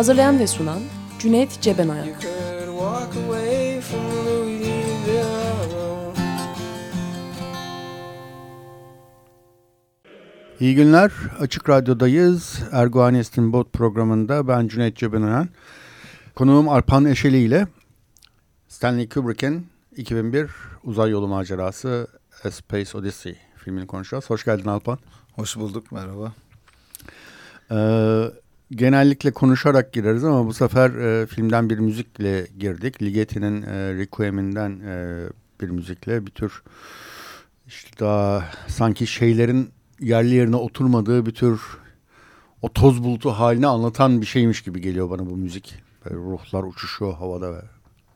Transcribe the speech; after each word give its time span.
Hazırlayan 0.00 0.38
ve 0.38 0.46
sunan 0.46 0.80
Cüneyt 1.18 1.60
Cebenayak. 1.60 2.26
İyi 10.60 10.74
günler. 10.74 11.12
Açık 11.40 11.68
Radyo'dayız. 11.68 12.60
Erguani 12.72 13.18
İstinbot 13.18 13.72
programında 13.72 14.48
ben 14.48 14.68
Cüneyt 14.68 14.96
Cebenayan. 14.96 15.48
Konuğum 16.34 16.68
Arpan 16.68 17.04
Eşeli 17.04 17.38
ile 17.38 17.66
Stanley 18.68 19.08
Kubrick'in 19.08 19.66
2001 19.96 20.50
Uzay 20.84 21.10
Yolu 21.10 21.28
Macerası 21.28 22.06
A 22.44 22.50
Space 22.50 22.98
Odyssey 22.98 23.36
filmini 23.56 23.86
konuşacağız. 23.86 24.30
Hoş 24.30 24.44
geldin 24.44 24.68
Alpan. 24.68 24.98
Hoş 25.32 25.56
bulduk, 25.56 25.92
merhaba. 25.92 26.32
Ee, 27.70 28.30
genellikle 28.70 29.30
konuşarak 29.30 29.92
gireriz 29.92 30.24
ama 30.24 30.46
bu 30.46 30.52
sefer 30.52 30.90
e, 30.90 31.26
filmden 31.26 31.70
bir 31.70 31.78
müzikle 31.78 32.46
girdik. 32.58 33.02
Ligeti'nin 33.02 33.62
e, 33.62 33.94
Requiem'inden 33.94 34.80
e, 34.80 35.26
bir 35.60 35.70
müzikle 35.70 36.26
bir 36.26 36.30
tür 36.30 36.62
işte 37.66 37.98
daha 38.00 38.44
sanki 38.66 39.06
şeylerin 39.06 39.70
yerli 40.00 40.34
yerine 40.34 40.56
oturmadığı 40.56 41.26
bir 41.26 41.34
tür 41.34 41.60
o 42.62 42.72
toz 42.72 43.04
bulutu 43.04 43.30
halini 43.30 43.66
anlatan 43.66 44.20
bir 44.20 44.26
şeymiş 44.26 44.62
gibi 44.62 44.80
geliyor 44.80 45.10
bana 45.10 45.26
bu 45.26 45.36
müzik. 45.36 45.74
Böyle 46.04 46.16
ruhlar 46.16 46.62
uçuşuyor 46.62 47.14
havada 47.14 47.52
ve 47.52 47.62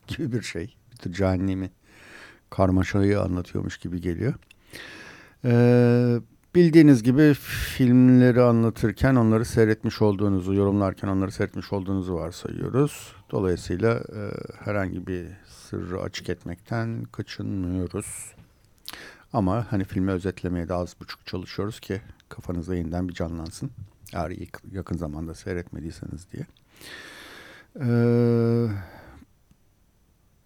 gibi 0.07 0.33
bir 0.33 0.43
şey. 0.43 0.75
Bir 0.93 0.97
tür 0.97 1.13
cehennemi 1.13 1.71
karmaşayı 2.51 3.21
anlatıyormuş 3.21 3.79
gibi 3.79 4.01
geliyor. 4.01 4.35
Ee, 5.45 6.21
Bildiğiniz 6.55 7.03
gibi 7.03 7.35
filmleri 7.35 8.43
anlatırken 8.43 9.15
onları 9.15 9.45
seyretmiş 9.45 10.03
olduğunuzu, 10.03 10.55
yorumlarken 10.55 11.09
onları 11.09 11.33
seyretmiş 11.33 11.73
olduğunuzu 11.73 12.15
varsayıyoruz. 12.15 13.13
Dolayısıyla 13.31 13.95
e, 13.95 14.21
herhangi 14.65 15.07
bir 15.07 15.27
sırrı 15.49 16.01
açık 16.01 16.29
etmekten 16.29 17.05
kaçınmıyoruz. 17.05 18.35
Ama 19.33 19.67
hani 19.71 19.85
filmi 19.85 20.11
özetlemeye 20.11 20.69
de 20.69 20.75
az 20.75 20.97
buçuk 21.01 21.27
çalışıyoruz 21.27 21.81
ki 21.81 22.01
kafanızda 22.29 22.75
yeniden 22.75 23.09
bir 23.09 23.15
canlansın. 23.15 23.71
Eğer 24.13 24.33
yakın 24.73 24.97
zamanda 24.97 25.35
seyretmediyseniz 25.35 26.27
diye. 26.33 26.47
Ee, 27.81 28.69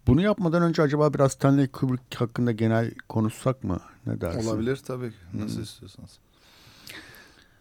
bunu 0.09 0.23
yapmadan 0.23 0.63
önce 0.63 0.83
acaba 0.83 1.15
biraz 1.15 1.33
Stanley 1.33 1.69
Kubrick 1.69 2.17
hakkında 2.17 2.53
genel 2.53 2.91
konuşsak 3.09 3.65
mı? 3.65 3.81
Ne 4.07 4.21
dersin? 4.21 4.49
Olabilir 4.49 4.77
tabii. 4.77 5.13
Nasıl 5.35 5.57
hmm. 5.57 5.63
istiyorsanız. 5.63 6.19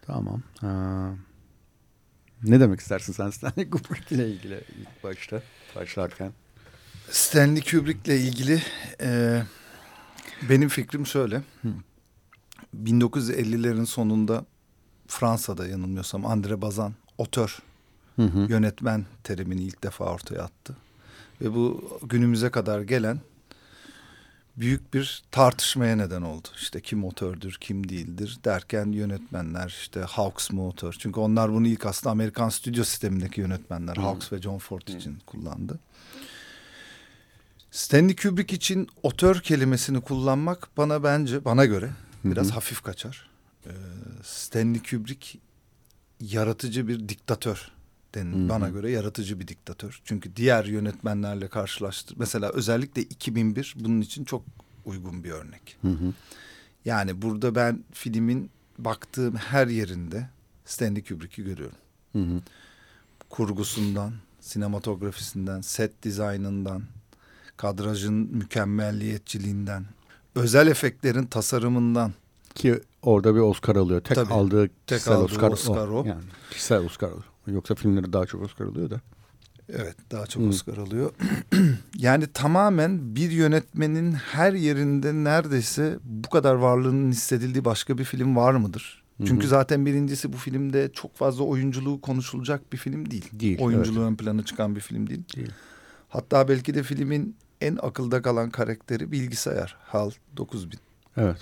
Tamam. 0.02 0.42
Ha. 0.60 1.10
Ne 2.42 2.60
demek 2.60 2.80
istersin 2.80 3.12
sen 3.12 3.30
Stanley 3.30 3.70
Kubrick 3.70 4.14
ile 4.14 4.30
ilgili 4.30 4.64
ilk 4.80 5.04
başta 5.04 5.42
başlarken? 5.76 6.32
Stanley 7.10 7.62
Kubrick 7.62 8.12
ile 8.12 8.20
ilgili 8.20 8.62
e, 9.00 9.42
benim 10.48 10.68
fikrim 10.68 11.06
şöyle. 11.06 11.42
Hmm. 11.62 11.72
1950'lerin 12.84 13.86
sonunda 13.86 14.44
Fransa'da 15.06 15.66
yanılmıyorsam 15.66 16.26
Andre 16.26 16.60
Bazin 16.62 16.94
otör, 17.18 17.58
hı 18.16 18.22
hı. 18.22 18.46
yönetmen 18.48 19.06
terimini 19.24 19.62
ilk 19.62 19.84
defa 19.84 20.04
ortaya 20.04 20.42
attı. 20.42 20.76
Ve 21.40 21.54
bu 21.54 21.98
günümüze 22.02 22.50
kadar 22.50 22.80
gelen 22.80 23.20
büyük 24.56 24.94
bir 24.94 25.22
tartışmaya 25.30 25.96
neden 25.96 26.22
oldu. 26.22 26.48
İşte 26.56 26.80
kim 26.80 27.04
otördür, 27.04 27.56
kim 27.60 27.88
değildir 27.88 28.38
derken 28.44 28.92
yönetmenler 28.92 29.66
işte 29.68 30.00
Hawks 30.00 30.50
mu 30.50 30.68
otör? 30.68 30.96
Çünkü 30.98 31.20
onlar 31.20 31.52
bunu 31.52 31.66
ilk 31.66 31.86
aslında 31.86 32.10
Amerikan 32.10 32.48
stüdyo 32.48 32.84
sistemindeki 32.84 33.40
yönetmenler 33.40 33.96
hmm. 33.96 34.04
Hawks 34.04 34.32
ve 34.32 34.42
John 34.42 34.58
Ford 34.58 34.82
için 34.88 35.10
hmm. 35.10 35.20
kullandı. 35.26 35.78
Stanley 37.70 38.16
Kubrick 38.16 38.56
için 38.56 38.88
otör 39.02 39.40
kelimesini 39.40 40.00
kullanmak 40.00 40.68
bana 40.76 41.02
bence 41.02 41.44
bana 41.44 41.64
göre 41.64 41.90
biraz 42.24 42.50
hafif 42.50 42.82
kaçar. 42.82 43.28
Ee, 43.66 43.70
Stanley 44.22 44.82
Kubrick 44.82 45.38
yaratıcı 46.20 46.88
bir 46.88 47.08
diktatör 47.08 47.70
den 48.14 48.32
Hı-hı. 48.32 48.48
bana 48.48 48.68
göre 48.68 48.90
yaratıcı 48.90 49.40
bir 49.40 49.48
diktatör. 49.48 50.00
Çünkü 50.04 50.36
diğer 50.36 50.64
yönetmenlerle 50.64 51.48
karşılaştır. 51.48 52.16
Mesela 52.18 52.50
özellikle 52.50 53.02
2001 53.02 53.74
bunun 53.78 54.00
için 54.00 54.24
çok 54.24 54.42
uygun 54.84 55.24
bir 55.24 55.30
örnek. 55.30 55.76
Hı-hı. 55.82 56.12
Yani 56.84 57.22
burada 57.22 57.54
ben 57.54 57.84
filmin 57.92 58.50
baktığım 58.78 59.36
her 59.36 59.66
yerinde 59.66 60.28
Stanley 60.64 61.04
Kubrick'i 61.04 61.44
görüyorum. 61.44 61.78
Hı-hı. 62.12 62.40
Kurgusundan, 63.30 64.12
sinematografisinden, 64.40 65.60
set 65.60 66.02
dizaynından, 66.02 66.82
kadrajın 67.56 68.14
mükemmelliyetçiliğinden, 68.14 69.84
özel 70.34 70.66
efektlerin 70.66 71.26
tasarımından. 71.26 72.12
Ki 72.54 72.80
orada 73.02 73.34
bir 73.34 73.40
Oscar 73.40 73.76
alıyor. 73.76 74.00
Tek 74.00 74.14
Tabii, 74.14 74.32
aldığı 74.32 74.70
tek 74.86 75.08
aldığı 75.08 75.24
Oscar, 75.24 75.50
Oscar 75.50 75.88
o. 75.88 76.00
o. 76.00 76.04
Yani 76.04 76.22
kişisel 76.50 76.84
Oscar 76.84 77.08
o. 77.08 77.22
Yoksa 77.52 77.74
filmleri 77.74 78.12
daha 78.12 78.26
çok 78.26 78.42
Oscar 78.42 78.66
alıyor 78.66 78.90
da. 78.90 79.00
Evet 79.68 79.96
daha 80.10 80.26
çok 80.26 80.42
hmm. 80.42 80.48
Oscar 80.48 80.76
alıyor. 80.76 81.10
yani 81.96 82.26
tamamen 82.26 83.16
bir 83.16 83.30
yönetmenin 83.30 84.12
her 84.12 84.52
yerinde 84.52 85.12
neredeyse 85.12 85.98
bu 86.04 86.30
kadar 86.30 86.54
varlığının 86.54 87.10
hissedildiği 87.10 87.64
başka 87.64 87.98
bir 87.98 88.04
film 88.04 88.36
var 88.36 88.54
mıdır? 88.54 89.02
Çünkü 89.26 89.46
zaten 89.46 89.86
birincisi 89.86 90.32
bu 90.32 90.36
filmde 90.36 90.90
çok 90.92 91.16
fazla 91.16 91.44
oyunculuğu 91.44 92.00
konuşulacak 92.00 92.72
bir 92.72 92.78
film 92.78 93.10
değil. 93.10 93.30
Değil. 93.32 93.58
Oyunculuğu 93.60 94.00
evet. 94.00 94.10
ön 94.10 94.16
plana 94.16 94.44
çıkan 94.44 94.76
bir 94.76 94.80
film 94.80 95.06
değil. 95.06 95.22
Değil. 95.36 95.52
Hatta 96.08 96.48
belki 96.48 96.74
de 96.74 96.82
filmin 96.82 97.36
en 97.60 97.78
akılda 97.82 98.22
kalan 98.22 98.50
karakteri 98.50 99.12
bilgisayar. 99.12 99.76
HAL 99.80 100.10
9000. 100.36 100.78
Evet. 101.16 101.40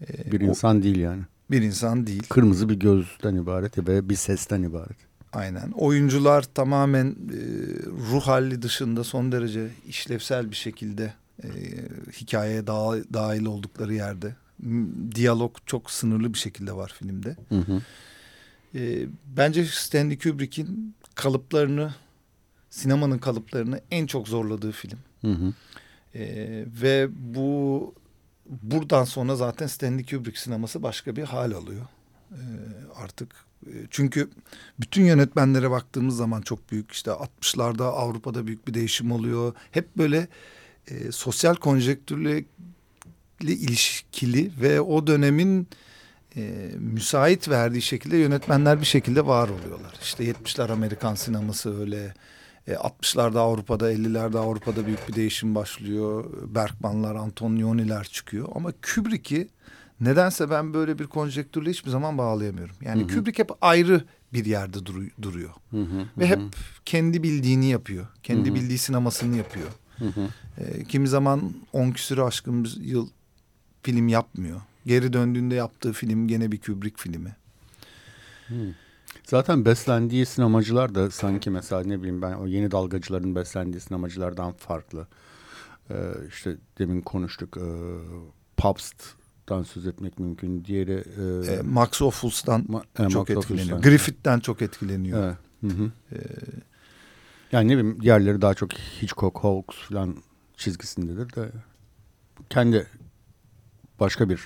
Ee, 0.00 0.32
bir 0.32 0.40
insan 0.40 0.78
o, 0.78 0.82
değil 0.82 0.98
yani 0.98 1.22
bir 1.50 1.62
insan 1.62 2.06
değil. 2.06 2.22
Kırmızı 2.28 2.68
bir 2.68 2.74
gözden 2.74 3.34
ibaret 3.34 3.78
ve 3.78 4.08
bir 4.08 4.16
sesten 4.16 4.62
ibaret. 4.62 4.96
Aynen. 5.32 5.70
Oyuncular 5.70 6.42
tamamen 6.42 7.06
e, 7.06 7.40
ruh 8.12 8.22
hali 8.22 8.62
dışında 8.62 9.04
son 9.04 9.32
derece 9.32 9.68
işlevsel 9.88 10.50
bir 10.50 10.56
şekilde 10.56 11.14
e, 11.44 11.48
hikayeye 12.12 12.66
da, 12.66 12.96
dahil 13.12 13.44
oldukları 13.44 13.94
yerde. 13.94 14.36
Diyalog 15.14 15.56
çok 15.66 15.90
sınırlı 15.90 16.34
bir 16.34 16.38
şekilde 16.38 16.72
var 16.72 16.94
filmde. 16.98 17.36
Hı 17.48 17.58
hı. 17.58 17.82
E, 18.74 19.06
bence 19.36 19.64
Stanley 19.64 20.18
Kubrick'in 20.18 20.94
kalıplarını, 21.14 21.94
sinemanın 22.70 23.18
kalıplarını 23.18 23.80
en 23.90 24.06
çok 24.06 24.28
zorladığı 24.28 24.72
film. 24.72 24.98
Hı 25.20 25.32
hı. 25.32 25.52
E, 26.14 26.24
ve 26.82 27.08
bu 27.10 27.94
buradan 28.62 29.04
sonra 29.04 29.36
zaten 29.36 29.66
Stanley 29.66 30.06
Kubrick 30.06 30.40
sineması 30.40 30.82
başka 30.82 31.16
bir 31.16 31.22
hal 31.22 31.52
alıyor. 31.52 31.86
Ee, 32.32 32.36
artık 32.94 33.28
e, 33.66 33.72
çünkü 33.90 34.30
bütün 34.80 35.04
yönetmenlere 35.04 35.70
baktığımız 35.70 36.16
zaman 36.16 36.40
çok 36.40 36.70
büyük 36.70 36.92
işte 36.92 37.10
60'larda 37.10 37.84
Avrupa'da 37.84 38.46
büyük 38.46 38.68
bir 38.68 38.74
değişim 38.74 39.12
oluyor. 39.12 39.54
Hep 39.70 39.96
böyle 39.96 40.28
e, 40.88 41.12
sosyal 41.12 41.54
konjektürle 41.54 42.44
ilişkili 43.40 44.50
ve 44.60 44.80
o 44.80 45.06
dönemin 45.06 45.68
e, 46.36 46.70
müsait 46.78 47.48
verdiği 47.48 47.82
şekilde 47.82 48.16
yönetmenler 48.16 48.80
bir 48.80 48.86
şekilde 48.86 49.26
var 49.26 49.48
oluyorlar. 49.48 49.94
İşte 50.02 50.24
70'ler 50.24 50.72
Amerikan 50.72 51.14
sineması 51.14 51.80
öyle, 51.80 52.14
e, 52.66 52.72
60'larda 52.72 53.38
Avrupa'da, 53.38 53.92
50'lerde 53.92 54.38
Avrupa'da 54.38 54.86
büyük 54.86 55.08
bir 55.08 55.14
değişim 55.14 55.54
başlıyor. 55.54 56.24
Bergmanlar, 56.54 57.14
Antonioni'ler 57.14 58.04
çıkıyor. 58.04 58.48
Ama 58.54 58.72
Kubrick'i 58.72 59.48
nedense 60.00 60.50
ben 60.50 60.74
böyle 60.74 60.98
bir 60.98 61.06
konjektürle 61.06 61.70
hiçbir 61.70 61.90
zaman 61.90 62.18
bağlayamıyorum. 62.18 62.74
Yani 62.80 63.02
hı 63.02 63.04
hı. 63.04 63.14
Kubrick 63.14 63.42
hep 63.42 63.50
ayrı 63.60 64.04
bir 64.32 64.44
yerde 64.44 64.86
dur 64.86 65.06
duruyor. 65.22 65.50
Hı 65.70 65.82
hı, 65.82 66.06
Ve 66.18 66.24
hı. 66.24 66.28
hep 66.28 66.40
kendi 66.84 67.22
bildiğini 67.22 67.66
yapıyor. 67.66 68.06
Kendi 68.22 68.48
hı 68.48 68.52
hı. 68.52 68.54
bildiği 68.54 68.78
sinemasını 68.78 69.36
yapıyor. 69.36 69.68
Hı 69.98 70.06
hı. 70.06 70.28
E, 70.58 70.84
kimi 70.84 71.08
zaman 71.08 71.52
on 71.72 71.90
küsürü 71.90 72.22
aşkın 72.22 72.68
yıl 72.80 73.08
film 73.82 74.08
yapmıyor. 74.08 74.60
Geri 74.86 75.12
döndüğünde 75.12 75.54
yaptığı 75.54 75.92
film 75.92 76.28
gene 76.28 76.52
bir 76.52 76.60
Kubrick 76.60 77.02
filmi. 77.02 77.36
Hı. 78.48 78.54
Zaten 79.24 79.64
beslendiği 79.64 80.26
sinemacılar 80.26 80.94
da 80.94 81.10
sanki 81.10 81.50
mesela 81.50 81.82
ne 81.84 81.98
bileyim 81.98 82.22
ben 82.22 82.32
o 82.32 82.46
yeni 82.46 82.70
dalgacıların 82.70 83.34
beslendiği 83.34 83.80
sinemacılardan 83.80 84.52
farklı. 84.52 85.06
Ee, 85.90 85.94
işte 86.28 86.56
demin 86.78 87.00
konuştuk 87.00 87.56
e, 87.56 87.66
Pabst'tan 88.56 89.62
söz 89.62 89.86
etmek 89.86 90.18
mümkün. 90.18 90.64
Diğeri 90.64 91.04
e, 91.48 91.52
e, 91.52 91.62
Max 91.62 92.02
Ophulls'tan 92.02 92.64
ma, 92.68 92.82
e, 92.98 93.08
çok 93.08 93.28
Max 93.28 93.38
etkileniyor. 93.38 93.66
Ophulls'tan. 93.66 93.80
Griffith'ten 93.80 94.40
çok 94.40 94.62
etkileniyor. 94.62 95.24
Evet. 95.24 95.36
Hı 95.60 95.82
hı. 95.82 95.90
Ee, 96.12 96.18
yani 97.52 97.68
ne 97.68 97.78
bileyim 97.78 98.00
diğerleri 98.00 98.42
daha 98.42 98.54
çok 98.54 98.72
Hitchcock, 98.72 99.38
Hawks 99.38 99.76
falan 99.76 100.16
çizgisindedir 100.56 101.34
de 101.34 101.52
kendi 102.50 102.86
başka 104.00 104.28
bir 104.28 104.40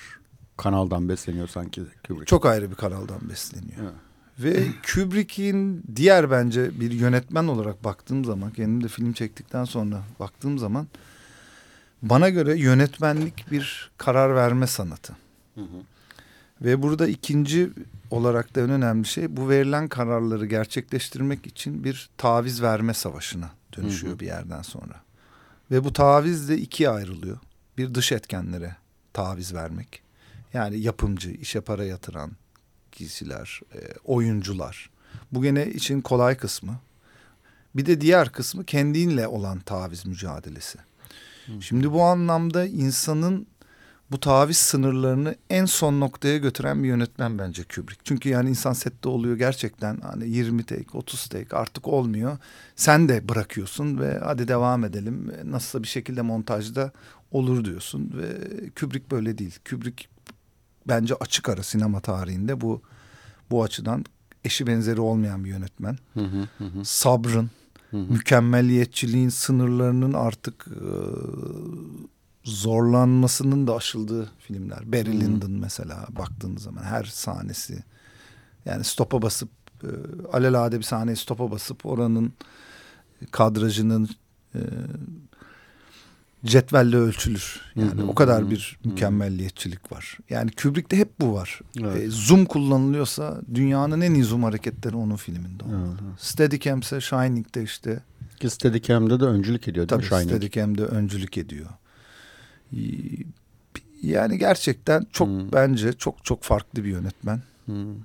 kanaldan 0.57 1.09
besleniyor 1.09 1.47
sanki 1.47 1.81
Kubrick. 2.07 2.25
Çok 2.25 2.45
ayrı 2.45 2.71
bir 2.71 2.75
kanaldan 2.75 3.29
besleniyor. 3.29 3.81
Evet. 3.81 3.93
Ve 4.39 4.67
Kubrick'in 4.93 5.83
diğer 5.95 6.31
bence 6.31 6.79
bir 6.79 6.91
yönetmen 6.91 7.47
olarak 7.47 7.83
baktığım 7.83 8.25
zaman, 8.25 8.51
kendim 8.51 8.83
de 8.83 8.87
film 8.87 9.13
çektikten 9.13 9.65
sonra 9.65 10.03
baktığım 10.19 10.59
zaman 10.59 10.87
bana 12.01 12.29
göre 12.29 12.59
yönetmenlik 12.59 13.51
bir 13.51 13.91
karar 13.97 14.35
verme 14.35 14.67
sanatı. 14.67 15.13
Hı 15.55 15.61
hı. 15.61 15.81
Ve 16.61 16.81
burada 16.81 17.07
ikinci 17.07 17.69
olarak 18.11 18.55
da 18.55 18.61
en 18.61 18.69
önemli 18.69 19.05
şey 19.05 19.37
bu 19.37 19.49
verilen 19.49 19.87
kararları 19.87 20.45
gerçekleştirmek 20.45 21.47
için 21.47 21.83
bir 21.83 22.09
taviz 22.17 22.61
verme 22.61 22.93
savaşına 22.93 23.49
dönüşüyor 23.77 24.11
hı 24.13 24.15
hı. 24.15 24.19
bir 24.19 24.25
yerden 24.25 24.61
sonra. 24.61 25.01
Ve 25.71 25.83
bu 25.83 25.93
taviz 25.93 26.49
de 26.49 26.57
ikiye 26.57 26.89
ayrılıyor. 26.89 27.37
Bir 27.77 27.95
dış 27.95 28.11
etkenlere 28.11 28.75
taviz 29.13 29.53
vermek. 29.53 30.01
Yani 30.53 30.79
yapımcı, 30.79 31.31
işe 31.31 31.61
para 31.61 31.83
yatıran 31.83 32.31
kişiler, 32.97 33.61
e, 33.73 33.79
oyuncular. 34.05 34.89
Bu 35.31 35.43
gene 35.43 35.67
için 35.67 36.01
kolay 36.01 36.37
kısmı. 36.37 36.79
Bir 37.75 37.85
de 37.85 38.01
diğer 38.01 38.29
kısmı 38.31 38.65
kendinle 38.65 39.27
olan 39.27 39.59
taviz 39.59 40.05
mücadelesi. 40.05 40.79
Hı. 41.45 41.61
Şimdi 41.61 41.91
bu 41.91 42.03
anlamda 42.03 42.65
insanın 42.65 43.47
bu 44.11 44.19
taviz 44.19 44.57
sınırlarını 44.57 45.35
en 45.49 45.65
son 45.65 45.99
noktaya 45.99 46.37
götüren 46.37 46.83
bir 46.83 46.87
yönetmen 46.87 47.39
bence 47.39 47.63
Kubrick. 47.63 48.01
Çünkü 48.03 48.29
yani 48.29 48.49
insan 48.49 48.73
sette 48.73 49.09
oluyor 49.09 49.37
gerçekten 49.37 49.97
hani 50.01 50.29
20 50.29 50.63
take, 50.63 50.97
30 50.97 51.27
take 51.27 51.55
artık 51.55 51.87
olmuyor. 51.87 52.37
Sen 52.75 53.09
de 53.09 53.29
bırakıyorsun 53.29 53.99
ve 53.99 54.19
hadi 54.23 54.47
devam 54.47 54.83
edelim. 54.83 55.31
Nasılsa 55.43 55.83
bir 55.83 55.87
şekilde 55.87 56.21
montajda 56.21 56.91
olur 57.31 57.65
diyorsun 57.65 58.11
ve 58.17 58.37
Kubrick 58.79 59.11
böyle 59.11 59.37
değil. 59.37 59.59
Kubrick 59.69 60.07
bence 60.87 61.15
açık 61.15 61.49
ara 61.49 61.63
sinema 61.63 61.99
tarihinde 61.99 62.61
bu 62.61 62.81
bu 63.51 63.63
açıdan 63.63 64.05
eşi 64.45 64.67
benzeri 64.67 65.01
olmayan 65.01 65.43
bir 65.43 65.49
yönetmen. 65.49 65.97
Hı 66.13 66.19
hı 66.19 66.47
hı. 66.63 66.85
Sabrın, 66.85 67.49
hı 67.91 67.97
hı. 67.97 68.01
mükemmelliyetçiliğin 68.01 69.29
sınırlarının 69.29 70.13
artık 70.13 70.67
e, 70.67 70.89
zorlanmasının 72.43 73.67
da 73.67 73.75
aşıldığı 73.75 74.31
filmler. 74.39 74.91
Barry. 74.91 75.21
Lyndon 75.21 75.51
mesela 75.51 76.07
baktığınız 76.09 76.63
zaman 76.63 76.83
her 76.83 77.03
sahnesi 77.03 77.83
yani 78.65 78.83
stopa 78.83 79.21
basıp 79.21 79.49
e, 79.83 79.89
alelade 80.33 80.77
bir 80.77 80.83
sahneyi 80.83 81.17
stopa 81.17 81.51
basıp 81.51 81.85
oranın 81.85 82.33
kadrajının 83.31 84.09
e, 84.55 84.59
cetvelle 86.47 86.97
ölçülür. 86.97 87.61
Yani 87.75 87.91
hı 87.91 88.03
hı, 88.03 88.07
o 88.07 88.15
kadar 88.15 88.43
hı, 88.43 88.51
bir 88.51 88.77
hı. 88.83 88.89
mükemmelliyetçilik 88.89 89.91
var. 89.91 90.17
Yani 90.29 90.51
Kubrick'te 90.51 90.97
hep 90.97 91.19
bu 91.21 91.33
var. 91.33 91.59
Evet. 91.79 92.03
E, 92.03 92.09
zoom 92.09 92.45
kullanılıyorsa 92.45 93.41
dünyanın 93.53 94.01
en 94.01 94.13
iyi 94.13 94.23
zoom 94.23 94.43
hareketleri 94.43 94.95
onun 94.95 95.15
filminde. 95.15 95.63
Evet. 95.69 95.99
Steadicam'se 96.19 97.01
Shining'de 97.01 97.63
işte. 97.63 97.99
Ki 98.39 98.49
Steadicam'de 98.49 99.19
de 99.19 99.25
öncülük 99.25 99.67
ediyor 99.67 99.89
değil 99.89 100.01
Tabii 100.01 100.15
mi 100.15 100.21
Shining? 100.21 100.29
Steadicam'de 100.29 100.83
öncülük 100.83 101.37
ediyor. 101.37 101.69
Yani 104.01 104.37
gerçekten 104.37 105.07
çok 105.11 105.27
hmm. 105.27 105.51
bence 105.51 105.93
çok 105.93 106.25
çok 106.25 106.43
farklı 106.43 106.83
bir 106.83 106.89
yönetmen. 106.89 107.41
Hmm. 107.65 107.95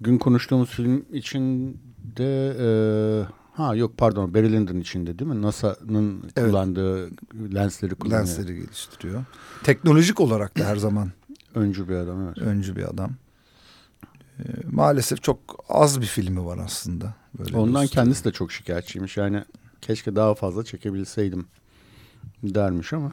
Bugün 0.00 0.18
konuştuğumuz 0.18 0.70
film 0.70 1.04
içinde 1.12 2.54
e, 2.58 2.68
ha 3.58 3.74
yok 3.74 3.98
pardon 3.98 4.34
Barry 4.34 4.52
Lyndon 4.52 4.76
içinde 4.76 5.18
değil 5.18 5.30
mi? 5.30 5.42
NASA'nın 5.42 6.22
evet. 6.36 6.50
kullandığı 6.50 7.10
lensleri 7.54 7.94
kullanıyor. 7.94 8.20
Lensleri 8.20 8.54
geliştiriyor. 8.54 9.24
Teknolojik 9.64 10.20
olarak 10.20 10.58
da 10.58 10.64
her 10.64 10.76
zaman 10.76 11.12
öncü 11.54 11.88
bir 11.88 11.94
adam 11.94 12.26
evet. 12.26 12.38
Öncü 12.38 12.76
bir 12.76 12.90
adam. 12.90 13.10
E, 14.38 14.44
maalesef 14.70 15.22
çok 15.22 15.38
az 15.68 16.00
bir 16.00 16.06
filmi 16.06 16.44
var 16.44 16.58
aslında. 16.58 17.14
Böyle 17.38 17.56
Ondan 17.56 17.86
kendisi 17.86 18.24
de 18.24 18.30
çok 18.30 18.52
şikayetçiymiş. 18.52 19.16
Yani 19.16 19.44
keşke 19.80 20.16
daha 20.16 20.34
fazla 20.34 20.64
çekebilseydim 20.64 21.46
dermiş 22.42 22.92
ama 22.92 23.12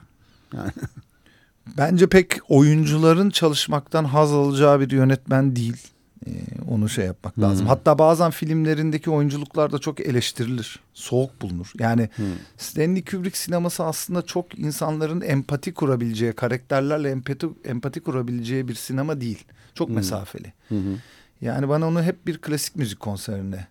yani. 0.54 0.72
Bence 1.78 2.08
pek 2.08 2.38
oyuncuların 2.50 3.30
çalışmaktan 3.30 4.06
haz 4.06 4.34
alacağı 4.34 4.80
bir 4.80 4.92
yönetmen 4.92 5.56
değil. 5.56 5.95
Ee, 6.28 6.32
onu 6.70 6.90
şey 6.90 7.06
yapmak 7.06 7.36
hmm. 7.36 7.44
lazım. 7.44 7.68
Hatta 7.68 8.00
bazen 8.00 8.32
filmlerindeki 8.32 9.10
oyunculuklar 9.10 9.72
da 9.72 9.80
çok 9.80 10.00
eleştirilir. 10.00 10.80
Soğuk 10.94 11.42
bulunur. 11.42 11.72
Yani 11.80 12.10
hmm. 12.16 12.26
Stanley 12.58 13.06
Kubrick 13.06 13.38
sineması 13.38 13.84
aslında 13.84 14.22
çok 14.22 14.60
insanların 14.60 15.22
empati 15.22 15.74
kurabileceği, 15.74 16.34
karakterlerle 16.34 17.10
empati, 17.10 17.48
empati 17.66 18.00
kurabileceği 18.00 18.68
bir 18.68 18.76
sinema 18.76 19.22
değil. 19.22 19.46
Çok 19.74 19.88
hmm. 19.88 19.96
mesafeli. 19.96 20.54
Hmm. 20.68 20.98
Yani 21.42 21.70
bana 21.70 21.88
onu 21.88 22.04
hep 22.04 22.28
bir 22.28 22.38
klasik 22.38 22.76
müzik 22.76 23.00
konserine 23.00 23.68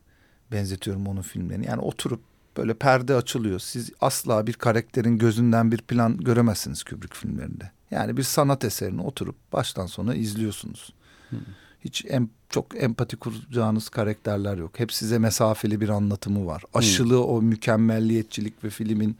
benzetiyorum 0.52 1.06
onun 1.06 1.22
filmlerini. 1.22 1.66
Yani 1.66 1.80
oturup 1.80 2.20
böyle 2.56 2.74
perde 2.74 3.14
açılıyor. 3.14 3.58
Siz 3.58 3.90
asla 4.00 4.46
bir 4.46 4.52
karakterin 4.52 5.18
gözünden 5.18 5.72
bir 5.72 5.78
plan 5.78 6.16
göremezsiniz 6.16 6.82
Kubrick 6.82 7.16
filmlerinde. 7.16 7.70
Yani 7.90 8.16
bir 8.16 8.22
sanat 8.22 8.64
eserini 8.64 9.02
oturup 9.02 9.36
baştan 9.52 9.86
sona 9.86 10.14
izliyorsunuz. 10.14 10.92
Hmm. 11.30 11.38
Hiç 11.80 12.04
em, 12.08 12.28
çok 12.54 12.82
empati 12.82 13.16
kuracağınız 13.16 13.88
karakterler 13.88 14.56
yok. 14.56 14.78
Hep 14.78 14.92
size 14.92 15.18
mesafeli 15.18 15.80
bir 15.80 15.88
anlatımı 15.88 16.46
var. 16.46 16.62
Aşılı 16.74 17.16
hmm. 17.16 17.24
o 17.24 17.42
mükemmelliyetçilik 17.42 18.64
ve 18.64 18.70
filmin 18.70 19.16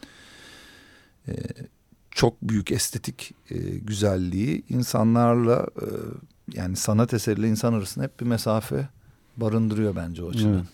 e, 1.28 1.32
çok 2.10 2.42
büyük 2.42 2.70
estetik 2.70 3.34
e, 3.50 3.56
güzelliği 3.58 4.64
insanlarla 4.68 5.66
e, 5.80 5.86
yani 6.54 6.76
sanat 6.76 7.14
eseriyle 7.14 7.48
insan 7.48 7.72
arasında 7.72 8.04
hep 8.04 8.20
bir 8.20 8.26
mesafe 8.26 8.88
barındırıyor 9.36 9.96
bence 9.96 10.24
o 10.24 10.30
açıdan. 10.30 10.52
Hmm. 10.52 10.66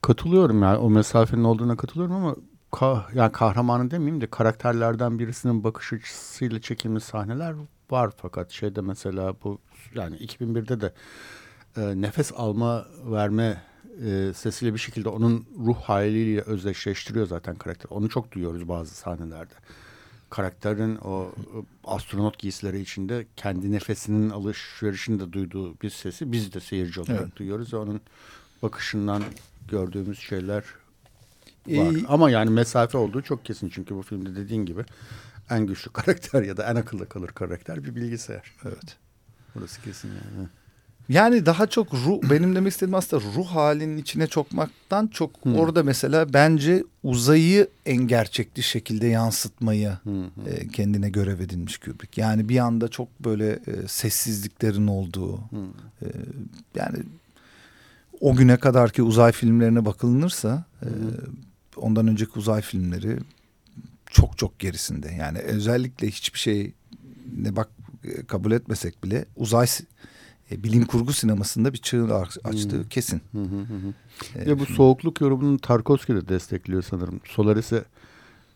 Katılıyorum 0.00 0.62
yani 0.62 0.78
o 0.78 0.90
mesafenin 0.90 1.44
olduğuna 1.44 1.76
katılıyorum 1.76 2.14
ama 2.14 2.36
ka 2.72 3.06
yani 3.14 3.32
kahramanı 3.32 3.90
demeyeyim 3.90 4.20
de 4.20 4.26
karakterlerden 4.26 5.18
birisinin 5.18 5.64
bakış 5.64 5.92
açısıyla 5.92 6.60
çekilmiş 6.60 7.04
sahneler 7.04 7.54
var 7.90 8.10
fakat 8.16 8.50
şeyde 8.50 8.80
mesela 8.80 9.34
bu 9.44 9.58
yani 9.94 10.16
2001'de 10.16 10.80
de 10.80 10.92
e, 11.76 12.00
nefes 12.00 12.32
alma 12.36 12.86
verme 13.04 13.62
e, 14.06 14.32
sesiyle 14.34 14.74
bir 14.74 14.78
şekilde 14.78 15.08
onun 15.08 15.46
ruh 15.66 15.76
haliyle 15.76 16.40
özdeşleştiriyor 16.40 17.26
zaten 17.26 17.54
karakter. 17.56 17.90
Onu 17.90 18.08
çok 18.08 18.32
duyuyoruz 18.32 18.68
bazı 18.68 18.94
sahnelerde. 18.94 19.54
Karakterin 20.30 20.96
o 20.96 21.32
astronot 21.84 22.38
giysileri 22.38 22.80
içinde 22.80 23.26
kendi 23.36 23.72
nefesinin 23.72 24.30
alışverişinde 24.30 25.32
duyduğu 25.32 25.80
bir 25.80 25.90
sesi 25.90 26.32
biz 26.32 26.52
de 26.52 26.60
seyirci 26.60 27.00
olarak 27.00 27.20
evet. 27.22 27.36
duyuyoruz 27.36 27.74
onun 27.74 28.00
bakışından 28.62 29.22
gördüğümüz 29.68 30.18
şeyler 30.18 30.64
var. 31.68 31.94
Ee, 31.94 32.06
Ama 32.08 32.30
yani 32.30 32.50
mesafe 32.50 32.98
olduğu 32.98 33.22
çok 33.22 33.44
kesin. 33.44 33.68
Çünkü 33.68 33.94
bu 33.94 34.02
filmde 34.02 34.36
dediğin 34.36 34.66
gibi 34.66 34.84
en 35.50 35.66
güçlü 35.66 35.90
karakter 35.92 36.42
ya 36.42 36.56
da 36.56 36.70
en 36.70 36.76
akılda 36.76 37.04
kalır 37.04 37.28
karakter 37.28 37.84
bir 37.84 37.96
bilgisayar. 37.96 38.52
Evet. 38.64 38.96
Burası 39.54 39.82
kesin 39.82 40.08
yani. 40.08 40.48
Yani 41.10 41.46
daha 41.46 41.66
çok 41.66 41.94
ruh 41.94 42.30
benim 42.30 42.54
demek 42.54 42.72
istediğim 42.72 42.94
aslında 42.94 43.24
ruh 43.36 43.46
halinin 43.46 43.96
içine 43.96 44.26
çokmaktan 44.26 45.06
çok 45.06 45.44
hmm. 45.44 45.56
orada 45.56 45.82
mesela 45.82 46.32
bence 46.32 46.84
uzayı 47.02 47.68
en 47.86 48.06
gerçekçi 48.06 48.62
şekilde 48.62 49.06
yansıtmayı 49.06 49.98
hmm. 50.02 50.24
e, 50.24 50.68
kendine 50.72 51.10
görev 51.10 51.40
edinmiş 51.40 51.78
Kubrick. 51.78 52.20
Yani 52.20 52.48
bir 52.48 52.58
anda 52.58 52.88
çok 52.88 53.20
böyle 53.20 53.50
e, 53.50 53.88
sessizliklerin 53.88 54.86
olduğu 54.86 55.36
hmm. 55.36 55.68
e, 56.02 56.06
yani 56.74 56.98
o 58.20 58.36
güne 58.36 58.56
kadar 58.56 58.90
ki 58.90 59.02
uzay 59.02 59.32
filmlerine 59.32 59.84
bakılırsa 59.84 60.64
e, 60.82 60.88
ondan 61.76 62.08
önceki 62.08 62.32
uzay 62.38 62.62
filmleri 62.62 63.18
çok 64.06 64.38
çok 64.38 64.58
gerisinde. 64.58 65.12
Yani 65.18 65.38
özellikle 65.38 66.08
hiçbir 66.08 66.38
şey 66.38 66.72
ne 67.36 67.56
bak 67.56 67.68
e, 68.04 68.26
kabul 68.26 68.52
etmesek 68.52 69.04
bile 69.04 69.24
uzay 69.36 69.66
e, 70.52 70.64
bilim 70.64 70.84
kurgu 70.84 71.12
sinemasında 71.12 71.72
bir 71.72 71.78
çığır 71.78 72.10
açtığı 72.44 72.76
hmm. 72.76 72.88
kesin. 72.88 73.22
Hı 73.32 73.38
hı 73.38 73.44
hı. 73.44 73.94
E, 74.38 74.46
Ve 74.46 74.58
bu 74.58 74.66
soğukluk 74.66 75.20
yorumunu 75.20 75.58
Tarkovski 75.58 76.14
de 76.14 76.28
destekliyor 76.28 76.82
sanırım. 76.82 77.20
Solaris'e 77.24 77.84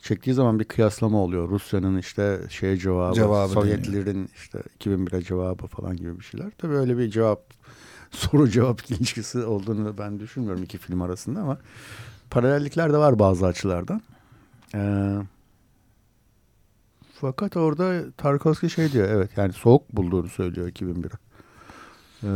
çektiği 0.02 0.34
zaman 0.34 0.60
bir 0.60 0.64
kıyaslama 0.64 1.18
oluyor. 1.18 1.48
Rusya'nın 1.48 1.98
işte 1.98 2.40
şey 2.50 2.76
cevabı, 2.76 3.14
cevabı 3.14 3.52
Sovyetlerin 3.52 4.06
deniyor. 4.06 4.28
işte 4.34 4.62
2001'e 4.80 5.22
cevabı 5.22 5.66
falan 5.66 5.96
gibi 5.96 6.18
bir 6.18 6.24
şeyler. 6.24 6.50
Tabii 6.58 6.74
öyle 6.74 6.98
bir 6.98 7.10
cevap 7.10 7.40
soru 8.10 8.48
cevap 8.48 8.90
ilişkisi 8.90 9.38
olduğunu 9.38 9.98
ben 9.98 10.20
düşünmüyorum 10.20 10.62
iki 10.62 10.78
film 10.78 11.02
arasında 11.02 11.40
ama 11.40 11.58
paralellikler 12.30 12.92
de 12.92 12.98
var 12.98 13.18
bazı 13.18 13.46
açılardan. 13.46 14.02
Ee, 14.74 15.16
fakat 17.20 17.56
orada 17.56 18.12
Tarkovski 18.16 18.70
şey 18.70 18.92
diyor 18.92 19.08
evet 19.08 19.30
yani 19.36 19.52
soğuk 19.52 19.92
bulduğunu 19.92 20.28
söylüyor 20.28 20.68
2001'i. 20.68 21.23
Ee, 22.24 22.28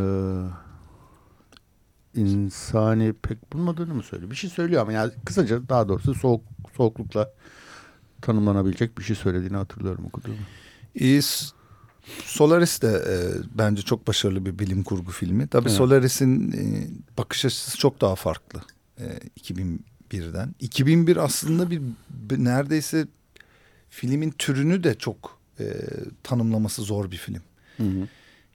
insani 2.14 3.12
pek 3.12 3.52
bulmadığını 3.52 3.95
mı 3.95 4.02
söylüyor? 4.02 4.30
Bir 4.30 4.37
şey 4.37 4.50
söylüyor 4.50 4.83
ama 4.83 4.92
yani 4.92 5.12
kısaca 5.25 5.68
daha 5.68 5.88
doğrusu 5.88 6.14
soğuk 6.14 6.45
soğuklukla 6.76 7.30
tanımlanabilecek 8.23 8.99
bir 8.99 9.02
şey 9.02 9.16
söylediğini 9.16 9.57
hatırlıyorum 9.57 10.07
okuduğumu. 10.07 10.37
E, 11.00 11.21
Solaris 12.25 12.83
de 12.83 12.88
e, 12.88 13.14
bence 13.59 13.83
çok 13.83 14.07
başarılı 14.07 14.47
bir 14.47 14.59
bilim 14.59 14.83
kurgu 14.83 15.11
filmi. 15.11 15.47
Tabii 15.47 15.68
evet. 15.68 15.78
Solaris'in 15.78 16.52
e, 16.52 16.88
bakış 17.18 17.45
açısı 17.45 17.78
çok 17.78 18.00
daha 18.00 18.14
farklı 18.14 18.61
e, 19.00 19.04
2001'den. 19.40 20.54
2001 20.61 21.16
aslında 21.16 21.71
bir, 21.71 21.83
bir 22.11 22.45
neredeyse 22.45 23.07
filmin 23.90 24.30
türünü 24.30 24.85
de 24.85 24.95
çok 24.95 25.38
e, 25.61 25.64
tanımlaması 26.23 26.83
zor 26.83 27.11
bir 27.11 27.16
film. 27.16 27.42
Hı 27.76 27.83
hı. 27.83 28.09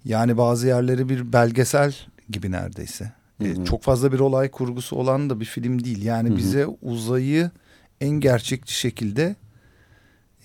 Yani 0.05 0.37
bazı 0.37 0.67
yerleri 0.67 1.09
bir 1.09 1.33
belgesel 1.33 1.95
gibi 2.29 2.51
neredeyse. 2.51 3.11
Hı 3.41 3.43
hı. 3.43 3.61
E, 3.61 3.65
çok 3.65 3.83
fazla 3.83 4.11
bir 4.11 4.19
olay 4.19 4.51
kurgusu 4.51 4.95
olan 4.95 5.29
da 5.29 5.39
bir 5.39 5.45
film 5.45 5.83
değil. 5.83 6.03
Yani 6.03 6.29
hı 6.29 6.33
hı. 6.33 6.37
bize 6.37 6.67
uzayı 6.81 7.51
en 8.01 8.09
gerçekçi 8.09 8.73
şekilde 8.73 9.35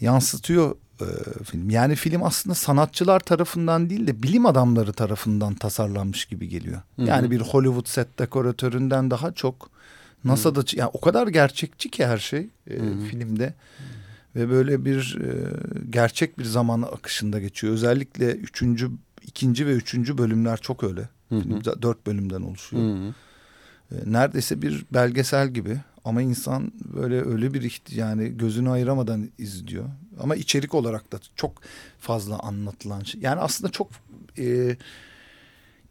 yansıtıyor 0.00 0.76
e, 1.00 1.44
film. 1.44 1.70
Yani 1.70 1.94
film 1.94 2.22
aslında 2.22 2.54
sanatçılar 2.54 3.20
tarafından 3.20 3.90
değil 3.90 4.06
de 4.06 4.22
bilim 4.22 4.46
adamları 4.46 4.92
tarafından 4.92 5.54
tasarlanmış 5.54 6.24
gibi 6.24 6.48
geliyor. 6.48 6.82
Hı 6.96 7.02
hı. 7.02 7.06
Yani 7.06 7.30
bir 7.30 7.40
Hollywood 7.40 7.86
set 7.86 8.18
dekoratöründen 8.18 9.10
daha 9.10 9.32
çok 9.32 9.70
NASA'da 10.24 10.62
yani 10.72 10.90
o 10.92 11.00
kadar 11.00 11.26
gerçekçi 11.26 11.90
ki 11.90 12.06
her 12.06 12.18
şey 12.18 12.48
e, 12.66 12.76
filmde. 13.10 13.54
Ve 14.36 14.50
böyle 14.50 14.84
bir 14.84 15.18
e, 15.20 15.30
gerçek 15.90 16.38
bir 16.38 16.44
zaman 16.44 16.82
akışında 16.82 17.40
geçiyor. 17.40 17.72
Özellikle 17.72 18.32
üçüncü, 18.32 18.90
ikinci 19.28 19.66
ve 19.66 19.72
üçüncü 19.72 20.18
bölümler 20.18 20.56
çok 20.56 20.84
öyle. 20.84 21.08
Hı 21.28 21.34
hı. 21.34 21.40
Film 21.40 21.64
dört 21.82 22.06
bölümden 22.06 22.42
oluşuyor. 22.42 22.82
Hı 22.82 23.08
hı. 23.08 23.14
E, 23.92 24.12
neredeyse 24.12 24.62
bir 24.62 24.84
belgesel 24.92 25.48
gibi 25.48 25.80
ama 26.04 26.22
insan 26.22 26.72
böyle 26.94 27.24
öyle 27.24 27.54
bir 27.54 27.82
yani 27.90 28.36
gözünü 28.36 28.70
ayıramadan 28.70 29.30
izliyor. 29.38 29.84
Ama 30.20 30.36
içerik 30.36 30.74
olarak 30.74 31.12
da 31.12 31.18
çok 31.36 31.62
fazla 31.98 32.38
anlatılan 32.38 33.00
şey. 33.00 33.20
Yani 33.20 33.40
aslında 33.40 33.72
çok 33.72 33.90
e, 34.38 34.76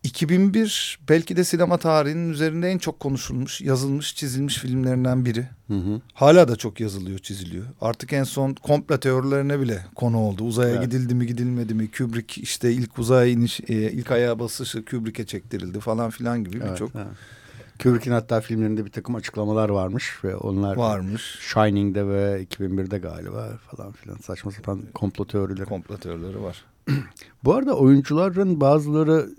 2001 0.04 1.00
belki 1.10 1.38
de 1.38 1.44
sinema 1.44 1.77
tarihinin 1.77 2.30
üzerinde 2.30 2.70
en 2.70 2.77
çok 2.77 3.00
konuşulmuş, 3.00 3.62
yazılmış, 3.62 4.16
çizilmiş 4.16 4.58
filmlerinden 4.58 5.25
biri. 5.25 5.48
Hı 5.68 5.74
hı. 5.74 6.01
Hala 6.13 6.48
da 6.48 6.56
çok 6.56 6.80
yazılıyor, 6.80 7.20
çiziliyor. 7.20 7.66
Artık 7.82 8.13
en 8.13 8.24
son 8.24 8.54
komplo 8.54 8.98
teorilerine 8.98 9.60
bile 9.60 9.86
konu 9.96 10.18
oldu. 10.18 10.44
Uzaya 10.44 10.72
evet. 10.72 10.84
gidildi 10.84 11.16
mi, 11.16 11.27
gidilmedi 11.27 11.74
mi? 11.74 11.92
Kubrick 11.92 12.42
işte 12.42 12.74
ilk 12.74 13.00
uzaya 13.00 13.32
iniş, 13.32 13.60
e, 13.60 13.74
ilk 13.74 14.12
ayağa 14.12 14.39
basışı 14.39 14.86
Kubrick'e 14.86 15.25
çektirildi 15.25 15.80
falan 15.80 16.10
filan 16.10 16.44
gibi 16.44 16.58
evet, 16.58 16.72
birçok. 16.72 16.96
Evet. 16.96 17.08
Kubrick'in 17.84 18.12
hatta 18.12 18.42
filmlerinde 18.42 18.86
bir 18.86 18.92
takım 18.92 19.16
açıklamalar 19.16 19.70
varmış 19.70 20.24
ve 20.24 20.36
onlar 20.36 20.75
varmış. 20.75 21.39
Shining'de 21.42 22.08
ve 22.08 22.44
2001'de 22.44 22.98
galiba 22.98 23.50
falan 23.72 23.92
filan 23.92 24.18
saçma 24.18 24.51
sapan 24.51 24.82
komplo 24.94 25.25
teorileri. 25.25 25.66
Komplo 25.66 25.98
teorileri 25.98 26.44
var. 26.44 26.66
Bu 27.44 27.54
arada 27.54 27.77
oyuncuların 27.77 28.62
bazıları 28.62 29.30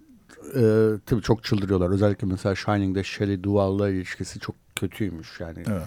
e, 0.54 0.62
tabii 1.06 1.22
çok 1.22 1.44
çıldırıyorlar. 1.44 1.90
Özellikle 1.90 2.26
mesela 2.26 2.54
Shining'de 2.54 3.04
Shelley 3.04 3.42
Duvall'la 3.42 3.88
ilişkisi 3.90 4.40
çok 4.40 4.56
kötüymüş 4.76 5.40
yani. 5.40 5.62
Evet. 5.66 5.86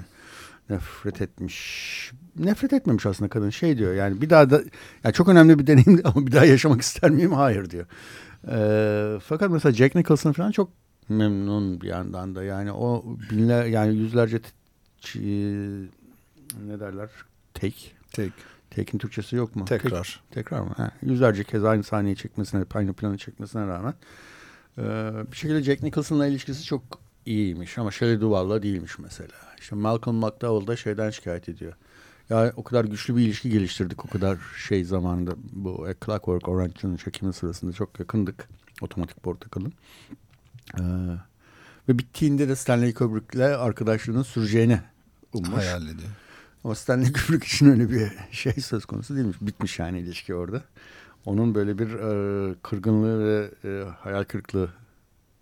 Nefret 0.69 1.21
etmiş. 1.21 2.11
Nefret 2.39 2.73
etmemiş 2.73 3.05
aslında 3.05 3.29
kadın. 3.29 3.49
Şey 3.49 3.77
diyor 3.77 3.93
yani 3.93 4.21
bir 4.21 4.29
daha 4.29 4.49
da 4.49 4.61
yani 5.03 5.13
çok 5.13 5.29
önemli 5.29 5.59
bir 5.59 5.67
deneyim 5.67 6.01
ama 6.05 6.27
bir 6.27 6.31
daha 6.31 6.45
yaşamak 6.45 6.81
ister 6.81 7.11
miyim? 7.11 7.33
Hayır 7.33 7.69
diyor. 7.69 7.85
E, 8.47 9.19
fakat 9.19 9.51
mesela 9.51 9.73
Jack 9.73 9.95
Nicholson 9.95 10.31
falan 10.31 10.51
çok 10.51 10.69
memnun 11.09 11.81
bir 11.81 11.87
yandan 11.87 12.35
da. 12.35 12.43
Yani 12.43 12.71
o 12.71 13.05
binler 13.31 13.65
yani 13.65 13.95
yüzlerce 13.95 14.39
ne 16.67 16.79
derler? 16.79 17.09
Take. 17.53 17.75
Take. 18.11 18.31
Take'in 18.75 18.97
Türkçesi 18.97 19.35
yok 19.35 19.55
mu? 19.55 19.65
Tekrar. 19.65 20.21
Tek, 20.29 20.35
tekrar 20.35 20.61
mı? 20.61 20.73
Ha, 20.77 20.91
yüzlerce 21.01 21.43
kez 21.43 21.63
aynı 21.63 21.83
sahneyi 21.83 22.15
çekmesine, 22.15 22.65
aynı 22.73 22.93
planı 22.93 23.17
çekmesine 23.17 23.67
rağmen 23.67 23.93
ee, 24.77 24.81
bir 25.31 25.37
şekilde 25.37 25.63
Jack 25.63 25.83
Nicholson'la 25.83 26.27
ilişkisi 26.27 26.63
çok 26.63 26.83
iyiymiş 27.25 27.77
ama 27.77 27.91
Shelley 27.91 28.21
Duvall'la 28.21 28.63
değilmiş 28.63 28.99
mesela. 28.99 29.33
İşte 29.59 29.75
Malcolm 29.75 30.15
McDowell 30.15 30.67
da 30.67 30.75
şeyden 30.75 31.09
şikayet 31.09 31.49
ediyor. 31.49 31.73
Ya 32.29 32.53
o 32.55 32.63
kadar 32.63 32.85
güçlü 32.85 33.17
bir 33.17 33.21
ilişki 33.21 33.49
geliştirdik 33.49 34.05
o 34.05 34.09
kadar 34.09 34.37
şey 34.67 34.83
zamanında. 34.83 35.31
Bu 35.51 35.85
A 35.85 36.05
Clockwork 36.05 36.47
Orange'ın 36.47 36.97
çekimi 36.97 37.33
sırasında 37.33 37.71
çok 37.71 37.99
yakındık. 37.99 38.49
Otomatik 38.81 39.23
Portakal'ın. 39.23 39.73
Ee, 40.79 40.83
ve 41.89 41.99
bittiğinde 41.99 42.49
de 42.49 42.55
Stanley 42.55 42.93
Kubrick'le 42.93 43.59
arkadaşlığının 43.59 44.23
süreceğini 44.23 44.79
ummuş. 45.33 45.63
Hayal 45.63 45.83
ediyor. 45.83 46.09
Ama 46.63 46.75
Stanley 46.75 47.13
Kubrick 47.13 47.45
için 47.45 47.65
öyle 47.65 47.89
bir 47.89 48.11
şey 48.31 48.53
söz 48.53 48.85
konusu 48.85 49.15
değilmiş. 49.15 49.37
Bitmiş 49.41 49.79
yani 49.79 49.99
ilişki 49.99 50.35
orada. 50.35 50.63
Onun 51.25 51.55
böyle 51.55 51.77
bir 51.77 51.89
e, 51.93 52.55
kırgınlığı 52.63 53.25
ve 53.25 53.51
e, 53.63 53.83
hayal 53.99 54.23
kırıklığı 54.23 54.69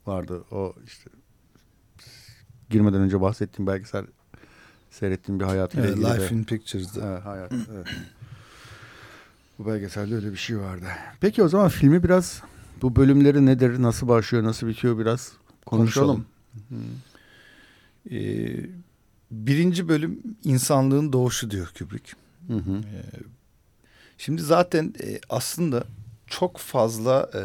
vardı. 0.05 0.43
O 0.51 0.73
işte 0.85 1.09
girmeden 2.69 3.01
önce 3.01 3.21
bahsettiğim 3.21 3.67
belgesel 3.67 4.05
seyrettiğim 4.91 5.39
bir 5.39 5.45
hayat. 5.45 5.75
Evet, 5.75 5.97
Life 5.97 6.29
de, 6.29 6.35
in 6.35 6.43
Pictures'da. 6.43 7.07
Evet, 7.07 7.25
hayat. 7.25 7.51
Evet. 7.73 7.87
Bu 9.59 9.67
belgeselde 9.67 10.15
öyle 10.15 10.31
bir 10.31 10.37
şey 10.37 10.59
vardı. 10.59 10.85
Peki 11.21 11.43
o 11.43 11.47
zaman 11.47 11.69
filmi 11.69 12.03
biraz 12.03 12.41
bu 12.81 12.95
bölümleri 12.95 13.45
nedir, 13.45 13.81
nasıl 13.81 14.07
başlıyor, 14.07 14.43
nasıl 14.43 14.67
bitiyor 14.67 14.99
biraz 14.99 15.33
konuşalım. 15.65 16.25
konuşalım. 16.53 16.95
Ee, 18.11 18.69
birinci 19.31 19.89
bölüm 19.89 20.19
insanlığın 20.43 21.13
doğuşu 21.13 21.51
diyor 21.51 21.71
Kubrick. 21.79 22.13
Hı 22.47 22.53
hı. 22.53 22.71
Ee, 22.71 23.19
şimdi 24.19 24.41
zaten 24.41 24.93
e, 25.03 25.19
aslında 25.29 25.83
çok 26.27 26.57
fazla 26.57 27.29
e, 27.33 27.41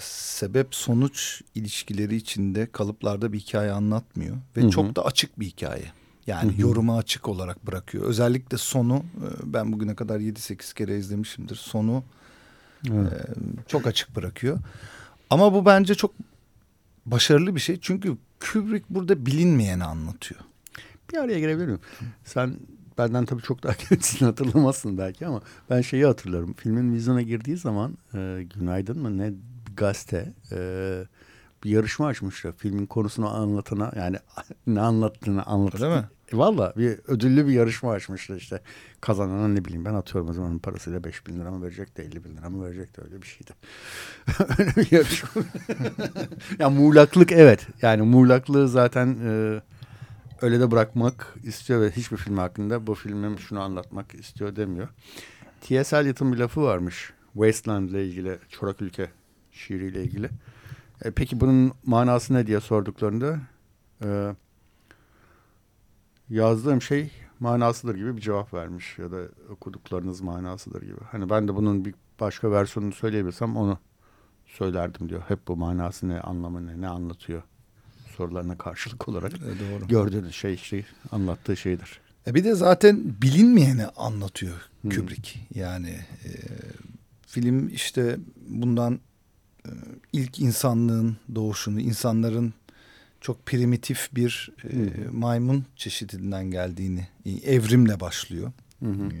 sebep 0.00 0.74
sonuç 0.74 1.42
ilişkileri 1.54 2.16
içinde 2.16 2.68
kalıplarda 2.72 3.32
bir 3.32 3.38
hikaye 3.38 3.72
anlatmıyor 3.72 4.36
ve 4.56 4.62
hı 4.62 4.66
hı. 4.66 4.70
çok 4.70 4.96
da 4.96 5.04
açık 5.04 5.40
bir 5.40 5.46
hikaye. 5.46 5.92
Yani 6.26 6.52
hı 6.52 6.56
hı. 6.56 6.62
yoruma 6.62 6.98
açık 6.98 7.28
olarak 7.28 7.66
bırakıyor. 7.66 8.04
Özellikle 8.04 8.58
sonu 8.58 8.96
e, 8.96 9.28
ben 9.44 9.72
bugüne 9.72 9.94
kadar 9.94 10.20
7-8 10.20 10.74
kere 10.74 10.98
izlemişimdir. 10.98 11.56
Sonu 11.56 12.04
evet. 12.90 13.12
e, 13.12 13.24
çok 13.68 13.86
açık 13.86 14.16
bırakıyor. 14.16 14.58
Ama 15.30 15.54
bu 15.54 15.66
bence 15.66 15.94
çok 15.94 16.12
başarılı 17.06 17.54
bir 17.54 17.60
şey. 17.60 17.78
Çünkü 17.80 18.16
Kubrick 18.40 18.84
burada 18.90 19.26
bilinmeyeni 19.26 19.84
anlatıyor. 19.84 20.40
Bir 21.12 21.18
araya 21.18 21.38
girebilir 21.38 21.66
miyim? 21.66 21.80
Sen 22.24 22.56
benden 22.98 23.24
tabii 23.24 23.42
çok 23.42 23.62
daha 23.62 23.72
kendisini 23.88 24.26
hatırlamazsın 24.26 24.98
belki 24.98 25.26
ama 25.26 25.40
ben 25.70 25.80
şeyi 25.80 26.06
hatırlarım. 26.06 26.52
Filmin 26.52 26.94
vizyona 26.94 27.22
girdiği 27.22 27.56
zaman 27.56 27.98
e, 28.14 28.46
Günaydın 28.54 28.98
mı 28.98 29.18
ne 29.18 29.32
gazete 29.76 30.32
e, 30.52 30.58
bir 31.64 31.70
yarışma 31.70 32.06
açmışlar. 32.06 32.52
Filmin 32.56 32.86
konusunu 32.86 33.28
anlatana 33.34 33.92
yani 33.96 34.16
ne 34.66 34.80
anlattığını 34.80 35.42
anlat. 35.42 35.74
Öyle 35.74 35.96
mi? 35.96 36.04
E, 36.32 36.36
Valla 36.36 36.72
bir 36.76 36.98
ödüllü 37.08 37.46
bir 37.46 37.52
yarışma 37.52 37.92
açmışlar 37.92 38.36
işte. 38.36 38.60
Kazanana 39.00 39.48
ne 39.48 39.64
bileyim 39.64 39.84
ben 39.84 39.94
atıyorum 39.94 40.30
o 40.30 40.32
zamanın 40.32 40.58
parasıyla 40.58 41.04
5 41.04 41.26
bin 41.26 41.40
lira 41.40 41.50
mı 41.50 41.62
verecek 41.62 41.96
de 41.96 42.04
50 42.04 42.24
bin 42.24 42.36
lira 42.36 42.50
mı 42.50 42.64
verecek 42.64 42.96
de 42.96 43.02
öyle 43.02 43.22
bir 43.22 43.26
şeydi. 43.26 43.50
öyle 44.58 44.76
bir 44.76 44.92
yarışma. 44.92 45.42
ya 46.58 46.70
muğlaklık 46.70 47.32
evet. 47.32 47.66
Yani 47.82 48.02
muğlaklığı 48.02 48.68
zaten 48.68 49.16
e, 49.24 49.60
öyle 50.42 50.60
de 50.60 50.70
bırakmak 50.70 51.34
istiyor 51.42 51.80
ve 51.80 51.90
hiçbir 51.90 52.16
film 52.16 52.38
hakkında 52.38 52.86
bu 52.86 52.94
filmim 52.94 53.38
şunu 53.38 53.60
anlatmak 53.60 54.14
istiyor 54.14 54.56
demiyor. 54.56 54.88
T.S. 55.60 55.96
Eliot'un 55.96 56.32
bir 56.32 56.38
lafı 56.38 56.62
varmış. 56.62 57.12
Wasteland 57.32 57.88
ile 57.88 58.06
ilgili, 58.06 58.38
Çorak 58.48 58.82
Ülke 58.82 59.10
şiiriyle 59.52 60.02
ilgili. 60.02 60.30
E, 61.02 61.10
peki 61.10 61.40
bunun 61.40 61.72
manası 61.86 62.34
ne 62.34 62.46
diye 62.46 62.60
sorduklarında 62.60 63.40
e, 64.04 64.34
yazdığım 66.28 66.82
şey 66.82 67.12
manasıdır 67.40 67.94
gibi 67.94 68.16
bir 68.16 68.20
cevap 68.20 68.54
vermiş 68.54 68.98
ya 68.98 69.12
da 69.12 69.20
okuduklarınız 69.50 70.20
manasıdır 70.20 70.82
gibi. 70.82 71.00
Hani 71.10 71.30
ben 71.30 71.48
de 71.48 71.54
bunun 71.54 71.84
bir 71.84 71.94
başka 72.20 72.50
versiyonunu 72.50 72.92
söyleyebilsem 72.92 73.56
onu 73.56 73.78
söylerdim 74.46 75.08
diyor. 75.08 75.22
Hep 75.28 75.48
bu 75.48 75.56
manası 75.56 76.08
ne, 76.08 76.20
anlamı 76.20 76.66
ne, 76.66 76.80
ne 76.80 76.88
anlatıyor 76.88 77.42
sorularına 78.20 78.58
karşılık 78.58 79.08
olarak 79.08 79.32
e, 79.32 79.38
doğru. 79.38 79.88
gördüğünüz 79.88 80.34
şey, 80.34 80.56
şey 80.56 80.84
anlattığı 81.12 81.56
şeydir. 81.56 82.00
E 82.26 82.34
bir 82.34 82.44
de 82.44 82.54
zaten 82.54 83.00
bilinmeyeni 83.22 83.86
anlatıyor 83.86 84.60
hmm. 84.82 84.90
Kubrick. 84.90 85.40
Yani 85.54 85.90
e, 86.24 86.30
film 87.26 87.68
işte 87.68 88.16
bundan 88.48 89.00
e, 89.66 89.70
ilk 90.12 90.40
insanlığın 90.40 91.16
doğuşunu, 91.34 91.80
insanların 91.80 92.54
çok 93.20 93.46
primitif 93.46 94.08
bir 94.14 94.52
e, 94.64 95.08
maymun 95.10 95.64
çeşidinden 95.76 96.50
geldiğini, 96.50 97.08
evrimle 97.44 98.00
başlıyor. 98.00 98.52
Hı 98.80 98.90
hı. 98.90 99.04
E, 99.06 99.20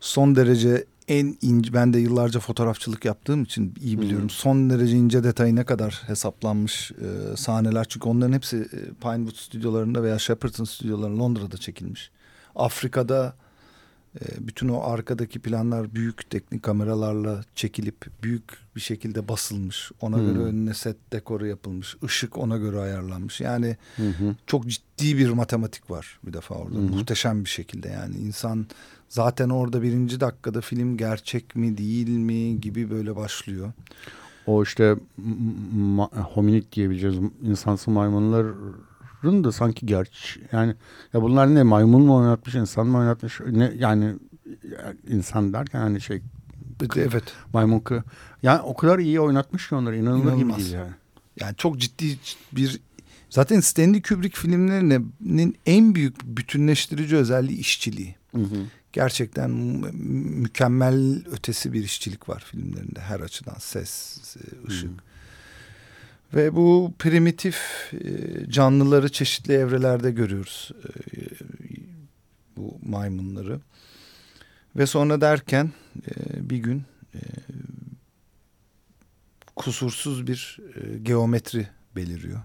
son 0.00 0.36
derece 0.36 0.84
en 1.08 1.36
ince, 1.42 1.72
ben 1.72 1.92
de 1.92 1.98
yıllarca 1.98 2.40
fotoğrafçılık 2.40 3.04
yaptığım 3.04 3.42
için 3.42 3.74
iyi 3.80 4.00
biliyorum. 4.00 4.28
Hı. 4.28 4.32
Son 4.32 4.70
derece 4.70 4.96
ince 4.96 5.24
detayı 5.24 5.56
ne 5.56 5.64
kadar 5.64 6.02
hesaplanmış 6.06 6.92
e, 6.92 7.36
sahneler. 7.36 7.86
Çünkü 7.88 8.08
onların 8.08 8.32
hepsi 8.32 8.56
e, 8.56 8.78
Pinewood 9.00 9.36
stüdyolarında 9.36 10.02
veya 10.02 10.18
Shepperton 10.18 10.64
stüdyolarında 10.64 11.22
Londra'da 11.22 11.56
çekilmiş. 11.56 12.10
Afrika'da 12.54 13.34
ee, 14.20 14.46
bütün 14.46 14.68
o 14.68 14.82
arkadaki 14.82 15.38
planlar 15.38 15.94
büyük 15.94 16.30
teknik 16.30 16.62
kameralarla 16.62 17.44
çekilip 17.54 18.06
büyük 18.22 18.44
bir 18.76 18.80
şekilde 18.80 19.28
basılmış. 19.28 19.92
Ona 20.00 20.16
hmm. 20.16 20.26
göre 20.26 20.38
önüne 20.38 20.74
set 20.74 20.96
dekoru 21.12 21.46
yapılmış. 21.46 21.96
ışık 22.04 22.38
ona 22.38 22.56
göre 22.56 22.78
ayarlanmış. 22.78 23.40
Yani 23.40 23.76
hmm. 23.96 24.36
çok 24.46 24.66
ciddi 24.66 25.18
bir 25.18 25.30
matematik 25.30 25.90
var 25.90 26.18
bir 26.26 26.32
defa 26.32 26.54
orada. 26.54 26.74
Hmm. 26.74 26.90
Muhteşem 26.90 27.44
bir 27.44 27.50
şekilde 27.50 27.88
yani 27.88 28.16
insan 28.16 28.66
zaten 29.12 29.48
orada 29.48 29.82
birinci 29.82 30.20
dakikada 30.20 30.60
film 30.60 30.96
gerçek 30.96 31.56
mi 31.56 31.78
değil 31.78 32.08
mi 32.08 32.60
gibi 32.60 32.90
böyle 32.90 33.16
başlıyor. 33.16 33.72
O 34.46 34.62
işte 34.62 34.96
hominid 36.12 36.64
diyebileceğiz 36.72 37.16
insansı 37.42 37.90
maymunlar 37.90 38.46
Rın 39.24 39.44
da 39.44 39.52
sanki 39.52 39.86
gerçi 39.86 40.40
yani 40.52 40.74
ya 41.12 41.22
bunlar 41.22 41.54
ne 41.54 41.62
maymun 41.62 42.02
mu 42.02 42.16
oynatmış 42.16 42.54
insan 42.54 42.86
mı 42.86 42.98
oynatmış 42.98 43.40
ne 43.50 43.72
yani 43.78 44.14
insan 45.08 45.52
derken 45.52 45.80
hani 45.80 46.00
şey 46.00 46.22
evet 46.96 47.24
maymun 47.52 47.80
kı 47.80 48.02
yani 48.42 48.60
o 48.60 48.74
kadar 48.74 48.98
iyi 48.98 49.20
oynatmış 49.20 49.68
ki 49.68 49.74
onları 49.74 49.96
inanılır 49.96 50.22
İnanılmaz. 50.22 50.56
gibi 50.56 50.64
değil 50.64 50.74
yani. 50.74 50.92
Yani 51.40 51.56
çok 51.56 51.78
ciddi 51.78 52.18
bir 52.52 52.80
zaten 53.30 53.60
Stanley 53.60 54.02
Kubrick 54.02 54.40
filmlerinin 54.40 55.56
en 55.66 55.94
büyük 55.94 56.24
bütünleştirici 56.24 57.16
özelliği 57.16 57.58
işçiliği. 57.58 58.14
Hı 58.34 58.42
hı. 58.42 58.56
Gerçekten 58.92 59.50
mükemmel 59.50 61.26
ötesi 61.26 61.72
bir 61.72 61.84
işçilik 61.84 62.28
var 62.28 62.44
filmlerinde 62.50 63.00
her 63.00 63.20
açıdan 63.20 63.58
ses, 63.58 64.18
ışık. 64.68 64.90
Hı. 64.90 64.94
Ve 66.34 66.54
bu 66.54 66.94
primitif 66.98 67.58
e, 67.92 68.50
canlıları 68.50 69.12
çeşitli 69.12 69.54
evrelerde 69.54 70.10
görüyoruz. 70.10 70.70
E, 70.84 71.20
bu 72.56 72.78
maymunları. 72.82 73.60
Ve 74.76 74.86
sonra 74.86 75.20
derken 75.20 75.72
e, 76.06 76.50
bir 76.50 76.58
gün 76.58 76.82
kusursuz 79.56 80.26
bir 80.26 80.58
geometri 81.02 81.68
beliriyor. 81.96 82.40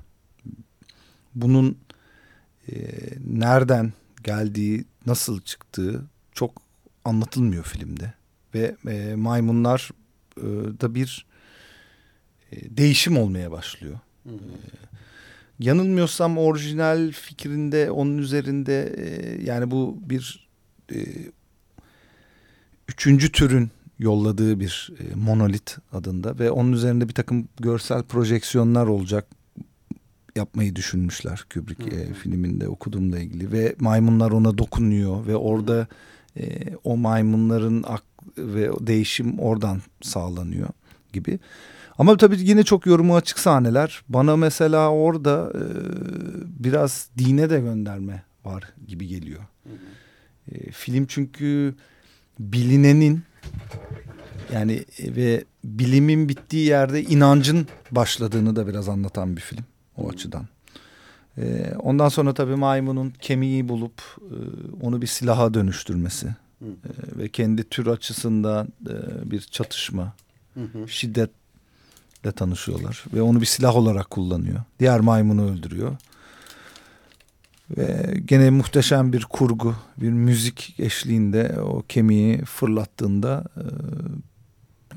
Bunun 1.36 1.78
nereden 3.26 3.94
geldiği, 4.24 4.86
nasıl 5.06 5.42
çıktığı 5.42 6.06
çok 6.38 6.62
anlatılmıyor 7.06 7.64
filmde. 7.64 8.14
Ve 8.56 8.76
maymunlar 9.16 9.90
da 10.82 10.96
bir 10.96 11.26
e, 12.52 12.78
değişim 12.78 13.18
olmaya 13.18 13.52
başlıyor. 13.52 14.00
Hı 14.24 14.30
hı. 14.30 14.34
E, 14.34 14.70
yanılmıyorsam 15.60 16.38
orijinal 16.38 17.12
fikrinde 17.12 17.92
onun 17.92 18.18
üzerinde 18.18 18.96
e, 18.98 19.38
yani 19.44 19.72
bu 19.72 20.00
bir 20.02 20.48
üçüncü 22.88 23.32
türün 23.32 23.70
yolladığı 24.00 24.60
bir 24.60 24.92
monolit 25.16 25.78
adında 25.92 26.40
ve 26.40 26.52
onun 26.52 26.72
üzerinde 26.72 27.10
bir 27.10 27.14
takım 27.14 27.48
görsel 27.60 28.04
projeksiyonlar 28.04 28.88
olacak 28.88 29.28
yapmayı 30.36 30.76
düşünmüşler 30.76 31.46
Kubrick 31.54 31.96
e, 31.96 32.14
filminde 32.14 32.68
okuduğumla 32.68 33.20
ilgili 33.20 33.52
ve 33.52 33.76
maymunlar 33.80 34.32
ona 34.32 34.58
dokunuyor 34.58 35.28
ve 35.28 35.36
orada 35.36 35.88
e, 36.40 36.76
o 36.84 36.98
maymunların 36.98 37.84
ak 37.88 38.04
ve 38.38 38.70
değişim 38.80 39.40
oradan 39.40 39.82
sağlanıyor 40.02 40.70
gibi. 41.14 41.40
Ama 41.98 42.18
tabii 42.18 42.38
yine 42.40 42.64
çok 42.64 42.86
yorumu 42.86 43.16
açık 43.16 43.40
sahneler. 43.40 44.02
Bana 44.10 44.36
mesela 44.36 44.90
orada 44.90 45.54
e, 45.56 45.64
biraz 46.64 47.10
dine 47.18 47.50
de 47.50 47.60
gönderme 47.60 48.24
var 48.46 48.64
gibi 48.88 49.08
geliyor. 49.08 49.42
E, 50.52 50.72
film 50.72 51.06
çünkü 51.06 51.76
bilinenin 52.40 53.22
yani 54.54 54.86
e, 55.00 55.16
ve 55.16 55.44
bilimin 55.64 56.30
bittiği 56.30 56.66
yerde 56.66 57.04
inancın 57.04 57.68
başladığını 57.92 58.56
da 58.56 58.68
biraz 58.68 58.90
anlatan 58.90 59.36
bir 59.36 59.42
film 59.42 59.64
o 59.98 60.10
açıdan. 60.10 60.48
E, 61.38 61.74
ondan 61.80 62.10
sonra 62.10 62.34
tabii 62.34 62.56
maymunun 62.56 63.14
kemiği 63.22 63.70
bulup 63.70 64.02
e, 64.18 64.36
onu 64.82 65.02
bir 65.02 65.08
silaha 65.08 65.54
dönüştürmesi 65.54 66.28
e, 66.62 66.68
ve 67.18 67.30
kendi 67.30 67.64
tür 67.64 67.88
açısından 67.88 68.68
e, 68.90 69.32
bir 69.32 69.42
çatışma, 69.42 70.14
hı 70.54 70.64
hı. 70.64 70.88
şiddet 70.88 71.30
ile 72.24 72.32
tanışıyorlar 72.32 73.04
ve 73.14 73.22
onu 73.22 73.42
bir 73.42 73.46
silah 73.46 73.76
olarak 73.76 74.10
kullanıyor. 74.10 74.62
Diğer 74.80 75.00
maymunu 75.00 75.52
öldürüyor. 75.52 75.96
Ve 77.78 78.18
gene 78.26 78.50
muhteşem 78.50 79.14
bir 79.14 79.24
kurgu, 79.24 79.76
bir 79.98 80.10
müzik 80.10 80.76
eşliğinde 80.80 81.62
o 81.62 81.84
kemiği 81.90 82.46
fırlattığında 82.46 83.44
e, 83.58 83.64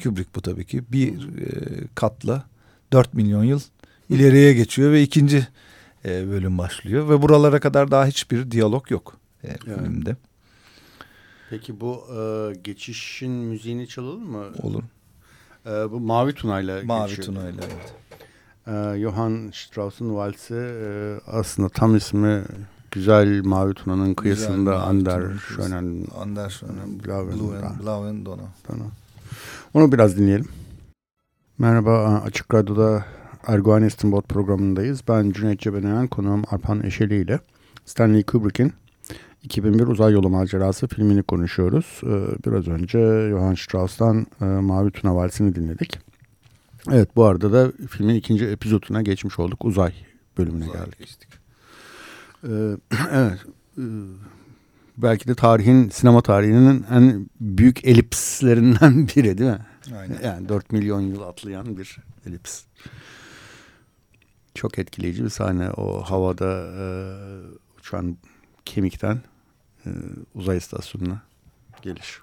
Kubrick 0.03 0.31
bu 0.35 0.40
tabii 0.40 0.64
ki 0.64 0.83
bir 0.92 1.29
e, 1.38 1.87
katla 1.94 2.44
4 2.92 3.14
milyon 3.14 3.44
yıl 3.44 3.61
ileriye 4.09 4.55
geçiyor 4.55 4.92
ve 4.92 5.03
ikinci 5.03 5.46
e, 6.04 6.30
bölüm 6.30 6.58
başlıyor 6.58 7.08
ve 7.08 7.22
buralara 7.22 7.60
kadar 7.60 7.90
daha 7.90 8.06
hiçbir 8.06 8.50
diyalog 8.50 8.90
yok 8.90 9.16
e, 9.44 9.48
evet. 9.48 9.62
filmde. 9.64 10.16
Peki 11.50 11.80
bu 11.80 12.04
e, 12.16 12.54
geçişin 12.64 13.30
müziğini 13.32 13.88
çalalım 13.88 14.30
mı? 14.30 14.44
Olur. 14.62 14.82
E, 15.66 15.70
bu 15.70 16.00
Mavi 16.00 16.34
Tuna'yla 16.34 16.80
Mavi 16.84 17.08
geçiyor. 17.08 17.26
Tuna'yla 17.26 17.64
evet. 17.64 17.94
E, 18.66 19.00
Johann 19.00 19.50
Strauss'un 19.54 20.14
valsi 20.14 20.54
e, 20.54 21.14
aslında 21.26 21.68
tam 21.68 21.96
ismi 21.96 22.42
Güzel 22.90 23.44
Mavi 23.44 23.74
Tuna'nın 23.74 24.14
kıyısında 24.14 24.82
Ander 24.82 25.22
Schönen 25.38 26.06
Ander 26.20 26.50
Schönen 26.50 27.04
Blauen, 27.04 27.38
Blauen 27.82 28.26
Dona. 28.26 28.42
Dona. 28.68 28.84
Onu 29.74 29.92
biraz 29.92 30.16
dinleyelim. 30.16 30.48
Merhaba 31.58 32.22
Açık 32.24 32.54
Radyo'da 32.54 33.04
Erguvan 33.46 33.90
Bot 34.05 34.29
programındayız. 34.29 35.03
Ben 35.09 35.31
Cüneyt 35.31 35.61
Cebenayan, 35.61 36.07
konuğum 36.07 36.42
Arpan 36.50 36.83
Eşeli 36.85 37.22
ile 37.22 37.40
Stanley 37.87 38.22
Kubrick'in 38.22 38.72
2001 39.42 39.87
Uzay 39.87 40.12
Yolu 40.12 40.31
Macerası 40.31 40.88
filmini 40.88 41.22
konuşuyoruz. 41.22 42.00
Ee, 42.03 42.09
biraz 42.46 42.68
önce 42.68 43.29
Johann 43.31 43.55
Strauss'tan 43.55 44.26
e, 44.40 44.44
Mavi 44.44 44.90
Tuna 44.90 45.16
Valsi'ni 45.16 45.55
dinledik. 45.55 45.98
Evet 46.90 47.16
bu 47.16 47.24
arada 47.24 47.53
da 47.53 47.72
filmin 47.90 48.14
ikinci 48.14 48.46
epizoduna 48.46 49.03
geçmiş 49.03 49.38
olduk. 49.38 49.64
Uzay 49.64 49.92
bölümüne 50.38 50.64
Uzay 50.64 50.81
geldik. 50.81 50.98
Geçtik. 50.98 51.29
Ee, 52.44 52.48
evet. 53.12 53.38
Ee, 53.79 53.83
belki 54.96 55.29
de 55.29 55.35
tarihin, 55.35 55.88
sinema 55.88 56.22
tarihinin 56.22 56.85
en 56.90 57.31
büyük 57.40 57.85
elipslerinden 57.85 59.09
biri 59.16 59.38
değil 59.38 59.50
mi? 59.50 59.66
Aynen. 59.98 60.18
Yani 60.24 60.48
4 60.48 60.72
milyon 60.72 61.00
yıl 61.00 61.22
atlayan 61.22 61.76
bir 61.76 61.96
elips. 62.26 62.62
Çok 64.61 64.79
etkileyici 64.79 65.25
bir 65.25 65.29
sahne. 65.29 65.70
O 65.70 66.03
havada 66.03 66.73
e, 66.79 66.85
uçan 67.79 68.16
kemikten 68.64 69.20
e, 69.87 69.90
uzay 70.35 70.57
istasyonuna 70.57 71.23
geliş. 71.83 72.18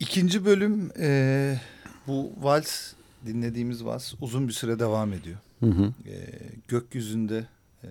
İkinci 0.00 0.44
bölüm 0.44 0.90
e, 0.98 1.60
bu 2.06 2.32
vals 2.40 2.92
dinlediğimiz 3.26 3.84
vals 3.84 4.14
uzun 4.20 4.48
bir 4.48 4.52
süre 4.52 4.78
devam 4.78 5.12
ediyor. 5.12 5.38
Hı 5.60 5.66
hı. 5.66 5.94
E, 6.06 6.14
gökyüzünde 6.68 7.46
e, 7.84 7.88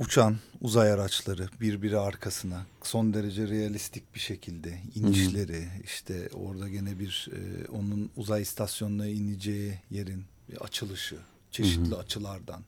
uçan 0.00 0.36
uzay 0.60 0.92
araçları 0.92 1.48
birbiri 1.60 1.98
arkasına 1.98 2.66
son 2.82 3.14
derece 3.14 3.48
realistik 3.48 4.14
bir 4.14 4.20
şekilde 4.20 4.78
inişleri 4.94 5.56
hı 5.56 5.78
hı. 5.78 5.82
işte 5.84 6.28
orada 6.34 6.68
gene 6.68 6.98
bir 6.98 7.28
e, 7.32 7.68
onun 7.68 8.10
uzay 8.16 8.42
istasyonuna 8.42 9.06
ineceği 9.06 9.74
yerin 9.90 10.24
bir 10.48 10.56
açılışı 10.56 11.16
çeşitli 11.50 11.90
hı 11.90 11.94
hı. 11.94 11.98
açılardan 11.98 12.62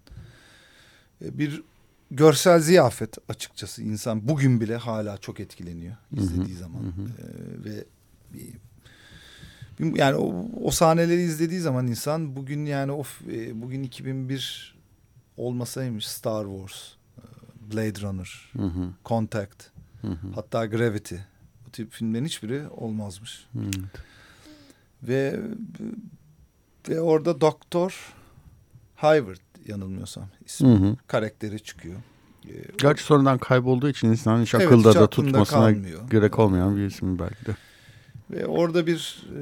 e, 1.25 1.39
bir 1.39 1.63
görsel 2.11 2.61
ziyafet 2.61 3.17
açıkçası 3.29 3.83
insan 3.83 4.29
bugün 4.29 4.61
bile 4.61 4.77
hala 4.77 5.19
çok 5.19 5.41
etkileniyor 5.41 5.97
izlediği 6.13 6.55
hı 6.55 6.59
hı. 6.59 6.59
zaman. 6.59 6.83
Ee, 6.83 7.65
ve 7.65 7.85
bir, 8.35 9.97
yani 9.97 10.17
o, 10.17 10.47
o 10.63 10.71
sahneleri 10.71 11.23
izlediği 11.23 11.61
zaman 11.61 11.87
insan 11.87 12.37
bugün 12.37 12.67
yani 12.67 12.93
of 12.93 13.23
e, 13.23 13.63
bugün 13.63 13.83
2001 13.83 14.75
olmasaymış 15.37 16.07
Star 16.07 16.45
Wars, 16.45 16.93
e, 16.93 17.02
Blade 17.73 18.01
Runner, 18.01 18.51
hı 18.57 18.63
hı. 18.63 18.89
Contact, 19.05 19.63
hı 20.01 20.09
hı. 20.09 20.29
hatta 20.35 20.67
Gravity 20.67 21.15
bu 21.67 21.71
tip 21.71 21.93
filmlerin 21.93 22.25
hiçbiri 22.25 22.69
olmazmış. 22.69 23.47
Evet. 23.59 23.75
Ve 25.03 25.41
ve 26.89 27.01
orada 27.01 27.41
Doktor 27.41 28.13
Hayward 28.97 29.41
yanılmıyorsam 29.67 30.29
ismi 30.47 30.69
Hı 30.69 30.75
hı. 30.75 30.97
karakteri 31.07 31.61
çıkıyor. 31.63 31.97
Ee, 32.49 32.53
Gerçi 32.79 33.05
sonradan 33.05 33.39
kaybolduğu 33.39 33.89
için 33.89 34.09
insan 34.09 34.43
hiç 34.43 34.55
Evet, 34.55 34.67
akılda 34.67 34.89
hiç 34.91 34.97
da 34.97 35.11
tutmasına 35.11 35.61
kalmıyor. 35.75 36.11
gerek 36.11 36.39
olmayan 36.39 36.77
bir 36.77 36.87
isim 36.87 37.19
belki 37.19 37.47
de. 37.47 37.57
Ve 38.31 38.47
orada 38.47 38.87
bir 38.87 39.25
e, 39.37 39.41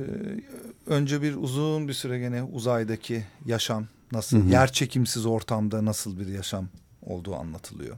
önce 0.86 1.22
bir 1.22 1.34
uzun 1.36 1.88
bir 1.88 1.92
süre 1.92 2.18
gene 2.18 2.42
uzaydaki 2.42 3.24
yaşam 3.46 3.86
nasıl 4.12 4.38
Hı 4.38 4.42
hı. 4.42 4.48
yer 4.48 4.72
çekimsiz 4.72 5.26
ortamda 5.26 5.84
nasıl 5.84 6.18
bir 6.18 6.26
yaşam 6.26 6.68
olduğu 7.02 7.34
anlatılıyor. 7.36 7.96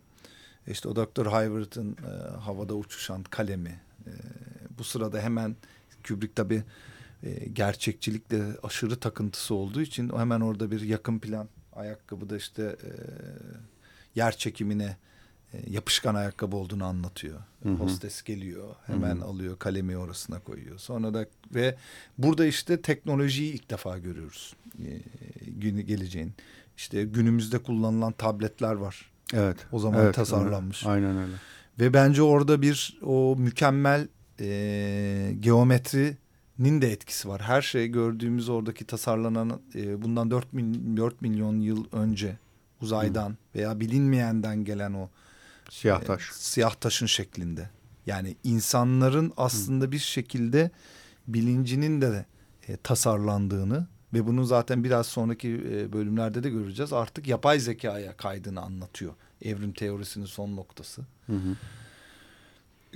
İşte 0.66 0.88
o 0.88 0.96
Dr. 0.96 1.26
Hayward'ın 1.26 1.92
e, 1.92 2.36
havada 2.36 2.74
uçuşan 2.74 3.22
kalemi. 3.22 3.80
E, 4.06 4.12
bu 4.78 4.84
sırada 4.84 5.20
hemen 5.20 5.56
Kubrick 6.08 6.34
tabi 6.34 6.62
e, 7.22 7.48
gerçekçilikle 7.48 8.42
aşırı 8.62 8.96
takıntısı 8.96 9.54
olduğu 9.54 9.80
için 9.80 10.08
o 10.08 10.18
hemen 10.18 10.40
orada 10.40 10.70
bir 10.70 10.80
yakın 10.80 11.18
plan 11.18 11.48
ayakkabıda 11.72 12.36
işte 12.36 12.62
e, 12.62 12.90
yer 14.14 14.36
çekimine 14.36 14.96
e, 15.52 15.70
yapışkan 15.70 16.14
ayakkabı 16.14 16.56
olduğunu 16.56 16.84
anlatıyor. 16.84 17.40
Hı 17.62 17.68
hı. 17.68 17.72
Hostes 17.72 18.22
geliyor 18.22 18.74
hemen 18.86 19.16
Hı 19.16 19.20
hı. 19.20 19.24
alıyor 19.24 19.58
kalemi 19.58 19.96
orasına 19.96 20.38
koyuyor. 20.38 20.78
Sonra 20.78 21.14
da 21.14 21.26
ve 21.54 21.76
burada 22.18 22.46
işte 22.46 22.82
teknolojiyi 22.82 23.52
ilk 23.52 23.70
defa 23.70 23.98
görüyoruz. 23.98 24.56
E, 24.78 24.90
günü 25.46 25.80
geleceğin. 25.82 26.32
İşte 26.76 27.04
günümüzde 27.04 27.58
kullanılan 27.58 28.12
tabletler 28.12 28.74
var. 28.74 29.11
Evet. 29.32 29.56
O 29.72 29.78
zaman 29.78 30.00
evet, 30.00 30.14
tasarlanmış. 30.14 30.86
Aynen 30.86 31.16
öyle. 31.16 31.32
Ve 31.80 31.94
bence 31.94 32.22
orada 32.22 32.62
bir 32.62 32.98
o 33.02 33.36
mükemmel 33.38 34.08
e, 34.40 35.36
geometrinin 35.40 36.82
de 36.82 36.92
etkisi 36.92 37.28
var. 37.28 37.40
Her 37.40 37.62
şey 37.62 37.88
gördüğümüz 37.88 38.48
oradaki 38.48 38.84
tasarlanan 38.84 39.60
e, 39.74 40.02
bundan 40.02 40.30
4, 40.30 40.52
mil, 40.52 40.96
4 40.96 41.22
milyon 41.22 41.60
yıl 41.60 41.84
önce 41.92 42.38
uzaydan 42.80 43.36
veya 43.54 43.80
bilinmeyenden 43.80 44.64
gelen 44.64 44.92
o 44.92 45.08
Siyah 45.70 46.02
e, 46.02 46.04
taş. 46.04 46.30
siyah 46.32 46.74
taşın 46.74 47.06
şeklinde. 47.06 47.70
Yani 48.06 48.36
insanların 48.44 49.32
aslında 49.36 49.92
bir 49.92 49.98
şekilde 49.98 50.70
bilincinin 51.28 52.00
de 52.00 52.26
e, 52.68 52.76
tasarlandığını 52.76 53.86
ve 54.14 54.26
bunu 54.26 54.44
zaten 54.44 54.84
biraz 54.84 55.06
sonraki 55.06 55.48
e, 55.48 55.92
bölümlerde 55.92 56.42
de 56.42 56.50
göreceğiz. 56.50 56.92
Artık 56.92 57.26
yapay 57.26 57.60
zekaya 57.60 58.16
kaydığını 58.16 58.60
anlatıyor. 58.60 59.12
Evrim 59.44 59.72
teorisinin 59.72 60.26
son 60.26 60.56
noktası. 60.56 61.02
Hı 61.26 61.32
hı. 61.32 61.56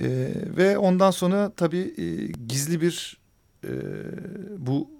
E, 0.00 0.32
ve 0.56 0.78
ondan 0.78 1.10
sonra 1.10 1.52
tabii 1.56 1.94
e, 1.98 2.26
gizli 2.46 2.80
bir 2.80 3.18
e, 3.64 3.72
bu 4.58 4.90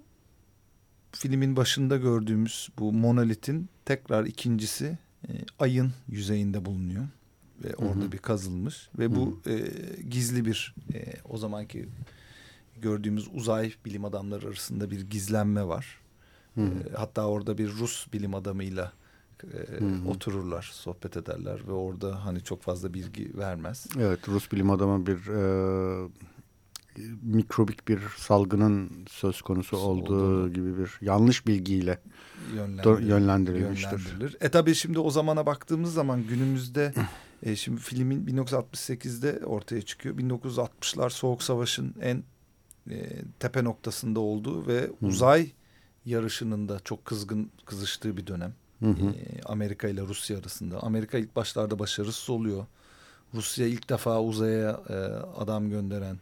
filmin 1.11 1.55
başında 1.55 1.97
gördüğümüz 1.97 2.69
bu 2.79 2.93
monolitin 2.93 3.69
tekrar 3.85 4.25
ikincisi 4.25 4.97
e, 5.27 5.31
ayın 5.59 5.91
yüzeyinde 6.09 6.65
bulunuyor 6.65 7.07
ve 7.63 7.75
orada 7.75 8.05
hı. 8.05 8.11
bir 8.11 8.17
kazılmış 8.17 8.89
ve 8.99 9.15
bu 9.15 9.41
e, 9.47 9.55
gizli 10.09 10.45
bir 10.45 10.75
e, 10.93 11.13
o 11.29 11.37
zamanki 11.37 11.89
gördüğümüz 12.81 13.27
uzay 13.33 13.73
bilim 13.85 14.05
adamları 14.05 14.47
arasında 14.47 14.91
bir 14.91 15.01
gizlenme 15.01 15.67
var. 15.67 15.99
Hı 16.55 16.61
hı. 16.61 16.65
E, 16.65 16.93
hatta 16.95 17.27
orada 17.27 17.57
bir 17.57 17.69
Rus 17.69 18.07
bilim 18.13 18.35
adamıyla 18.35 18.93
e, 19.43 19.79
hı. 19.83 20.09
otururlar, 20.09 20.69
sohbet 20.73 21.17
ederler 21.17 21.59
ve 21.67 21.71
orada 21.71 22.25
hani 22.25 22.41
çok 22.43 22.61
fazla 22.61 22.93
bilgi 22.93 23.37
vermez. 23.37 23.87
Evet 23.99 24.29
Rus 24.29 24.51
bilim 24.51 24.69
adamı 24.69 25.05
bir 25.07 25.27
e, 25.27 26.09
mikrobik 27.21 27.87
bir 27.87 27.99
salgının 28.17 28.91
söz 29.09 29.41
konusu 29.41 29.77
olduğu 29.77 30.15
Olduğunu. 30.15 30.53
gibi 30.53 30.77
bir 30.77 30.97
yanlış 31.01 31.47
bilgiyle 31.47 31.99
Yönlendirilir. 32.55 32.83
do- 32.83 33.07
yönlendirilmiştir. 33.09 33.91
yönlendirilir. 33.91 34.37
E 34.41 34.49
tabii 34.49 34.75
şimdi 34.75 34.99
o 34.99 35.09
zamana 35.11 35.45
baktığımız 35.45 35.93
zaman 35.93 36.23
günümüzde 36.27 36.93
e, 37.43 37.55
şimdi 37.55 37.81
filmin 37.81 38.25
1968'de 38.27 39.45
ortaya 39.45 39.81
çıkıyor. 39.81 40.17
1960'lar 40.17 41.09
Soğuk 41.09 41.43
Savaş'ın 41.43 41.95
en 42.01 42.23
e, 42.89 43.09
tepe 43.39 43.63
noktasında 43.63 44.19
olduğu 44.19 44.67
ve 44.67 44.89
uzay 45.01 45.51
yarışının 46.05 46.69
da 46.69 46.79
çok 46.79 47.05
kızgın 47.05 47.51
kızıştığı 47.65 48.17
bir 48.17 48.27
dönem. 48.27 48.53
Hı 48.79 48.85
hı. 48.85 49.05
E, 49.09 49.41
Amerika 49.45 49.87
ile 49.87 50.01
Rusya 50.01 50.37
arasında. 50.37 50.83
Amerika 50.83 51.17
ilk 51.17 51.35
başlarda 51.35 51.79
başarısız 51.79 52.29
oluyor. 52.29 52.65
Rusya 53.33 53.67
ilk 53.67 53.89
defa 53.89 54.21
uzaya 54.21 54.69
e, 54.89 54.93
adam 55.39 55.69
gönderen 55.69 56.17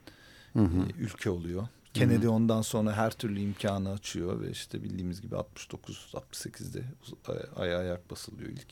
Hı 0.53 0.59
hı. 0.59 0.79
e, 0.89 0.99
ülke 0.99 1.29
oluyor. 1.29 1.67
Kennedy 1.93 2.27
ondan 2.27 2.61
sonra 2.61 2.93
her 2.93 3.11
türlü 3.11 3.39
imkanı 3.39 3.91
açıyor 3.91 4.41
ve 4.41 4.51
işte 4.51 4.83
bildiğimiz 4.83 5.21
gibi 5.21 5.35
69-68'de 5.35 6.83
uz- 7.03 7.13
aya 7.55 7.77
ayak 7.79 8.11
basılıyor 8.11 8.49
ilk. 8.49 8.67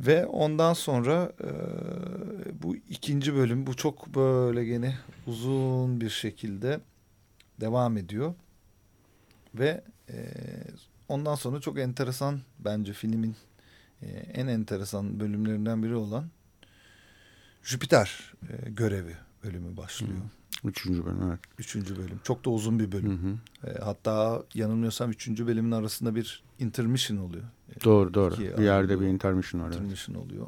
Ve 0.00 0.26
ondan 0.26 0.72
sonra 0.72 1.32
e, 1.44 1.50
bu 2.62 2.76
ikinci 2.76 3.34
bölüm 3.34 3.66
bu 3.66 3.76
çok 3.76 4.14
böyle 4.14 4.64
gene 4.64 4.98
uzun 5.26 6.00
bir 6.00 6.10
şekilde 6.10 6.80
devam 7.60 7.96
ediyor. 7.96 8.34
Ve 9.54 9.84
e, 10.08 10.24
ondan 11.10 11.34
sonra 11.34 11.60
çok 11.60 11.78
enteresan 11.78 12.40
bence 12.58 12.92
filmin 12.92 13.36
e, 14.02 14.06
en 14.10 14.46
enteresan 14.46 15.20
bölümlerinden 15.20 15.82
biri 15.82 15.94
olan 15.94 16.24
Jüpiter 17.62 18.32
e, 18.50 18.70
görevi 18.70 19.16
bölümü 19.44 19.76
başlıyor. 19.76 20.20
Üçüncü 20.64 21.04
bölüm 21.04 21.22
evet. 21.28 21.38
Üçüncü 21.58 21.96
bölüm. 21.98 22.20
Çok 22.24 22.44
da 22.44 22.50
uzun 22.50 22.78
bir 22.78 22.84
Hı 22.86 22.92
bölüm. 22.92 23.40
hı. 23.62 23.68
E, 23.70 23.78
hatta 23.78 24.42
yanılmıyorsam 24.54 25.10
üçüncü 25.10 25.46
bölümün 25.46 25.70
arasında 25.70 26.14
bir 26.14 26.42
intermission 26.58 27.16
oluyor. 27.18 27.44
E, 27.76 27.84
Doğru 27.84 28.14
doğru. 28.14 28.34
İki 28.34 28.58
bir 28.58 28.62
yerde 28.64 29.00
bir 29.00 29.06
intermission 29.06 29.60
var. 29.62 29.66
Evet. 29.68 29.76
intermission 29.76 30.16
oluyor. 30.16 30.46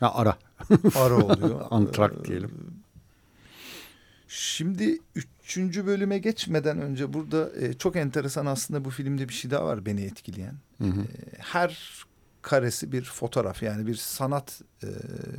Ya 0.00 0.12
ara. 0.12 0.38
Ara 0.96 1.24
oluyor. 1.24 1.66
Antrak 1.70 2.12
E, 2.20 2.24
diyelim. 2.24 2.50
Şimdi 4.36 4.98
üçüncü 5.14 5.86
bölüme 5.86 6.18
geçmeden 6.18 6.80
önce 6.80 7.12
burada 7.12 7.50
e, 7.60 7.72
çok 7.72 7.96
enteresan 7.96 8.46
aslında 8.46 8.84
bu 8.84 8.90
filmde 8.90 9.28
bir 9.28 9.34
şey 9.34 9.50
daha 9.50 9.64
var 9.64 9.86
beni 9.86 10.02
etkileyen. 10.02 10.54
Hı 10.78 10.84
hı. 10.84 11.00
E, 11.00 11.38
her 11.38 12.04
karesi 12.42 12.92
bir 12.92 13.02
fotoğraf 13.02 13.62
yani 13.62 13.86
bir 13.86 13.94
sanat 13.94 14.62
e, 14.82 14.88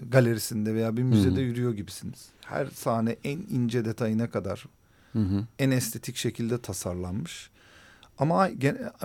galerisinde 0.10 0.74
veya 0.76 0.98
bir 0.98 1.04
müzede 1.04 1.36
Hı 1.36 1.40
hı. 1.40 1.42
yürüyor 1.42 1.74
gibisiniz. 1.74 2.30
Her 2.46 2.66
sahne 2.66 3.16
en 3.24 3.38
ince 3.38 3.86
detayına 3.86 4.30
kadar 4.30 4.66
Hı 5.14 5.20
hı. 5.20 5.46
en 5.60 5.72
estetik 5.72 6.16
şekilde 6.16 6.62
tasarlanmış. 6.62 7.50
Ama 8.18 8.50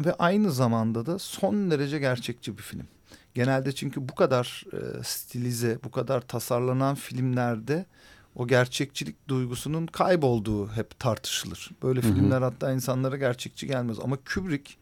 ve 0.07 0.15
aynı 0.19 0.53
zamanda 0.53 1.07
da 1.07 1.19
son 1.19 1.71
derece 1.71 1.99
gerçekçi 1.99 2.59
bir 2.59 2.63
film. 2.63 2.87
Genelde 3.35 3.73
çünkü 3.73 4.09
bu 4.09 4.15
kadar 4.15 4.65
e, 4.73 5.05
stilize, 5.05 5.79
bu 5.85 5.91
kadar 5.91 6.21
tasarlanan 6.21 6.95
filmlerde 6.95 7.87
o 8.35 8.47
gerçekçilik 8.47 9.29
duygusunun 9.29 9.87
kaybolduğu 9.87 10.69
hep 10.69 10.99
tartışılır. 10.99 11.71
Böyle 11.83 12.03
Hı 12.03 12.07
hı. 12.09 12.15
filmler 12.15 12.43
hatta 12.43 12.73
insanlara 12.73 13.17
gerçekçi 13.17 13.67
gelmez. 13.67 13.99
Ama 14.03 14.19
Kubrick 14.35 14.75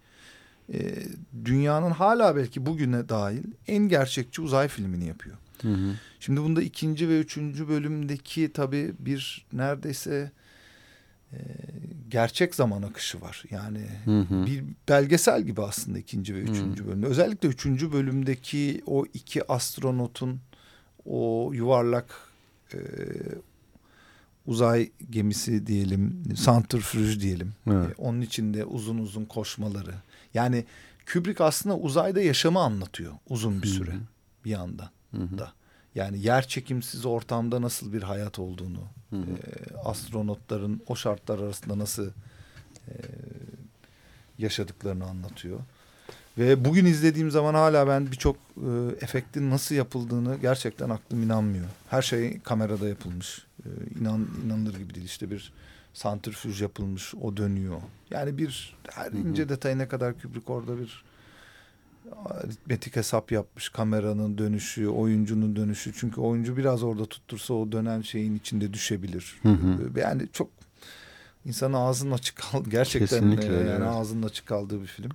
e, 0.72 0.94
dünyanın 1.44 1.90
hala 1.90 2.36
belki 2.36 2.66
bugüne 2.66 3.08
dahil 3.08 3.44
en 3.66 3.88
gerçekçi 3.88 4.42
uzay 4.42 4.68
filmini 4.68 5.06
yapıyor. 5.06 5.36
Hı 5.62 5.68
hı. 5.68 5.94
Şimdi 6.20 6.40
bunda 6.40 6.62
ikinci 6.62 7.08
ve 7.08 7.20
üçüncü 7.20 7.68
bölümdeki 7.68 8.52
tabii 8.52 8.94
bir 8.98 9.46
neredeyse 9.52 10.32
e, 11.32 11.38
gerçek 12.08 12.54
zaman 12.54 12.82
akışı 12.82 13.20
var. 13.20 13.44
Yani 13.50 13.86
Hı 14.04 14.20
hı. 14.20 14.46
bir 14.46 14.64
belgesel 14.88 15.42
gibi 15.42 15.62
aslında 15.62 15.98
ikinci 15.98 16.34
ve 16.34 16.40
üçüncü 16.40 16.86
bölümde. 16.86 17.06
Özellikle 17.06 17.48
üçüncü 17.48 17.92
bölümdeki 17.92 18.82
o 18.86 19.04
iki 19.14 19.52
astronotun 19.52 20.40
o 21.04 21.50
yuvarlak 21.54 22.27
e, 22.74 22.78
uzay 24.46 24.90
gemisi 25.10 25.66
diyelim, 25.66 26.22
santrifüj 26.36 27.20
diyelim. 27.20 27.52
Evet. 27.66 27.90
E, 27.90 28.02
onun 28.02 28.20
içinde 28.20 28.64
uzun 28.64 28.98
uzun 28.98 29.24
koşmaları. 29.24 29.94
Yani 30.34 30.64
Kubrick 31.12 31.44
aslında 31.44 31.76
uzayda 31.76 32.20
yaşamı 32.20 32.60
anlatıyor 32.60 33.12
uzun 33.28 33.62
bir 33.62 33.68
süre 33.68 33.94
bir 34.44 34.50
yandan 34.50 34.90
da. 35.12 35.52
Yani 35.94 36.18
yer 36.18 36.48
çekimsiz 36.48 37.06
ortamda 37.06 37.62
nasıl 37.62 37.92
bir 37.92 38.02
hayat 38.02 38.38
olduğunu, 38.38 38.82
Hı 39.10 39.16
hı. 39.16 39.20
e, 39.22 39.76
astronotların 39.84 40.82
o 40.86 40.96
şartlar 40.96 41.38
arasında 41.38 41.78
nasıl 41.78 42.06
e, 42.88 42.94
yaşadıklarını 44.38 45.04
anlatıyor. 45.04 45.60
Ve 46.38 46.64
bugün 46.64 46.84
izlediğim 46.84 47.30
zaman 47.30 47.54
hala 47.54 47.86
ben 47.86 48.06
birçok 48.06 48.36
e, 48.36 48.70
efektin 49.00 49.50
nasıl 49.50 49.74
yapıldığını 49.74 50.36
gerçekten 50.42 50.90
aklım 50.90 51.22
inanmıyor. 51.22 51.66
Her 51.90 52.02
şey 52.02 52.40
kamerada 52.40 52.88
yapılmış. 52.88 53.46
E, 53.64 53.68
inan 54.00 54.26
inanılır 54.46 54.78
gibi 54.78 54.94
değil. 54.94 55.06
İşte 55.06 55.30
bir 55.30 55.52
santrifüj 55.92 56.62
yapılmış, 56.62 57.14
o 57.14 57.36
dönüyor. 57.36 57.80
Yani 58.10 58.38
bir 58.38 58.76
her 58.90 59.12
Hı 59.12 59.16
hı. 59.16 59.18
ince 59.18 59.48
detayına 59.48 59.88
kadar 59.88 60.22
Kubrick 60.22 60.52
orada 60.52 60.78
bir 60.78 61.04
aritmetik 62.24 62.96
hesap 62.96 63.32
yapmış 63.32 63.68
kameranın 63.68 64.38
dönüşü, 64.38 64.88
oyuncunun 64.88 65.56
dönüşü. 65.56 65.92
Çünkü 65.94 66.20
oyuncu 66.20 66.56
biraz 66.56 66.82
orada 66.82 67.06
tuttursa 67.06 67.54
o 67.54 67.72
dönen 67.72 68.00
şeyin 68.00 68.36
içinde 68.36 68.72
düşebilir. 68.72 69.38
Hı 69.42 69.48
hı. 69.48 70.00
Yani 70.00 70.28
çok 70.32 70.50
insanın 71.44 71.74
ağzının 71.74 72.12
açık 72.12 72.36
kaldı. 72.36 72.70
Gerçekten 72.70 73.06
Kesinlikle, 73.06 73.54
yani 73.54 73.68
evet. 73.68 73.88
ağzının 73.88 74.22
açık 74.22 74.46
kaldığı 74.46 74.82
bir 74.82 74.86
film. 74.86 75.10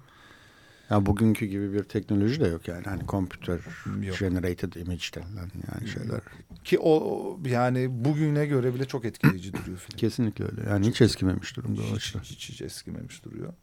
Ya 0.89 1.05
bugünkü 1.05 1.45
gibi 1.45 1.73
bir 1.73 1.83
teknoloji 1.83 2.41
de 2.41 2.47
yok 2.47 2.67
yani. 2.67 2.83
Hani 2.83 3.01
computer 3.07 3.59
yok. 4.01 4.19
generated 4.19 4.73
image 4.73 5.03
denilen 5.15 5.51
yani 5.71 5.89
şeyler. 5.89 6.21
Ki 6.63 6.79
o 6.79 7.39
yani 7.45 7.87
bugüne 8.05 8.45
göre 8.45 8.73
bile 8.73 8.85
çok 8.85 9.05
etkileyici 9.05 9.53
duruyor 9.53 9.77
film. 9.77 9.97
Kesinlikle 9.97 10.45
öyle. 10.45 10.69
Yani 10.69 10.87
hiç 10.87 11.01
eskimemiş 11.01 11.57
durumda 11.57 11.81
hiç, 11.81 12.15
hiç, 12.23 12.49
hiç 12.49 12.61
eskimemiş 12.61 13.25
duruyor. 13.25 13.53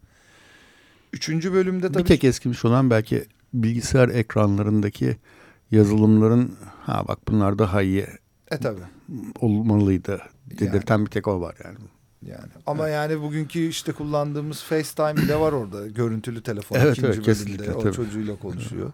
Üçüncü 1.12 1.52
bölümde 1.52 1.92
tabii... 1.92 2.02
Bir 2.02 2.08
tek 2.08 2.24
eskimiş 2.24 2.64
olan 2.64 2.90
belki 2.90 3.24
bilgisayar 3.54 4.08
ekranlarındaki 4.08 5.16
yazılımların 5.70 6.56
ha 6.82 7.04
bak 7.08 7.18
bunlar 7.28 7.58
daha 7.58 7.82
iyi 7.82 8.06
e, 8.50 8.58
tabii. 8.58 8.80
olmalıydı 9.40 10.22
dedirten 10.50 10.94
yani. 10.94 11.06
bir 11.06 11.10
tek 11.10 11.28
o 11.28 11.40
var 11.40 11.56
yani. 11.64 11.78
Yani 12.22 12.48
ama 12.66 12.88
evet. 12.88 12.94
yani 12.94 13.22
bugünkü 13.22 13.68
işte 13.68 13.92
kullandığımız 13.92 14.62
FaceTime 14.62 15.28
de 15.28 15.40
var 15.40 15.52
orada. 15.52 15.86
Görüntülü 15.86 16.42
telefon 16.42 16.76
evet, 16.76 16.98
ikinci 16.98 17.20
evet, 17.30 17.46
bölümde 17.46 17.74
o 17.74 17.82
tabii. 17.82 17.94
çocuğuyla 17.94 18.36
konuşuyor. 18.36 18.92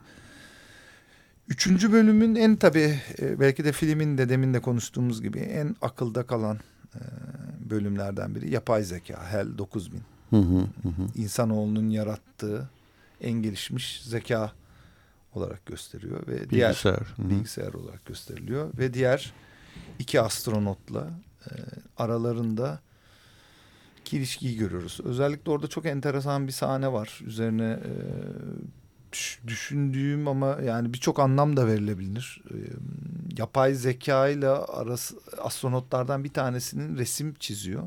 Üçüncü 1.48 1.92
bölümün 1.92 2.34
en 2.34 2.56
tabii 2.56 3.00
e, 3.18 3.40
belki 3.40 3.64
de 3.64 3.72
filmin 3.72 4.18
de 4.18 4.28
demin 4.28 4.54
de 4.54 4.60
konuştuğumuz 4.60 5.22
gibi 5.22 5.38
en 5.38 5.76
akılda 5.82 6.26
kalan 6.26 6.56
e, 6.94 7.00
bölümlerden 7.70 8.34
biri 8.34 8.50
yapay 8.50 8.82
zeka 8.82 9.32
HEL 9.32 9.58
9000. 9.58 10.00
Hı 10.30 10.36
hı 10.36 10.58
hı. 10.82 10.90
İnsanoğlunun 11.14 11.90
yarattığı 11.90 12.70
en 13.20 13.32
gelişmiş 13.32 14.02
zeka 14.02 14.52
olarak 15.34 15.66
gösteriyor 15.66 16.26
ve 16.26 16.50
bilgisayar. 16.50 16.50
diğer 16.50 17.26
hı. 17.26 17.30
bilgisayar 17.30 17.74
olarak 17.74 18.06
gösteriliyor 18.06 18.70
ve 18.78 18.94
diğer 18.94 19.32
iki 19.98 20.20
astronotla 20.20 21.10
e, 21.46 21.50
aralarında 24.06 24.16
ilişkiyi 24.16 24.56
görüyoruz. 24.56 25.00
Özellikle 25.04 25.50
orada 25.50 25.66
çok 25.66 25.86
enteresan 25.86 26.46
bir 26.46 26.52
sahne 26.52 26.92
var. 26.92 27.20
Üzerine 27.26 27.78
e, 27.84 27.92
düşündüğüm 29.46 30.28
ama 30.28 30.58
yani 30.64 30.92
birçok 30.92 31.18
anlam 31.18 31.56
da 31.56 31.66
verilebilir. 31.66 32.42
E, 32.50 32.56
yapay 33.38 33.74
zeka 33.74 34.28
ile 34.28 34.48
arası 34.48 35.16
astronotlardan 35.42 36.24
bir 36.24 36.32
tanesinin 36.32 36.96
resim 36.98 37.34
çiziyor 37.34 37.82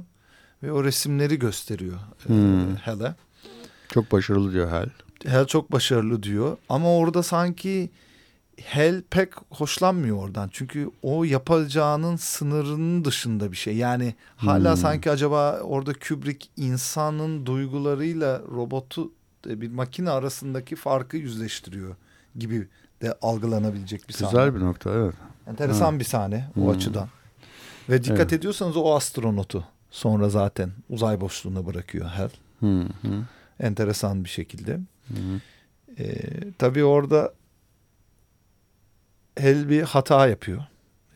ve 0.64 0.72
o 0.72 0.84
resimleri 0.84 1.40
gösteriyor 1.40 2.00
e, 2.26 2.30
hmm. 2.30 2.76
Hal'e. 2.76 3.16
Çok 3.90 4.12
başarılı 4.12 4.54
diyor 4.54 4.70
Hal. 4.70 4.90
Hal 5.28 5.46
çok 5.46 5.72
başarılı 5.72 6.24
diyor 6.24 6.58
ama 6.70 6.96
orada 6.96 7.24
sanki 7.24 7.90
Hel 8.66 9.02
pek 9.10 9.30
hoşlanmıyor 9.50 10.18
oradan. 10.18 10.50
Çünkü 10.54 10.92
o 11.02 11.24
yapacağının 11.24 12.16
sınırının 12.16 13.06
dışında 13.06 13.52
bir 13.52 13.58
şey. 13.58 13.78
Yani 13.78 14.16
hala 14.36 14.72
hmm. 14.72 14.78
sanki 14.78 15.12
acaba 15.12 15.60
orada 15.60 15.94
Kubrick 15.94 16.48
insanın 16.58 17.46
duygularıyla 17.46 18.42
robotu 18.52 19.12
e, 19.48 19.62
bir 19.62 19.72
makine 19.72 20.10
arasındaki 20.10 20.76
farkı 20.76 21.18
yüzleştiriyor 21.18 21.96
gibi 22.36 22.68
de 23.02 23.14
algılanabilecek 23.22 24.08
bir 24.08 24.14
sahne. 24.14 24.32
Güzel 24.32 24.56
bir 24.56 24.60
nokta 24.60 24.90
evet. 24.90 25.16
Enteresan 25.48 25.94
ha. 25.94 26.00
bir 26.00 26.06
sahne 26.06 26.50
o 26.58 26.62
hmm. 26.62 26.70
açıdan. 26.70 27.08
Ve 27.90 28.04
dikkat 28.04 28.20
evet. 28.20 28.34
ediyorsanız 28.34 28.78
o 28.78 28.96
astronotu 28.96 29.66
sonra 29.92 30.30
zaten 30.30 30.72
uzay 30.90 31.22
boşluğuna 31.22 31.66
bırakıyor 31.66 32.10
Hel. 32.10 32.32
Hmm. 32.60 32.86
Enteresan 33.60 34.24
bir 34.24 34.30
şekilde. 34.30 34.80
Hmm. 35.08 35.40
Ee, 36.00 36.16
tabii 36.58 36.84
orada 36.84 37.34
Hel 39.40 39.70
bir 39.70 39.82
hata 39.82 40.28
yapıyor. 40.28 40.64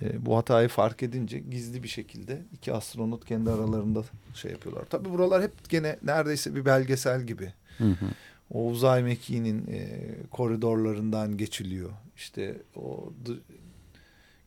E, 0.02 0.26
bu 0.26 0.38
hatayı 0.38 0.68
fark 0.68 1.04
edince 1.04 1.40
gizli 1.40 1.84
bir 1.84 1.88
şekilde 1.88 2.42
iki 2.54 2.74
astronot 2.74 3.26
kendi 3.26 3.52
aralarında 3.52 4.04
şey 4.34 4.52
yapıyorlar. 4.52 4.86
Tabii 4.90 5.10
buralar 5.10 5.44
hep 5.44 5.70
gene 5.70 6.00
neredeyse 6.04 6.56
bir 6.56 6.66
belgesel 6.66 7.22
gibi. 7.22 7.54
Hı 7.78 7.84
hı. 7.84 8.06
O 8.54 8.68
uzay 8.68 9.04
mekiğinin 9.04 9.68
e, 9.68 9.88
koridorlarından 10.32 11.38
geçiliyor. 11.38 11.90
İşte 12.16 12.62
o 12.76 13.14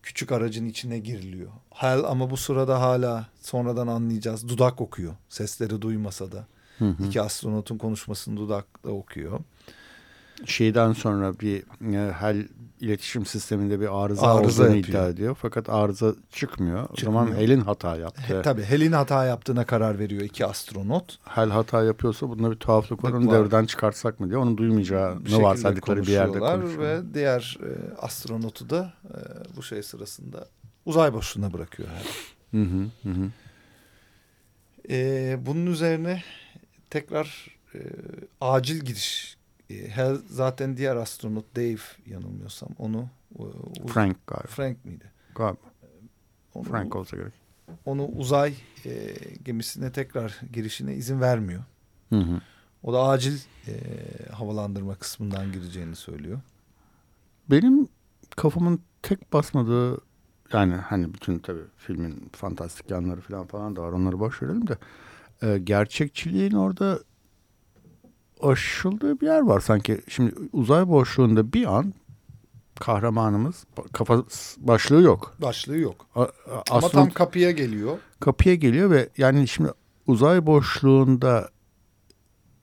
küçük 0.02 0.32
aracın 0.32 0.66
içine 0.66 0.98
giriliyor. 0.98 1.50
Hal 1.70 2.04
ama 2.04 2.30
bu 2.30 2.36
sırada 2.36 2.80
hala 2.80 3.28
sonradan 3.40 3.86
anlayacağız 3.86 4.48
dudak 4.48 4.80
okuyor. 4.80 5.14
Sesleri 5.28 5.82
duymasa 5.82 6.32
da. 6.32 6.46
Hı 6.78 6.84
hı. 6.84 7.06
İki 7.06 7.20
astronotun 7.20 7.78
konuşmasını 7.78 8.36
dudakla 8.36 8.90
okuyor 8.90 9.40
şeyden 10.44 10.92
sonra 10.92 11.40
bir 11.40 11.62
e, 11.94 12.10
hal 12.12 12.42
iletişim 12.80 13.26
sisteminde 13.26 13.80
bir 13.80 14.04
arıza, 14.04 14.26
arıza 14.26 14.62
olduğunu 14.62 14.76
yapıyor. 14.76 14.98
iddia 14.98 15.08
ediyor. 15.08 15.36
Fakat 15.42 15.68
arıza 15.68 16.14
çıkmıyor. 16.30 16.82
çıkmıyor. 16.82 16.88
O 16.90 16.96
zaman 17.00 17.36
Hel'in 17.36 17.60
hata 17.60 17.96
yaptı. 17.96 18.38
He, 18.38 18.42
tabii 18.42 18.62
Hel'in 18.62 18.92
hata 18.92 19.24
yaptığına 19.24 19.64
karar 19.64 19.98
veriyor 19.98 20.22
iki 20.22 20.46
astronot. 20.46 21.18
Hel 21.24 21.50
hata 21.50 21.82
yapıyorsa 21.82 22.28
bunda 22.28 22.50
bir 22.50 22.56
tuhaflık 22.56 23.04
var. 23.04 23.12
Onu 23.12 23.26
var. 23.26 23.34
devreden 23.34 23.66
çıkartsak 23.66 24.20
mı 24.20 24.28
diye. 24.28 24.38
Onun 24.38 24.56
duymayacağı 24.58 25.24
ne 25.24 25.42
varsaydıkları 25.42 26.02
bir 26.02 26.12
yerde 26.12 26.38
konuşuyor. 26.38 26.78
Ve 26.78 27.14
diğer 27.14 27.58
e, 27.62 28.00
astronotu 28.00 28.70
da 28.70 28.92
e, 29.04 29.18
bu 29.56 29.62
şey 29.62 29.82
sırasında 29.82 30.48
uzay 30.86 31.12
boşluğuna 31.12 31.52
bırakıyor 31.52 31.88
Hel. 31.88 32.06
Hı 32.60 32.66
hı 33.02 33.10
hı. 33.10 33.30
E, 34.90 35.38
bunun 35.46 35.66
üzerine 35.66 36.22
tekrar 36.90 37.56
e, 37.74 37.78
acil 38.40 38.80
gidiş 38.80 39.35
Hell 39.68 40.16
zaten 40.30 40.76
diğer 40.76 40.96
astronot 40.96 41.56
Dave 41.56 41.78
yanılmıyorsam 42.06 42.68
onu 42.78 43.08
e, 43.38 43.88
Frank 43.88 44.26
galiba. 44.26 44.46
Frank 44.48 44.84
miydi? 44.84 45.12
Galiba. 45.34 45.60
Onu, 46.54 46.64
Frank 46.64 46.96
olsa 46.96 47.16
gerek. 47.16 47.32
Onu 47.84 48.06
uzay 48.06 48.54
e, 48.84 49.14
gemisine 49.44 49.92
tekrar 49.92 50.40
girişine 50.52 50.94
izin 50.94 51.20
vermiyor. 51.20 51.64
Hı 52.10 52.18
hı. 52.18 52.40
O 52.82 52.92
da 52.92 53.02
acil 53.02 53.38
e, 53.68 53.72
havalandırma 54.32 54.94
kısmından 54.94 55.52
gireceğini 55.52 55.96
söylüyor. 55.96 56.40
Benim 57.50 57.88
kafamın 58.36 58.80
tek 59.02 59.32
basmadığı 59.32 60.00
yani 60.52 60.74
hani 60.74 61.14
bütün 61.14 61.38
tabii 61.38 61.64
filmin 61.76 62.30
fantastik 62.32 62.90
yanları 62.90 63.20
falan 63.20 63.46
falan 63.46 63.76
da 63.76 63.82
var 63.82 63.92
onları 63.92 64.18
boş 64.18 64.42
verelim 64.42 64.66
de 64.68 64.78
e, 65.42 65.58
gerçekçiliğin 65.58 66.52
orada 66.52 67.00
aşıldığı 68.42 69.20
bir 69.20 69.26
yer 69.26 69.40
var 69.40 69.60
sanki. 69.60 70.00
Şimdi 70.08 70.34
uzay 70.52 70.88
boşluğunda 70.88 71.52
bir 71.52 71.76
an 71.76 71.94
kahramanımız 72.80 73.64
kafa 73.92 74.24
başlığı 74.58 75.02
yok. 75.02 75.34
Başlığı 75.42 75.78
yok. 75.78 76.06
A, 76.14 76.26
Ama 76.70 76.88
tam 76.88 77.10
kapıya 77.10 77.50
geliyor. 77.50 77.98
Kapıya 78.20 78.54
geliyor 78.54 78.90
ve 78.90 79.08
yani 79.18 79.48
şimdi 79.48 79.70
uzay 80.06 80.46
boşluğunda 80.46 81.50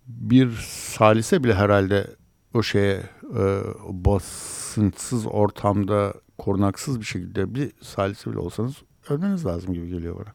bir 0.07 0.51
salise 0.67 1.43
bile 1.43 1.53
herhalde 1.53 2.07
o 2.53 2.63
şeye 2.63 3.03
e, 3.37 3.61
basınçsız 3.89 5.25
ortamda 5.25 6.13
korunaksız 6.37 6.99
bir 6.99 7.05
şekilde 7.05 7.55
bir 7.55 7.71
salise 7.81 8.31
bile 8.31 8.39
olsanız 8.39 8.75
ölmeniz 9.09 9.45
lazım 9.45 9.73
gibi 9.73 9.89
geliyor 9.89 10.15
bana. 10.15 10.33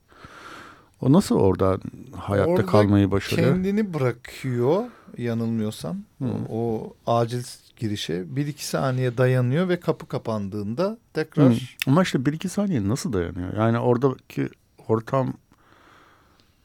O 1.01 1.13
nasıl 1.13 1.37
orada 1.37 1.79
hayatta 2.17 2.51
orada 2.51 2.67
kalmayı 2.67 3.11
başarıyor? 3.11 3.49
Kendini 3.49 3.95
bırakıyor 3.95 4.85
yanılmıyorsam. 5.19 5.97
Hmm. 6.19 6.29
O, 6.31 6.37
o 6.51 6.95
acil 7.07 7.43
girişe 7.77 8.37
bir 8.37 8.47
iki 8.47 8.67
saniye 8.67 9.19
dayanıyor 9.19 9.69
ve 9.69 9.81
kapı 9.81 10.07
kapandığında 10.07 10.99
tekrar... 11.15 11.51
Hmm. 11.51 11.59
Ama 11.87 12.03
işte 12.03 12.27
bir 12.27 12.33
iki 12.33 12.49
saniye 12.49 12.89
nasıl 12.89 13.13
dayanıyor? 13.13 13.57
Yani 13.57 13.79
oradaki 13.79 14.49
ortam 14.89 15.35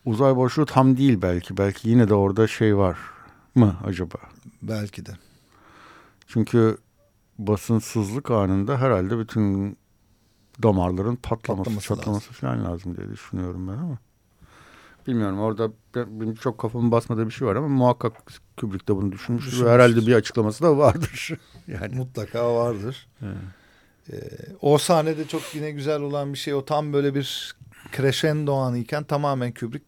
uzay 0.05 0.35
boşluğu 0.35 0.65
tam 0.65 0.97
değil 0.97 1.21
belki. 1.21 1.57
Belki 1.57 1.89
yine 1.89 2.09
de 2.09 2.13
orada 2.13 2.47
şey 2.47 2.77
var 2.77 2.97
mı 3.55 3.77
acaba? 3.85 4.17
Belki 4.61 5.05
de. 5.05 5.11
Çünkü 6.27 6.77
basınsızlık 7.39 8.31
anında 8.31 8.77
herhalde 8.77 9.19
bütün 9.19 9.77
damarların 10.63 11.15
patlaması, 11.15 11.63
patlaması 11.63 11.87
çatlaması 11.87 12.27
lazım. 12.27 12.33
falan 12.33 12.65
lazım 12.65 12.97
diye 12.97 13.09
düşünüyorum 13.09 13.67
ben 13.67 13.73
ama. 13.73 13.97
Bilmiyorum 15.07 15.39
orada 15.39 15.71
benim 15.95 16.35
çok 16.35 16.57
kafamı 16.57 16.91
basmadığı 16.91 17.25
bir 17.25 17.31
şey 17.31 17.47
var 17.47 17.55
ama 17.55 17.67
muhakkak 17.67 18.13
Kubrick 18.57 18.87
de 18.87 18.95
bunu 18.95 19.11
düşünmüştür. 19.11 19.51
Düşünmüştür. 19.51 19.73
Herhalde 19.73 20.07
bir 20.07 20.13
açıklaması 20.13 20.63
da 20.63 20.77
vardır. 20.77 21.29
yani 21.67 21.95
Mutlaka 21.95 22.55
vardır. 22.55 23.07
Ee, 24.11 24.15
o 24.61 24.77
sahnede 24.77 25.27
çok 25.27 25.55
yine 25.55 25.71
güzel 25.71 26.01
olan 26.01 26.33
bir 26.33 26.37
şey 26.37 26.53
o 26.53 26.65
tam 26.65 26.93
böyle 26.93 27.15
bir 27.15 27.55
crescendo 27.97 28.55
anıyken 28.55 29.03
tamamen 29.03 29.53
Kubrick 29.53 29.85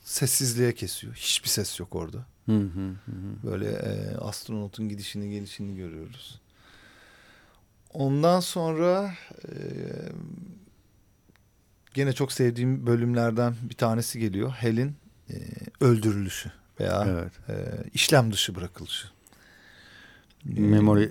sessizliğe 0.00 0.74
kesiyor. 0.74 1.14
Hiçbir 1.14 1.48
ses 1.48 1.80
yok 1.80 1.94
orada. 1.94 2.26
Hı 2.46 2.56
hı 2.56 2.88
hı. 3.06 3.50
Böyle 3.50 3.68
e, 3.70 4.16
astronotun 4.16 4.88
gidişini 4.88 5.30
gelişini 5.30 5.76
görüyoruz. 5.76 6.40
Ondan 7.92 8.40
sonra 8.40 9.14
e, 9.48 9.54
gene 11.94 12.12
çok 12.12 12.32
sevdiğim 12.32 12.86
bölümlerden 12.86 13.54
bir 13.62 13.74
tanesi 13.74 14.20
geliyor. 14.20 14.50
Hel'in 14.50 14.96
e, 15.30 15.34
öldürülüşü 15.80 16.50
veya 16.80 17.06
evet. 17.08 17.32
e, 17.48 17.54
işlem 17.94 18.32
dışı 18.32 18.54
bırakılışı. 18.54 19.08
Memory 20.44 21.08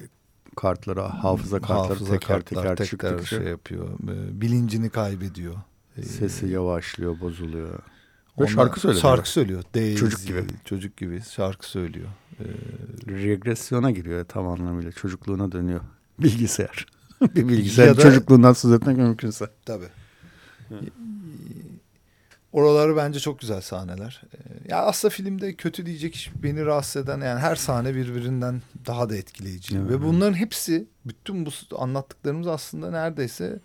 kartları, 0.56 1.02
hafıza 1.02 1.60
kartları 1.60 1.88
hafıza 1.88 2.14
teker 2.14 2.28
kartlar 2.28 2.62
teker 2.62 2.76
tekrar 2.76 3.10
çıktıkça 3.10 3.38
şey 3.38 3.48
yapıyor. 3.48 3.90
Ee, 4.04 4.42
Bilincini 4.42 4.90
kaybediyor. 4.90 5.56
Ee, 5.98 6.04
sesi 6.04 6.48
yavaşlıyor, 6.48 7.20
bozuluyor. 7.20 7.80
Ve 8.40 8.48
şarkı 8.48 8.80
söylüyor. 8.80 9.02
Şarkı 9.02 9.30
söylüyor. 9.30 9.64
Daisy, 9.76 10.00
Çocuk 10.00 10.28
gibi. 10.28 10.44
Çocuk 10.66 10.98
gibi 10.98 11.22
şarkı 11.22 11.70
söylüyor. 11.70 12.10
Ee, 12.40 12.44
Regresyona 13.08 13.92
giriyor 13.92 14.26
tam 14.26 14.48
anlamıyla. 14.48 14.92
Çocukluğuna 14.92 15.52
dönüyor. 15.52 15.82
Bilgisayar. 16.20 16.86
bir 17.22 17.48
bilgisayar 17.48 17.88
Ya 17.88 17.98
da- 17.98 18.02
çocukluğundan 18.02 18.54
söz 18.54 18.72
etmek 18.72 18.98
mümkünse. 18.98 19.50
Tabii. 19.66 19.90
Oraları 22.54 22.96
bence 22.96 23.20
çok 23.20 23.40
güzel 23.40 23.62
sahneler. 23.62 24.22
Ee, 24.34 24.38
Ya 24.70 24.86
aslında 24.86 25.10
filmde 25.14 25.54
kötü 25.54 25.86
diyecek 25.86 26.16
hiç 26.16 26.32
beni 26.44 26.66
rahatsız 26.66 27.04
eden 27.04 27.22
yani 27.22 27.40
her 27.40 27.56
sahne 27.56 27.96
birbirinden 27.96 28.62
daha 28.86 29.10
da 29.10 29.16
etkileyici. 29.16 29.78
Evet. 29.78 29.90
Ve 29.90 30.04
bunların 30.04 30.34
hepsi 30.34 30.88
bütün 31.06 31.46
bu 31.46 31.50
anlattıklarımız 31.80 32.48
aslında 32.48 32.92
neredeyse 32.92 33.60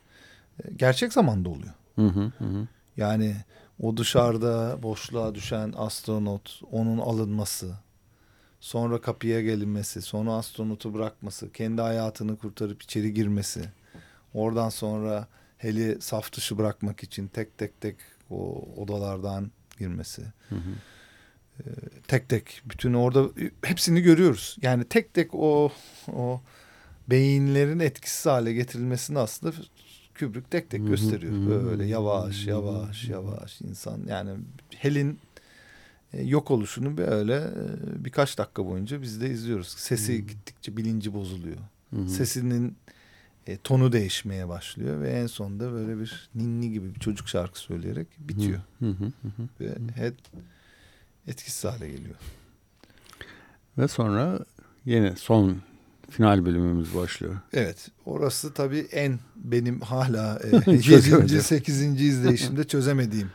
e, 0.65 0.71
gerçek 0.77 1.13
zamanda 1.13 1.49
oluyor. 1.49 1.75
Hı 1.97 2.07
hı. 2.07 2.33
hı. 2.39 2.67
Yani 2.97 3.37
o 3.81 3.97
dışarıda 3.97 4.83
boşluğa 4.83 5.35
düşen 5.35 5.73
astronot, 5.77 6.61
onun 6.73 6.99
alınması, 6.99 7.75
sonra 8.61 9.01
kapıya 9.01 9.43
gelinmesi, 9.43 10.03
sonra 10.03 10.33
astronotu 10.33 10.95
bırakması, 10.95 11.53
kendi 11.53 11.83
hayatını 11.83 12.37
kurtarıp 12.37 12.83
içeri 12.83 13.15
girmesi, 13.15 13.65
oradan 14.35 14.69
sonra 14.69 15.27
heli 15.59 16.01
saf 16.01 16.33
dışı 16.33 16.59
bırakmak 16.59 17.03
için 17.03 17.27
tek 17.27 17.59
tek 17.59 17.81
tek 17.81 17.97
o 18.31 18.69
odalardan 18.77 19.51
girmesi. 19.79 20.23
Hı 20.49 20.55
hı. 20.55 20.75
Tek 22.09 22.29
tek 22.29 22.63
bütün 22.65 22.95
orada 22.95 23.31
hepsini 23.65 24.01
görüyoruz. 24.01 24.57
Yani 24.63 24.85
tek 24.85 25.15
tek 25.15 25.35
o 25.35 25.73
o 26.13 26.41
beyinlerin 27.11 27.79
etkisiz 27.79 28.27
hale 28.27 28.53
getirilmesini 28.53 29.19
aslında 29.19 29.57
Kubrick 30.19 30.51
tek 30.51 30.71
tek 30.71 30.87
gösteriyor. 30.87 31.33
Böyle 31.65 31.87
yavaş 31.87 32.47
yavaş 32.47 33.09
yavaş 33.09 33.61
insan 33.61 34.01
yani 34.09 34.31
Hel'in 34.77 35.19
e, 36.13 36.23
yok 36.23 36.51
oluşunu 36.51 36.97
böyle 36.97 37.35
e, 37.35 38.05
birkaç 38.05 38.39
dakika 38.39 38.67
boyunca 38.67 39.03
biz 39.03 39.21
de 39.21 39.31
izliyoruz. 39.31 39.69
Sesi 39.69 40.27
gittikçe 40.27 40.77
bilinci 40.77 41.15
bozuluyor. 41.15 41.59
Sesinin 42.07 42.77
e, 43.49 43.57
tonu 43.57 43.93
değişmeye 43.93 44.49
başlıyor 44.49 45.01
ve 45.01 45.11
en 45.11 45.27
sonunda 45.27 45.73
böyle 45.73 46.01
bir 46.01 46.29
ninni 46.35 46.71
gibi 46.73 46.95
bir 46.95 47.01
çocuk 47.01 47.29
şarkı 47.29 47.59
söyleyerek 47.59 48.07
bitiyor. 48.19 48.61
Hı 48.79 48.87
hı 48.87 49.05
hı 49.05 49.29
hı. 49.37 49.49
Ve 49.61 49.75
Head 49.95 50.15
etkisiz 51.27 51.65
hale 51.65 51.89
geliyor. 51.91 52.15
Ve 53.79 53.89
sonra 53.89 54.39
yine 54.85 55.17
son 55.17 55.57
final 56.11 56.45
bölümümüz 56.47 56.95
başlıyor. 56.97 57.37
Evet 57.53 57.89
orası 58.07 58.53
tabii 58.55 58.87
en 58.93 59.19
benim 59.37 59.81
hala 59.81 60.41
e, 60.67 60.81
Çözemedim. 60.81 61.35
7. 61.35 61.43
8. 61.43 61.83
izleyişimde 61.83 62.65
çözemediğim 62.69 63.31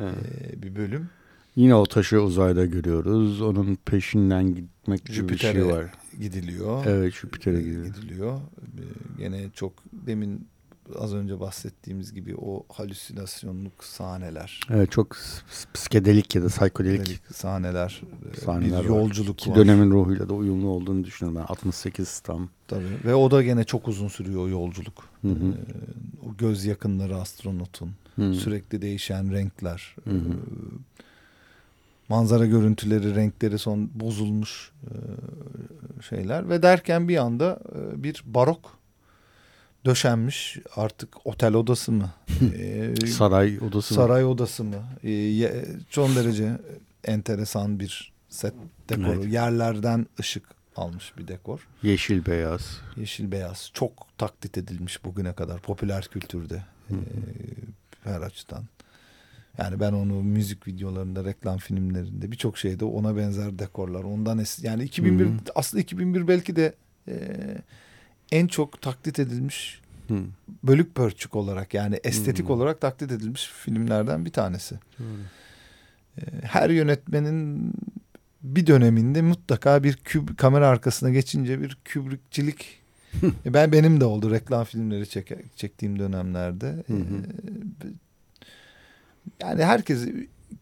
Evet. 0.00 0.14
e, 0.52 0.62
bir 0.62 0.76
bölüm. 0.76 1.08
Yine 1.56 1.74
o 1.74 1.86
taşı 1.86 2.20
uzayda 2.20 2.64
görüyoruz. 2.64 3.42
Onun 3.42 3.78
peşinden 3.84 4.54
gitmek 4.54 5.04
gibi 5.04 5.28
bir 5.28 5.38
şey 5.38 5.52
Jüpiter'e 5.52 5.64
var. 5.64 5.92
Gidiliyor. 6.20 6.84
Evet 6.86 7.14
Jüpiter'e 7.14 7.56
E, 7.58 7.62
gidiyor. 7.62 7.84
gidiliyor. 7.86 8.36
E, 8.38 8.82
Gene 9.18 9.50
çok 9.54 9.72
demin 9.92 10.48
az 10.98 11.14
önce 11.14 11.40
bahsettiğimiz 11.40 12.12
gibi 12.12 12.36
o 12.36 12.66
halüsinasyonluk 12.72 13.84
sahneler. 13.84 14.60
Evet 14.70 14.90
çok 14.90 15.16
psikedelik 15.74 16.34
ya 16.34 16.42
da 16.42 16.48
psikodelik 16.48 17.06
Delik 17.06 17.20
sahneler, 17.34 18.02
e, 18.36 18.40
sahneler 18.40 18.84
bir 18.84 18.88
var. 18.88 18.96
yolculuk 18.98 19.38
ki 19.38 19.50
var. 19.50 19.56
dönemin 19.56 19.90
ruhuyla 19.90 20.28
da 20.28 20.34
uyumlu 20.34 20.68
olduğunu 20.68 21.04
düşünüyorum 21.04 21.40
ben. 21.42 21.52
68 21.52 22.20
tam. 22.20 22.48
Tabii. 22.68 22.84
Ve 23.04 23.14
o 23.14 23.30
da 23.30 23.42
gene 23.42 23.64
çok 23.64 23.88
uzun 23.88 24.08
sürüyor 24.08 24.40
o 24.40 24.48
yolculuk. 24.48 25.04
Hı 25.22 25.28
hı. 25.28 25.32
E, 25.48 26.26
o 26.28 26.36
göz 26.38 26.64
yakınları 26.64 27.16
astronotun. 27.16 27.90
Hı. 28.16 28.34
Sürekli 28.34 28.82
değişen 28.82 29.32
renkler. 29.32 29.96
Hı 30.04 30.10
hı. 30.10 30.16
e, 30.16 30.34
manzara 32.08 32.46
görüntüleri, 32.46 33.14
renkleri 33.14 33.58
son 33.58 33.90
bozulmuş 33.94 34.72
e, 34.82 34.92
şeyler. 36.02 36.48
Ve 36.48 36.62
derken 36.62 37.08
bir 37.08 37.16
anda 37.16 37.60
e, 37.74 38.02
bir 38.02 38.22
barok 38.26 38.78
döşenmiş 39.84 40.58
artık 40.76 41.26
otel 41.26 41.54
odası 41.54 41.92
mı? 41.92 42.10
E, 42.58 43.06
Saray 43.06 43.58
odası. 43.68 43.94
saray 43.94 44.24
odası 44.24 44.64
mı? 44.64 44.76
Son 45.90 46.16
derece 46.16 46.58
enteresan 47.04 47.80
bir 47.80 48.12
set 48.28 48.54
dekoru. 48.88 49.20
Evet. 49.22 49.32
Yerlerden 49.32 50.06
ışık 50.20 50.44
almış 50.76 51.12
bir 51.18 51.28
dekor. 51.28 51.68
Yeşil 51.82 52.26
beyaz. 52.26 52.80
Yeşil 52.96 53.32
beyaz. 53.32 53.70
Çok 53.74 53.92
taklit 54.18 54.58
edilmiş 54.58 55.04
bugüne 55.04 55.32
kadar 55.32 55.60
popüler 55.60 56.04
kültürde. 56.04 56.62
Hı 56.88 56.94
hı. 56.94 57.00
her 58.04 58.20
açıdan. 58.20 58.64
Yani 59.58 59.80
ben 59.80 59.92
onu 59.92 60.22
müzik 60.22 60.66
videolarında, 60.66 61.24
reklam 61.24 61.58
filmlerinde 61.58 62.32
birçok 62.32 62.58
şeyde 62.58 62.84
ona 62.84 63.16
benzer 63.16 63.58
dekorlar. 63.58 64.04
Ondan 64.04 64.38
es 64.38 64.64
yani 64.64 64.84
2001 64.84 65.24
Hı 65.24 65.28
hı. 65.28 65.32
aslında 65.54 65.80
2001 65.82 66.28
belki 66.28 66.56
de 66.56 66.74
e, 67.08 67.14
en 68.32 68.46
çok 68.46 68.82
taklit 68.82 69.18
edilmiş 69.18 69.80
Hı. 70.08 70.18
bölük 70.62 70.94
pörçük 70.94 71.36
olarak 71.36 71.74
yani 71.74 72.00
estetik 72.04 72.48
Hı. 72.48 72.52
olarak 72.52 72.80
taklit 72.80 73.12
edilmiş 73.12 73.46
filmlerden 73.46 74.24
bir 74.24 74.32
tanesi. 74.32 74.74
E, 76.18 76.22
her 76.42 76.70
yönetmenin 76.70 77.72
bir 78.42 78.66
döneminde 78.66 79.22
mutlaka 79.22 79.82
bir 79.82 79.96
küb, 79.96 80.28
kamera 80.36 80.68
arkasına 80.68 81.10
geçince 81.10 81.60
bir 81.60 81.78
kübrikçilik 81.84 82.84
E, 83.46 83.54
ben 83.54 83.72
benim 83.72 84.00
de 84.00 84.04
oldu 84.04 84.30
reklam 84.30 84.64
filmleri 84.64 85.08
çek, 85.08 85.56
çektiğim 85.56 85.98
dönemlerde. 85.98 86.66
Hı 86.66 86.92
hı. 86.92 87.22
Yani 89.40 89.64
herkes 89.64 90.08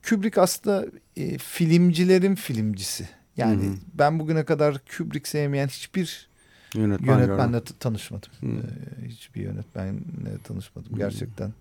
Kubrick 0.08 0.40
aslında 0.40 0.86
e, 1.16 1.38
filmcilerin 1.38 2.34
filmcisi. 2.34 3.08
Yani 3.36 3.64
Hı 3.66 3.70
hı. 3.70 3.76
ben 3.94 4.18
bugüne 4.18 4.44
kadar 4.44 4.80
Kubrick 4.96 5.28
sevmeyen 5.28 5.68
hiçbir 5.68 6.28
Yönetmen 6.74 7.14
yönetmenle 7.14 7.36
görmedim. 7.36 7.64
t- 7.64 7.78
tanışmadım. 7.78 8.30
Hı. 8.40 8.46
E, 8.46 9.08
hiçbir 9.08 9.42
yönetmenle 9.42 10.38
tanışmadım. 10.44 10.92
Hı. 10.92 10.96
Gerçekten 10.96 11.52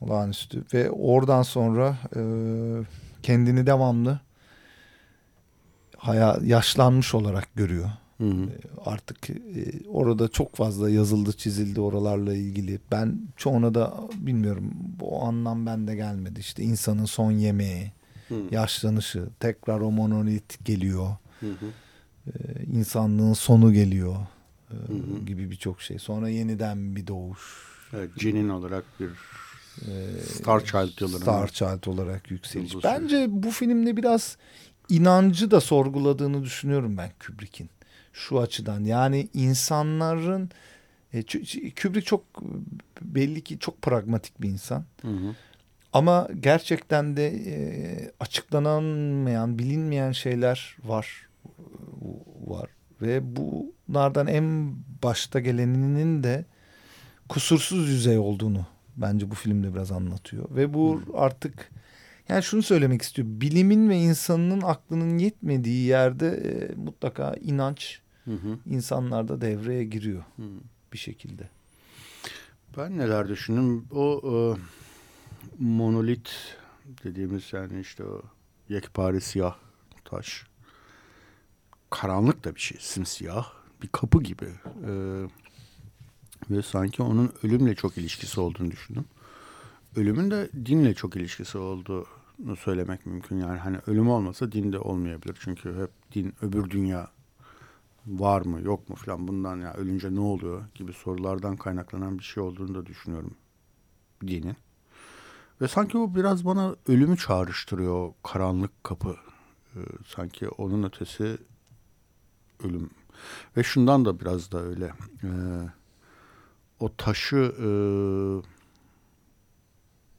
olağanüstü. 0.00 0.64
Ve 0.74 0.90
oradan 0.90 1.42
sonra 1.42 1.96
e, 2.16 2.20
kendini 3.22 3.66
devamlı 3.66 4.20
haya, 5.96 6.38
yaşlanmış 6.44 7.14
olarak 7.14 7.54
görüyor. 7.54 7.90
Hı 8.20 8.24
hı. 8.26 8.48
Artık 8.84 9.30
e, 9.30 9.34
orada 9.88 10.28
çok 10.28 10.56
fazla 10.56 10.90
yazıldı 10.90 11.32
çizildi 11.32 11.80
oralarla 11.80 12.34
ilgili. 12.34 12.78
Ben 12.92 13.18
çoğuna 13.36 13.74
da 13.74 13.94
bilmiyorum 14.14 14.70
bu 15.00 15.22
anlam 15.24 15.66
bende 15.66 15.94
gelmedi. 15.94 16.40
İşte 16.40 16.62
insanın 16.62 17.04
son 17.04 17.30
yemeği, 17.32 17.92
Hı. 18.28 18.34
yaşlanışı, 18.50 19.28
tekrar 19.40 19.80
o 19.80 19.90
monolit 19.90 20.64
geliyor. 20.64 21.16
Hı 21.40 21.46
hı. 21.50 21.66
e, 22.26 22.64
insanlığın 22.72 23.32
sonu 23.32 23.72
geliyor 23.72 24.16
e, 24.70 24.74
Hı 24.74 24.92
hı. 24.92 25.24
gibi 25.26 25.50
birçok 25.50 25.82
şey. 25.82 25.98
Sonra 25.98 26.28
yeniden 26.28 26.96
bir 26.96 27.06
doğuş. 27.06 27.40
Evet, 27.92 28.10
Cin'in 28.18 28.48
olarak 28.48 28.84
bir 29.00 29.10
e, 29.88 30.22
Star 30.22 30.60
Child 30.60 30.98
diyorlar. 30.98 31.20
Star. 31.20 31.48
Child 31.48 31.86
olarak 31.86 32.30
yükseliş. 32.30 32.74
Bence 32.84 33.26
bu 33.28 33.50
filmde 33.50 33.96
biraz 33.96 34.36
inancı 34.88 35.50
da 35.50 35.60
sorguladığını 35.60 36.42
düşünüyorum 36.44 36.96
ben 36.96 37.10
Kubrick'in. 37.26 37.70
Şu 38.12 38.40
açıdan 38.40 38.84
yani 38.84 39.28
insanların 39.34 40.50
e, 41.12 41.22
Kubrick 41.82 42.02
çok 42.02 42.24
belli 43.02 43.44
ki 43.44 43.58
çok 43.58 43.82
pragmatik 43.82 44.42
bir 44.42 44.48
insan. 44.48 44.84
Hı 45.02 45.08
hı. 45.08 45.34
Ama 45.92 46.28
gerçekten 46.40 47.16
de 47.16 47.28
e, 47.28 47.56
açıklanamayan, 48.20 49.58
bilinmeyen 49.58 50.12
şeyler 50.12 50.76
var 50.84 51.28
var 52.46 52.70
ve 53.02 53.36
bunlardan 53.36 54.26
en 54.26 54.74
başta 55.02 55.40
geleninin 55.40 56.22
de 56.22 56.44
kusursuz 57.28 57.88
yüzey 57.88 58.18
olduğunu 58.18 58.66
bence 58.96 59.30
bu 59.30 59.34
filmde 59.34 59.74
biraz 59.74 59.92
anlatıyor 59.92 60.44
ve 60.50 60.74
bu 60.74 61.02
artık 61.14 61.70
yani 62.30 62.42
şunu 62.42 62.62
söylemek 62.62 63.02
istiyor. 63.02 63.28
Bilimin 63.30 63.88
ve 63.88 63.96
insanın 63.96 64.60
aklının 64.60 65.18
yetmediği 65.18 65.86
yerde 65.86 66.28
e, 66.28 66.74
mutlaka 66.74 67.34
inanç 67.40 68.00
Hı 68.24 68.30
hı. 68.30 68.58
insanlarda 68.66 69.40
devreye 69.40 69.84
giriyor 69.84 70.22
Hı. 70.36 70.42
bir 70.92 70.98
şekilde. 70.98 71.48
Ben 72.76 72.98
neler 72.98 73.28
düşündüm? 73.28 73.86
O 73.90 74.22
e, 74.24 74.32
monolit 75.58 76.56
dediğimiz 77.04 77.52
yani 77.52 77.80
işte 77.80 78.04
o 78.04 78.22
yekpare 78.68 79.20
siyah 79.20 79.56
taş. 80.04 80.46
Karanlık 81.90 82.44
da 82.44 82.54
bir 82.54 82.60
şey. 82.60 82.78
Simsiyah. 82.80 83.52
Bir 83.82 83.88
kapı 83.88 84.22
gibi. 84.22 84.48
E, 84.86 84.92
ve 86.50 86.62
sanki 86.62 87.02
onun 87.02 87.32
ölümle 87.42 87.74
çok 87.74 87.98
ilişkisi 87.98 88.40
olduğunu 88.40 88.70
düşündüm. 88.70 89.04
Ölümün 89.96 90.30
de 90.30 90.50
dinle 90.66 90.94
çok 90.94 91.16
ilişkisi 91.16 91.58
olduğunu 91.58 92.19
söylemek 92.58 93.06
mümkün. 93.06 93.36
Yani 93.36 93.58
hani 93.58 93.78
ölüm 93.86 94.10
olmasa 94.10 94.52
din 94.52 94.72
de 94.72 94.78
olmayabilir. 94.78 95.36
Çünkü 95.40 95.76
hep 95.76 95.90
din 96.14 96.34
öbür 96.42 96.70
dünya 96.70 97.10
var 98.06 98.42
mı 98.42 98.60
yok 98.62 98.88
mu 98.88 98.96
falan 98.96 99.28
bundan 99.28 99.60
ya 99.60 99.74
ölünce 99.74 100.14
ne 100.14 100.20
oluyor 100.20 100.64
gibi 100.74 100.92
sorulardan 100.92 101.56
kaynaklanan 101.56 102.18
bir 102.18 102.24
şey 102.24 102.42
olduğunu 102.42 102.74
da 102.74 102.86
düşünüyorum 102.86 103.34
dinin. 104.26 104.56
Ve 105.60 105.68
sanki 105.68 105.98
o 105.98 106.14
biraz 106.14 106.44
bana 106.44 106.76
ölümü 106.86 107.16
çağrıştırıyor 107.16 108.12
karanlık 108.22 108.84
kapı. 108.84 109.16
Ee, 109.76 109.78
sanki 110.06 110.48
onun 110.48 110.82
ötesi 110.82 111.38
ölüm. 112.64 112.90
Ve 113.56 113.62
şundan 113.62 114.04
da 114.04 114.20
biraz 114.20 114.52
da 114.52 114.62
öyle. 114.62 114.92
Ee, 115.24 115.28
o 116.80 116.96
taşı 116.96 117.36
e, 117.36 117.68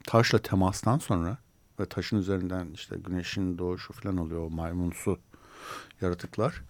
taşla 0.04 0.40
temastan 0.40 0.98
sonra 0.98 1.38
ve 1.80 1.86
taşın 1.86 2.18
üzerinden 2.18 2.68
işte 2.74 2.96
güneşin 3.06 3.58
doğuşu 3.58 3.94
falan 3.94 4.18
oluyor 4.18 4.42
o 4.42 4.50
maymunsu 4.50 5.20
yaratıklar. 6.02 6.62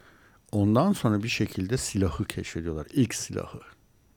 Ondan 0.51 0.93
sonra 0.93 1.23
bir 1.23 1.27
şekilde 1.27 1.77
silahı 1.77 2.25
keşfediyorlar. 2.25 2.87
İlk 2.93 3.15
silahı. 3.15 3.59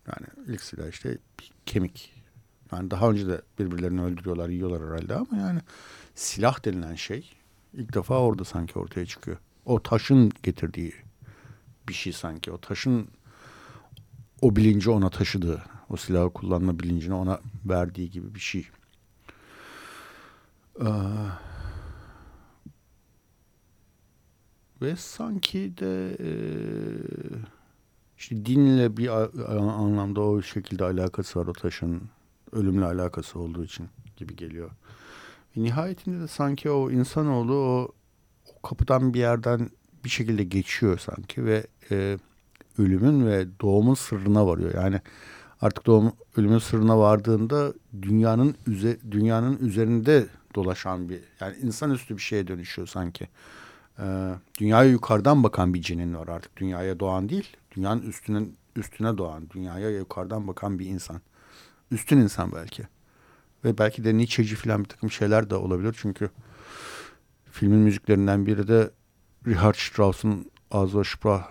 Yani 0.07 0.26
ilk 0.55 0.62
silah 0.62 0.89
işte 0.89 1.18
bir 1.41 1.51
kemik. 1.66 2.14
Yani 2.72 2.91
daha 2.91 3.11
önce 3.11 3.26
de 3.26 3.43
birbirlerini 3.59 4.03
öldürüyorlar, 4.03 4.49
yiyorlar 4.49 4.82
herhalde 4.82 5.14
ama 5.14 5.37
yani 5.37 5.61
silah 6.14 6.64
denilen 6.64 6.95
şey 6.95 7.30
ilk 7.74 7.95
defa 7.95 8.18
orada 8.18 8.45
sanki 8.45 8.78
ortaya 8.78 9.07
çıkıyor. 9.07 9.37
O 9.64 9.82
taşın 9.82 10.32
getirdiği 10.43 10.95
bir 11.89 11.95
şey 11.95 12.12
sanki. 12.12 12.53
O 12.53 12.61
taşın 12.61 13.09
o 14.41 14.57
bilinci 14.57 14.91
ona 14.91 15.11
taşıdığı, 15.11 15.62
o 15.89 15.97
silahı 15.97 16.32
kullanma 16.32 16.78
bilincini 16.78 17.14
ona 17.14 17.41
verdiği 17.64 18.11
gibi 18.11 18.35
bir 18.35 18.41
şey. 18.41 18.66
Ee, 20.81 20.85
ve 24.83 24.97
sanki 24.97 25.79
de 25.79 26.16
e, 26.20 26.31
işte 28.18 28.47
dinle 28.47 28.97
bir 28.97 29.09
anlamda 29.59 30.20
o 30.20 30.43
şekilde 30.43 30.85
alakası 30.85 31.41
var 31.41 31.47
o 31.47 31.53
taşın 31.53 32.03
ölümle 32.53 32.85
alakası 32.85 33.39
olduğu 33.39 33.64
için 33.64 33.89
gibi 34.16 34.37
geliyor. 34.37 34.70
Ve 35.57 35.62
nihayetinde 35.62 36.20
de 36.20 36.29
sanki 36.29 36.70
o 36.70 36.91
insanoğlu 36.91 37.55
o, 37.55 37.93
o 38.57 38.68
kapıdan 38.68 39.14
bir 39.14 39.18
yerden 39.18 39.70
bir 40.05 40.09
şekilde 40.09 40.45
geçiyor 40.45 40.99
sanki 40.99 41.45
ve 41.45 41.66
e, 41.91 42.18
ölümün 42.79 43.27
ve 43.27 43.47
doğumun 43.61 43.95
sırrına 43.95 44.47
varıyor. 44.47 44.75
Yani 44.75 45.01
artık 45.61 45.87
doğum 45.87 46.12
ölümün 46.37 46.59
sırrına 46.59 46.99
vardığında 46.99 47.72
dünyanın 48.03 48.55
üze, 48.66 48.99
dünyanın 49.11 49.59
üzerinde 49.59 50.27
dolaşan 50.55 51.09
bir 51.09 51.21
yani 51.41 51.57
insanüstü 51.57 52.17
bir 52.17 52.23
şeye 52.23 52.47
dönüşüyor 52.47 52.89
sanki. 52.89 53.29
Ee, 53.99 54.35
dünyaya 54.59 54.91
yukarıdan 54.91 55.43
bakan 55.43 55.75
bir 55.75 55.83
cinin 55.83 56.15
var 56.15 56.29
artık 56.29 56.57
dünyaya 56.57 57.01
doğan 57.01 57.29
değil 57.29 57.57
dünyanın 57.77 58.03
üstünün 58.03 58.57
üstüne 58.77 59.19
doğan 59.19 59.51
dünyaya 59.51 59.91
yukarıdan 59.91 60.49
bakan 60.49 60.79
bir 60.79 60.87
insan 60.87 61.21
üstün 61.91 62.19
insan 62.19 62.53
belki 62.53 62.83
ve 63.65 63.79
belki 63.79 64.05
de 64.05 64.17
Nietzsche'ci 64.17 64.57
falan 64.57 64.85
bir 64.85 64.89
takım 64.89 65.11
şeyler 65.11 65.51
de 65.51 65.55
olabilir 65.55 65.97
çünkü 65.99 66.31
filmin 67.51 67.79
müziklerinden 67.79 68.47
biri 68.47 68.69
de 68.69 68.91
Richard 69.47 69.75
Strauss'un 69.75 70.51
Az 70.71 70.91
Sprach 70.91 71.45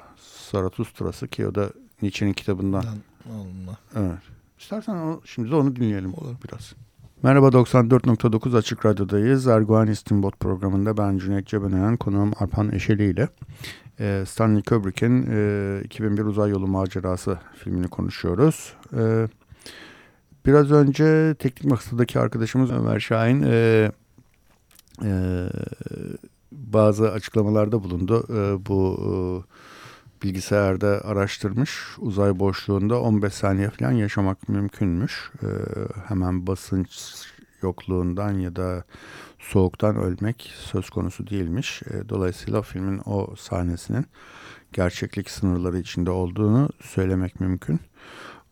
Zarathustra'sı 0.52 1.28
ki 1.28 1.48
o 1.48 1.56
da 1.56 1.70
Nietzsche'nin 2.02 2.34
kitabından. 2.34 2.84
Allah. 3.30 3.78
Evet. 3.96 4.20
İstersen 4.60 4.96
o, 4.96 5.22
şimdi 5.26 5.52
de 5.52 5.56
onu 5.56 5.76
dinleyelim 5.76 6.14
Olur. 6.14 6.36
biraz. 6.48 6.74
Merhaba 7.24 7.48
94.9 7.48 8.58
Açık 8.58 8.86
Radyo'dayız. 8.86 9.48
Erguvan 9.48 9.88
İstinbot 9.88 10.40
programında 10.40 10.98
ben 10.98 11.18
Cüneyt 11.18 11.48
Cebenayan, 11.48 11.98
konuğum 11.98 12.32
Arpan 12.40 12.72
Eşeli 12.72 13.10
ile 13.10 13.28
e, 14.00 14.24
Stanley 14.28 14.64
Kubrick'in 14.64 15.28
e, 15.32 15.82
2001 15.84 16.26
Uzay 16.26 16.52
Yolu 16.52 16.68
Macerası 16.68 17.40
filmini 17.64 17.88
konuşuyoruz. 17.88 18.74
E, 18.98 19.28
biraz 20.46 20.72
önce 20.72 21.36
teknik 21.40 21.72
masadaki 21.72 22.20
arkadaşımız 22.20 22.72
Ömer 22.72 23.00
Şahin 23.00 23.42
e, 23.42 23.92
e, 25.04 25.12
bazı 26.52 27.12
açıklamalarda 27.12 27.84
bulundu. 27.84 28.26
E, 28.30 28.66
bu 28.66 28.98
e, 29.00 29.14
bilgisayarda 30.24 30.88
araştırmış. 30.88 31.80
Uzay 32.00 32.40
boşluğunda 32.40 33.02
15 33.02 33.34
saniye 33.34 33.70
falan 33.70 33.92
yaşamak 33.92 34.50
mümkünmüş. 34.50 35.32
Ee, 35.44 35.48
hemen 36.08 36.48
basınç 36.48 36.90
yokluğundan 37.62 38.32
ya 38.32 38.56
da 38.56 38.84
soğuktan 39.40 39.96
ölmek 39.96 40.54
söz 40.56 40.90
konusu 40.90 41.28
değilmiş. 41.28 41.82
Ee, 41.84 42.10
dolayısıyla 42.10 42.62
filmin 42.62 43.02
o 43.06 43.36
sahnesinin 43.36 44.06
gerçeklik 44.74 45.30
sınırları 45.30 45.80
içinde 45.80 46.12
olduğunu 46.12 46.70
söylemek 46.82 47.40
mümkün. 47.40 47.80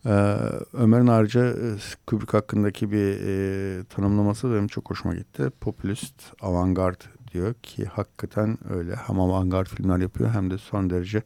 Ee, 0.06 0.36
Ömer'in 0.72 1.06
ayrıca 1.06 1.46
e, 1.46 1.76
Kubrick 2.06 2.38
hakkındaki 2.38 2.92
bir 2.92 3.20
e, 3.26 3.84
tanımlaması 3.84 4.50
benim 4.50 4.66
çok 4.66 4.90
hoşuma 4.90 5.14
gitti. 5.14 5.50
Popülist, 5.60 6.14
avantgard 6.40 7.00
diyor 7.32 7.54
ki 7.54 7.84
hakikaten 7.84 8.58
öyle. 8.70 8.96
Hem 8.96 9.20
avantgard 9.20 9.66
filmler 9.66 9.98
yapıyor 9.98 10.30
hem 10.30 10.50
de 10.50 10.58
son 10.58 10.90
derece 10.90 11.22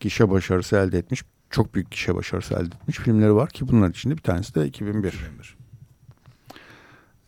gişe 0.00 0.30
başarısı 0.30 0.76
elde 0.76 0.98
etmiş. 0.98 1.24
Çok 1.50 1.74
büyük 1.74 1.90
gişe 1.90 2.14
başarısı 2.14 2.54
elde 2.54 2.74
etmiş 2.74 2.98
filmleri 2.98 3.34
var 3.34 3.48
ki 3.48 3.68
bunlar 3.68 3.90
içinde 3.90 4.16
bir 4.16 4.22
tanesi 4.22 4.54
de 4.54 4.66
2001. 4.66 5.08
2001. 5.08 5.56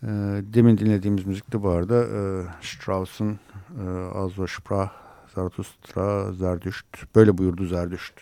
Ee, 0.03 0.07
demin 0.53 0.77
dinlediğimiz 0.77 1.25
müzik 1.25 1.53
de 1.53 1.63
bu 1.63 1.69
arada 1.69 2.03
e, 2.03 2.43
Strauss'un 2.61 3.39
e, 3.81 3.89
Azor 4.13 4.47
Sprach, 4.47 4.91
Zarathustra, 5.35 6.33
Zerdüşt, 6.33 6.85
böyle 7.15 7.37
buyurdu 7.37 7.65
Zerdüşt 7.65 8.13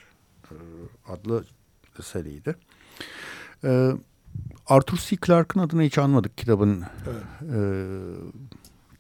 e, 0.51 0.55
adlı 1.07 1.43
seriydi. 2.01 2.55
E, 3.63 3.91
Arthur 4.67 4.97
C. 4.97 5.17
Clarke'ın 5.26 5.63
adını 5.63 5.82
hiç 5.82 5.97
anmadık 5.97 6.38
kitabın. 6.38 6.84
Evet. 7.07 7.24
E, 7.53 7.59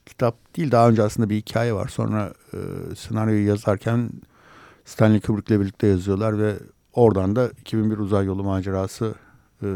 kitap 0.05 0.57
değil 0.57 0.71
daha 0.71 0.89
önce 0.89 1.03
aslında 1.03 1.29
bir 1.29 1.35
hikaye 1.35 1.73
var. 1.73 1.87
Sonra 1.87 2.33
e, 2.53 2.57
senaryoyu 2.95 3.47
yazarken 3.47 4.09
Stanley 4.85 5.21
Kubrick'le 5.21 5.59
birlikte 5.59 5.87
yazıyorlar 5.87 6.39
ve 6.39 6.55
oradan 6.93 7.35
da 7.35 7.49
2001 7.49 7.97
Uzay 7.97 8.25
Yolu 8.25 8.43
Macerası 8.43 9.15
e, 9.61 9.67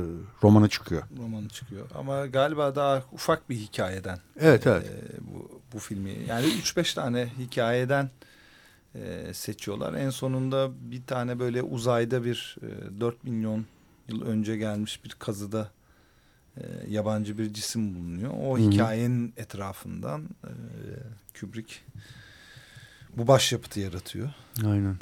romanı 0.43 0.69
çıkıyor. 0.69 1.03
Romanı 1.17 1.49
çıkıyor 1.49 1.85
ama 1.95 2.25
galiba 2.25 2.75
daha 2.75 3.03
ufak 3.11 3.49
bir 3.49 3.55
hikayeden. 3.55 4.19
Evet 4.39 4.67
evet. 4.67 4.85
E, 4.85 5.17
bu, 5.21 5.61
bu 5.73 5.79
filmi 5.79 6.11
yani 6.27 6.45
3-5 6.45 6.95
tane 6.95 7.27
hikayeden 7.39 8.09
e, 8.95 9.33
seçiyorlar. 9.33 9.93
En 9.93 10.09
sonunda 10.09 10.69
bir 10.91 11.03
tane 11.03 11.39
böyle 11.39 11.61
uzayda 11.61 12.23
bir 12.23 12.57
e, 12.61 13.01
4 13.01 13.23
milyon 13.23 13.65
yıl 14.07 14.21
önce 14.21 14.57
gelmiş 14.57 15.03
bir 15.05 15.15
kazıda 15.19 15.71
e, 16.61 16.91
yabancı 16.91 17.37
bir 17.37 17.53
cisim 17.53 17.95
bulunuyor. 17.95 18.33
O 18.33 18.57
Hı 18.57 18.61
-hı. 18.61 18.71
hikayenin 18.71 19.33
etrafından 19.37 20.21
e, 20.43 20.51
Kubrick 21.39 21.75
bu 23.17 23.27
başyapıtı 23.27 23.79
yaratıyor. 23.79 24.29
Aynen. 24.65 24.95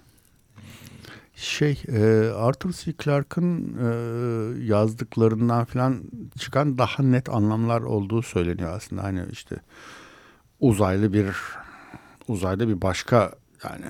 Şey, 1.35 1.83
e, 1.87 2.29
Arthur 2.35 2.71
C. 2.71 2.93
Clarke'ın 3.03 3.77
e, 3.77 4.65
yazdıklarından 4.65 5.65
falan 5.65 6.01
çıkan 6.39 6.77
daha 6.77 7.03
net 7.03 7.29
anlamlar 7.29 7.81
olduğu 7.81 8.21
söyleniyor 8.21 8.73
aslında. 8.75 9.03
Hani 9.03 9.21
işte 9.31 9.55
uzaylı 10.59 11.13
bir 11.13 11.35
uzayda 12.27 12.67
bir 12.67 12.81
başka 12.81 13.31
yani 13.63 13.85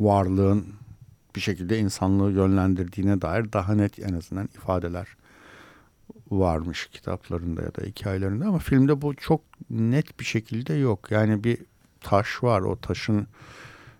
varlığın 0.00 0.66
bir 1.36 1.40
şekilde 1.40 1.78
insanlığı 1.78 2.32
yönlendirdiğine 2.32 3.22
dair 3.22 3.52
daha 3.52 3.74
net 3.74 3.98
en 3.98 4.14
azından 4.14 4.46
ifadeler 4.54 5.08
varmış 6.40 6.86
kitaplarında 6.92 7.62
ya 7.62 7.74
da 7.74 7.82
hikayelerinde 7.82 8.44
ama 8.44 8.58
filmde 8.58 9.02
bu 9.02 9.14
çok 9.14 9.40
net 9.70 10.20
bir 10.20 10.24
şekilde 10.24 10.74
yok. 10.74 11.10
Yani 11.10 11.44
bir 11.44 11.58
taş 12.00 12.42
var 12.42 12.60
o 12.60 12.80
taşın 12.80 13.26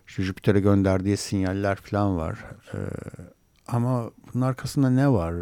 işte 0.07 0.23
Jüpiter'e 0.23 0.59
gönderdiği 0.59 1.17
sinyaller 1.17 1.75
falan 1.75 2.17
var. 2.17 2.45
Ee, 2.73 2.77
ama 3.67 4.11
bunun 4.33 4.45
arkasında 4.45 4.89
ne 4.89 5.09
var? 5.09 5.35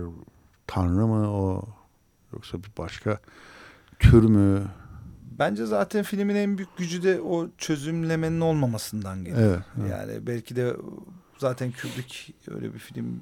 Tanrı 0.67 1.07
mı 1.07 1.31
o? 1.31 1.65
Yoksa 2.33 2.57
bir 2.57 2.71
başka 2.77 3.19
tür 3.99 4.23
mü? 4.23 4.63
Bence 5.39 5.65
zaten 5.65 6.03
filmin 6.03 6.35
en 6.35 6.57
büyük 6.57 6.77
gücü 6.77 7.03
de 7.03 7.21
o 7.21 7.47
çözümlemenin 7.57 8.41
olmamasından 8.41 9.23
geliyor. 9.23 9.49
Evet, 9.49 9.59
evet. 9.79 9.91
Yani 9.91 10.27
belki 10.27 10.55
de 10.55 10.75
zaten 11.37 11.71
Kubrick 11.71 12.33
öyle 12.47 12.73
bir 12.73 12.79
film 12.79 13.21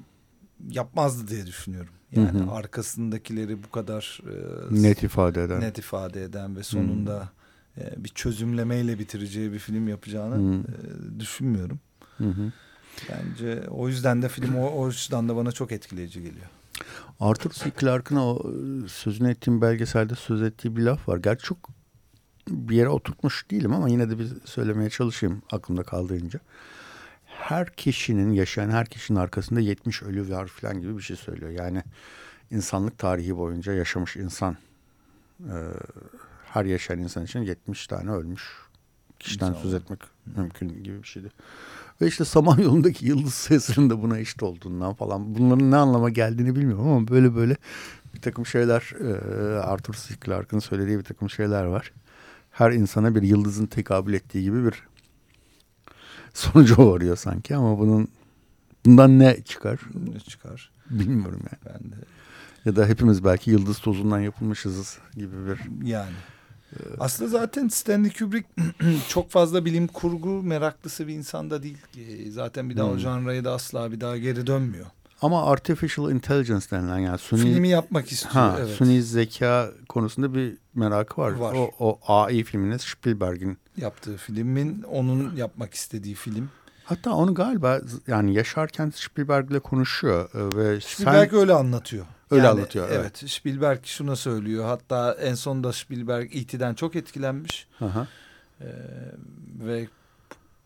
yapmazdı 0.68 1.28
diye 1.28 1.46
düşünüyorum. 1.46 1.92
Yani 2.12 2.40
hı 2.40 2.44
hı. 2.44 2.50
arkasındakileri 2.50 3.62
bu 3.62 3.70
kadar 3.70 4.20
e, 4.26 4.82
net 4.82 5.02
ifade 5.02 5.44
eden, 5.44 5.60
net 5.60 5.78
ifade 5.78 6.24
eden 6.24 6.56
ve 6.56 6.62
sonunda 6.62 7.28
hı. 7.74 7.80
e, 7.80 8.04
bir 8.04 8.08
çözümlemeyle 8.08 8.98
bitireceği 8.98 9.52
bir 9.52 9.58
film 9.58 9.88
yapacağını 9.88 10.34
hı. 10.34 10.60
e, 10.60 11.20
düşünmüyorum. 11.20 11.80
Hı 12.18 12.28
hı. 12.28 12.52
Bence 13.08 13.62
o 13.68 13.88
yüzden 13.88 14.22
de 14.22 14.28
film 14.28 14.54
o, 14.54 14.80
o 14.80 14.86
yüzden 14.86 15.28
de 15.28 15.36
bana 15.36 15.52
çok 15.52 15.72
etkileyici 15.72 16.22
geliyor. 16.22 16.46
Arthur 17.20 17.50
C. 17.50 17.72
Clarke'ın 17.80 18.18
o 18.18 18.42
sözünü 18.88 19.30
ettiğim 19.30 19.60
belgeselde 19.60 20.14
söz 20.14 20.42
ettiği 20.42 20.76
bir 20.76 20.82
laf 20.82 21.08
var. 21.08 21.16
Gerçi 21.18 21.44
çok 21.44 21.70
bir 22.48 22.76
yere 22.76 22.88
oturtmuş 22.88 23.50
değilim 23.50 23.72
ama 23.72 23.88
yine 23.88 24.10
de 24.10 24.18
bir 24.18 24.28
söylemeye 24.44 24.90
çalışayım 24.90 25.42
aklımda 25.52 25.82
kaldığınca 25.82 26.40
her 27.40 27.72
kişinin 27.72 28.32
yaşayan 28.32 28.70
her 28.70 28.86
kişinin 28.86 29.18
arkasında 29.18 29.60
70 29.60 30.02
ölü 30.02 30.30
var 30.30 30.46
falan 30.46 30.80
gibi 30.80 30.96
bir 30.96 31.02
şey 31.02 31.16
söylüyor. 31.16 31.50
Yani 31.50 31.82
insanlık 32.50 32.98
tarihi 32.98 33.36
boyunca 33.36 33.72
yaşamış 33.72 34.16
insan 34.16 34.56
e, 35.40 35.56
her 36.44 36.64
yaşayan 36.64 36.98
insan 36.98 37.24
için 37.24 37.40
70 37.40 37.86
tane 37.86 38.10
ölmüş 38.10 38.42
kişiden 39.18 39.52
söz 39.52 39.74
etmek 39.74 39.98
mümkün 40.36 40.68
gibi 40.68 41.02
bir 41.02 41.08
şeydi. 41.08 41.30
Ve 42.00 42.06
işte 42.06 42.24
Samanyolu'ndaki 42.24 43.06
yıldız 43.08 43.34
sayısının 43.34 43.90
da 43.90 44.02
buna 44.02 44.18
eşit 44.18 44.42
olduğundan 44.42 44.94
falan 44.94 45.34
bunların 45.34 45.70
ne 45.70 45.76
anlama 45.76 46.10
geldiğini 46.10 46.56
bilmiyorum 46.56 46.88
ama 46.88 47.08
böyle 47.08 47.34
böyle 47.34 47.56
bir 48.14 48.20
takım 48.20 48.46
şeyler 48.46 48.92
e, 49.00 49.58
Arthur 49.58 49.94
C. 49.94 50.14
Clarke'ın 50.24 50.60
söylediği 50.60 50.98
bir 50.98 51.04
takım 51.04 51.30
şeyler 51.30 51.64
var. 51.64 51.92
Her 52.50 52.72
insana 52.72 53.14
bir 53.14 53.22
yıldızın 53.22 53.66
tekabül 53.66 54.14
ettiği 54.14 54.42
gibi 54.42 54.64
bir 54.64 54.89
sonuca 56.34 56.78
varıyor 56.78 57.16
sanki 57.16 57.56
ama 57.56 57.78
bunun 57.78 58.08
bundan 58.86 59.18
ne 59.18 59.42
çıkar? 59.44 59.80
Ne 60.14 60.20
çıkar? 60.20 60.70
Bilmiyorum 60.90 61.40
yani. 61.52 61.74
Ben 61.74 61.92
de. 61.92 61.96
Ya 62.64 62.76
da 62.76 62.86
hepimiz 62.86 63.24
belki 63.24 63.50
yıldız 63.50 63.78
tozundan 63.78 64.20
yapılmışızız 64.20 64.98
gibi 65.14 65.36
bir. 65.46 65.86
Yani. 65.88 66.12
Aslında 67.00 67.30
zaten 67.30 67.68
Stanley 67.68 68.12
Kubrick 68.12 68.48
çok 69.08 69.30
fazla 69.30 69.64
bilim 69.64 69.86
kurgu 69.86 70.42
meraklısı 70.42 71.08
bir 71.08 71.14
insan 71.14 71.50
da 71.50 71.62
değil. 71.62 71.78
Zaten 72.30 72.70
bir 72.70 72.76
daha 72.76 72.86
hmm. 72.86 72.94
o 72.94 72.98
janraya 72.98 73.44
da 73.44 73.52
asla 73.52 73.92
bir 73.92 74.00
daha 74.00 74.16
geri 74.16 74.46
dönmüyor. 74.46 74.86
Ama 75.22 75.44
artificial 75.44 76.10
intelligence 76.10 76.66
denilen 76.70 76.98
yani 76.98 77.18
suni... 77.18 77.40
Filmi 77.40 77.68
yapmak 77.68 78.12
istiyor. 78.12 78.34
Ha, 78.34 78.56
evet. 78.60 78.76
Suni 78.76 79.02
zeka 79.02 79.70
konusunda 79.88 80.34
bir 80.34 80.56
merakı 80.74 81.20
var. 81.20 81.32
var. 81.32 81.54
O, 81.54 81.70
o 81.78 81.98
AI 82.06 82.44
filmini 82.44 82.78
Spielberg'in... 82.78 83.58
Yaptığı 83.80 84.16
filmin 84.16 84.82
onun 84.82 85.36
yapmak 85.36 85.74
istediği 85.74 86.14
film. 86.14 86.50
Hatta 86.84 87.12
onu 87.14 87.34
galiba 87.34 87.80
yani 88.06 88.34
yaşarken 88.34 88.92
Spielberg'le 88.94 89.60
konuşuyor. 89.60 90.30
E, 90.34 90.56
ve 90.56 90.80
Spielberg 90.80 91.30
sen... 91.30 91.40
öyle 91.40 91.52
anlatıyor. 91.52 92.06
Öyle 92.30 92.46
yani, 92.46 92.58
anlatıyor. 92.58 92.88
Evet. 92.88 93.00
evet. 93.00 93.30
Spielberg 93.30 93.84
şuna 93.84 94.16
söylüyor. 94.16 94.64
Hatta 94.64 95.16
en 95.20 95.34
sonunda 95.34 95.72
Spielberg 95.72 96.36
E.T.'den 96.36 96.74
çok 96.74 96.96
etkilenmiş. 96.96 97.66
Aha. 97.80 98.06
Ee, 98.60 98.66
ve 99.60 99.88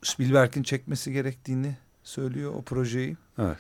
Spielberg'in 0.03 0.63
çekmesi 0.63 1.13
gerektiğini 1.13 1.77
söylüyor 2.05 2.55
o 2.55 2.63
projeyi. 2.63 3.17
Evet. 3.39 3.59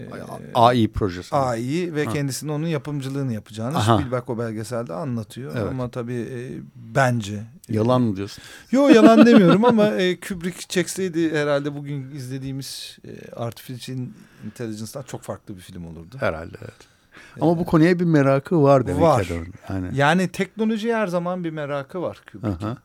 Ee, 0.00 0.06
AI 0.54 0.88
projesi. 0.88 1.36
AI 1.36 1.94
ve 1.94 2.04
ha. 2.04 2.12
kendisinin 2.12 2.52
onun 2.52 2.66
yapımcılığını 2.66 3.32
yapacağını 3.32 3.78
Aha. 3.78 3.98
Spielberg 3.98 4.30
o 4.30 4.38
belgeselde 4.38 4.92
anlatıyor. 4.92 5.52
Evet. 5.56 5.70
Ama 5.70 5.90
tabii 5.90 6.28
e, 6.32 6.60
bence. 6.94 7.34
E, 7.68 7.74
yalan 7.74 8.02
mı 8.02 8.16
diyorsun? 8.16 8.44
Yok 8.70 8.94
yalan 8.94 9.26
demiyorum 9.26 9.64
ama 9.64 9.86
e, 9.86 10.20
Kubrick 10.20 10.68
çekseydi 10.68 11.32
herhalde 11.32 11.74
bugün 11.74 12.10
izlediğimiz 12.10 12.98
e, 13.04 13.30
Artificial 13.30 13.98
Intelligence'dan 14.46 15.02
çok 15.02 15.22
farklı 15.22 15.56
bir 15.56 15.62
film 15.62 15.86
olurdu. 15.86 16.16
Herhalde 16.20 16.56
evet. 16.60 16.96
Ama 17.40 17.58
bu 17.58 17.64
konuya 17.64 17.98
bir 17.98 18.04
merakı 18.04 18.62
var 18.62 18.86
demek 18.86 19.02
var. 19.02 19.28
Yani. 19.68 19.88
yani 19.94 20.28
teknoloji 20.28 20.94
her 20.94 21.06
zaman 21.06 21.44
bir 21.44 21.50
merakı 21.50 22.02
var 22.02 22.22
Kubrick'in. 22.32 22.76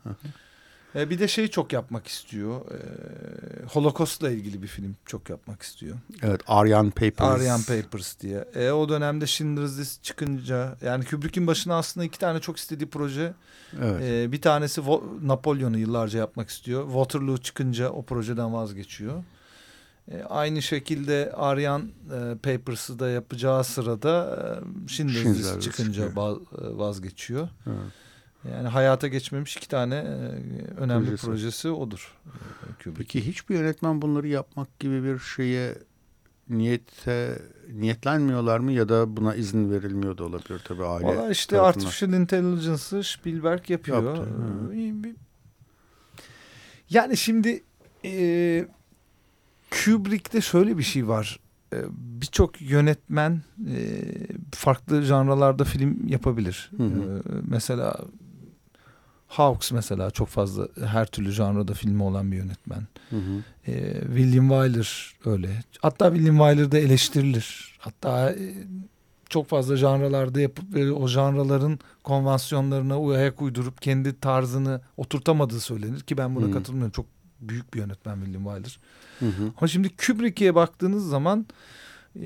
E, 0.96 1.10
bir 1.10 1.20
de 1.20 1.28
şey 1.28 1.48
çok 1.48 1.74
yapmak 1.74 2.08
istiyor. 2.08 2.62
E, 2.62 2.78
Holocaust'la 3.66 4.30
ilgili 4.30 4.62
bir 4.62 4.68
film 4.68 4.96
çok 5.06 5.30
yapmak 5.30 5.62
istiyor. 5.62 5.98
Evet, 6.22 6.42
Aryan 6.48 6.90
Papers. 6.90 7.30
Aryan 7.30 7.62
Papers 7.62 8.20
diye. 8.20 8.46
E, 8.56 8.72
o 8.72 8.90
dönemde 8.90 9.28
Schindler's 9.28 9.80
List 9.80 10.04
çıkınca 10.04 10.78
yani 10.86 11.06
Kubrick'in 11.06 11.48
başına 11.48 11.78
aslında 11.78 12.06
iki 12.06 12.20
tane 12.20 12.40
çok 12.40 12.58
istediği 12.58 12.90
proje. 12.90 13.34
Evet. 13.82 14.02
E, 14.02 14.32
bir 14.32 14.42
tanesi 14.42 14.82
Napolyon'u 15.22 15.78
yıllarca 15.78 16.20
yapmak 16.20 16.50
istiyor. 16.50 16.86
Waterloo 16.86 17.38
çıkınca 17.38 17.90
o 17.90 18.02
projeden 18.02 18.54
vazgeçiyor. 18.54 19.24
E, 20.12 20.24
aynı 20.24 20.62
şekilde 20.62 21.32
Aryan 21.36 21.82
e, 21.82 22.36
Papers'ı 22.36 23.00
da 23.00 23.10
yapacağı 23.10 23.64
sırada 23.64 24.40
e, 24.86 24.88
Schindler's 24.88 25.26
List 25.26 25.62
çıkınca 25.62 26.08
çıkıyor. 26.08 26.38
E, 26.38 26.78
vazgeçiyor. 26.78 27.50
Evet. 27.68 28.01
Yani 28.50 28.68
hayata 28.68 29.08
geçmemiş 29.08 29.58
iki 29.58 29.68
tane 29.68 29.96
e, 29.96 30.08
önemli 30.78 31.06
projesi, 31.06 31.26
projesi 31.26 31.70
odur. 31.70 32.14
Kubrick. 32.84 32.98
Peki 32.98 33.28
hiçbir 33.28 33.56
yönetmen 33.56 34.02
bunları 34.02 34.28
yapmak 34.28 34.80
gibi 34.80 35.04
bir 35.04 35.20
şeye 35.20 35.78
niyete 36.50 37.42
niyetlenmiyorlar 37.74 38.60
mı 38.60 38.72
ya 38.72 38.90
da 38.90 39.18
buna 39.18 39.36
izin 39.36 39.72
verilmiyor 39.72 40.18
da 40.18 40.24
olabilir 40.24 40.62
tabii 40.66 40.86
aile. 40.86 41.06
Valla 41.06 41.32
işte 41.32 41.56
tarafından. 41.56 41.86
Artificial 41.86 42.22
Intelligence'ı 42.22 43.04
Spielberg 43.04 43.70
yapıyor. 43.70 44.04
Yaptı, 44.04 44.30
yani 46.90 47.18
şimdi 47.18 47.64
e, 48.06 48.66
Kubrick'te 49.72 50.42
şöyle 50.42 50.78
bir 50.78 50.84
şey 50.84 51.08
var. 51.08 51.40
E, 51.74 51.78
Birçok 51.92 52.62
yönetmen 52.62 53.42
e, 53.70 54.02
farklı 54.52 55.02
janralarda 55.02 55.64
film 55.64 56.08
yapabilir. 56.08 56.72
Hı 56.78 56.84
hı. 56.84 56.90
E, 56.90 57.32
mesela 57.48 57.96
Hawks 59.32 59.72
mesela 59.72 60.12
çok 60.12 60.28
fazla 60.28 60.68
her 60.86 61.06
türlü 61.06 61.32
janrada 61.32 61.74
filmi 61.74 62.04
olan 62.04 62.32
bir 62.32 62.38
yönetmen. 62.38 62.88
Hı 63.10 63.16
hı. 63.16 63.72
E, 63.72 64.02
William 64.02 64.50
Wyler 64.50 65.16
öyle. 65.26 65.64
Hatta 65.82 66.14
William 66.14 66.38
Wyler 66.38 66.72
da 66.72 66.78
eleştirilir. 66.78 67.76
Hatta 67.80 68.32
e, 68.32 68.54
çok 69.30 69.48
fazla 69.48 69.76
janralarda 69.76 70.42
yapıp 70.42 70.78
e, 70.78 70.92
o 70.92 71.08
janraların 71.08 71.80
konvansiyonlarına 72.04 73.16
ayak 73.16 73.42
uydurup 73.42 73.82
kendi 73.82 74.20
tarzını 74.20 74.82
oturtamadığı 74.98 75.60
söylenir 75.60 76.00
ki 76.00 76.18
ben 76.18 76.36
buna 76.36 76.46
hı. 76.46 76.52
katılmıyorum. 76.52 76.92
Çok 76.92 77.06
büyük 77.40 77.74
bir 77.74 77.80
yönetmen 77.80 78.16
William 78.16 78.44
Wyler. 78.44 78.80
Hı 79.20 79.26
hı. 79.26 79.52
Ama 79.58 79.68
şimdi 79.68 79.90
Kubrick'e 79.90 80.56
baktığınız 80.56 81.10
zaman 81.10 81.46
e, 82.16 82.26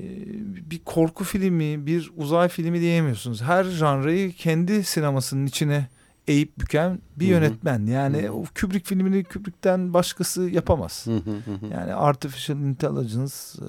bir 0.72 0.80
korku 0.80 1.24
filmi, 1.24 1.86
bir 1.86 2.12
uzay 2.18 2.50
filmi 2.50 2.82
diyemiyorsunuz. 2.82 3.42
Her 3.42 3.64
janrayı 3.64 4.34
kendi 4.34 4.84
sinemasının 4.84 5.46
içine 5.46 5.88
eğip 6.28 6.60
büken 6.60 7.00
bir 7.16 7.28
yönetmen. 7.28 7.86
Yani 7.86 8.22
Hı-hı. 8.22 8.32
o 8.34 8.46
Kubrick 8.62 8.88
filmini 8.90 9.24
Kubrick'ten 9.24 9.94
başkası 9.94 10.42
yapamaz. 10.42 11.06
Hı-hı. 11.08 11.66
Yani 11.72 11.94
Artificial 11.94 12.60
Intelligence 12.60 13.34
e, 13.62 13.68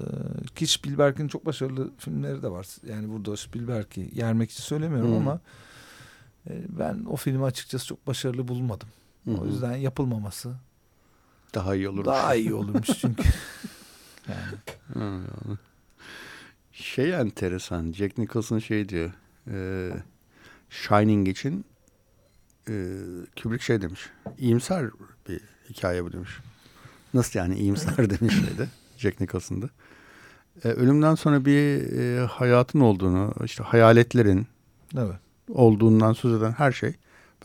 ki 0.55 0.67
Spielberg'in 0.67 1.27
çok 1.27 1.45
başarılı 1.45 1.91
filmleri 1.97 2.41
de 2.41 2.51
var. 2.51 2.67
Yani 2.87 3.09
burada 3.09 3.37
Spielberg'i 3.37 4.11
yermek 4.13 4.51
için 4.51 4.63
söylemiyorum 4.63 5.11
Hı-hı. 5.11 5.19
ama 5.19 5.39
e, 6.49 6.61
ben 6.69 7.05
o 7.09 7.15
filmi 7.15 7.43
açıkçası 7.43 7.87
çok 7.87 8.07
başarılı 8.07 8.47
bulmadım. 8.47 8.89
Hı-hı. 9.25 9.37
O 9.37 9.45
yüzden 9.45 9.75
yapılmaması 9.75 10.55
daha 11.53 11.75
iyi 11.75 11.89
olurmuş. 11.89 12.05
Daha 12.05 12.35
iyi 12.35 12.53
olurmuş 12.53 12.87
çünkü. 13.01 13.23
yani. 14.27 15.57
Şey 16.71 17.13
enteresan. 17.13 17.91
Jack 17.91 18.17
Nicholson 18.17 18.59
şey 18.59 18.89
diyor. 18.89 19.11
E, 19.51 19.89
Shining 20.69 21.27
için 21.27 21.65
e, 22.69 22.73
Kubrick 23.41 23.65
şey 23.65 23.81
demiş. 23.81 24.09
İyimser 24.37 24.85
bir 25.29 25.41
hikaye 25.69 26.03
bu 26.03 26.13
demiş. 26.13 26.31
Nasıl 27.13 27.39
yani 27.39 27.55
iyimser 27.55 27.97
demiş 28.19 28.33
şeyde 28.33 28.67
Jack 28.97 29.19
Nicholson'da. 29.19 29.69
E, 30.63 30.67
ölümden 30.67 31.15
sonra 31.15 31.45
bir 31.45 31.93
e, 31.97 32.25
hayatın 32.25 32.79
olduğunu, 32.79 33.33
işte 33.43 33.63
hayaletlerin 33.63 34.47
evet. 34.97 35.15
olduğundan 35.49 36.13
söz 36.13 36.33
eden 36.33 36.51
her 36.51 36.71
şey 36.71 36.93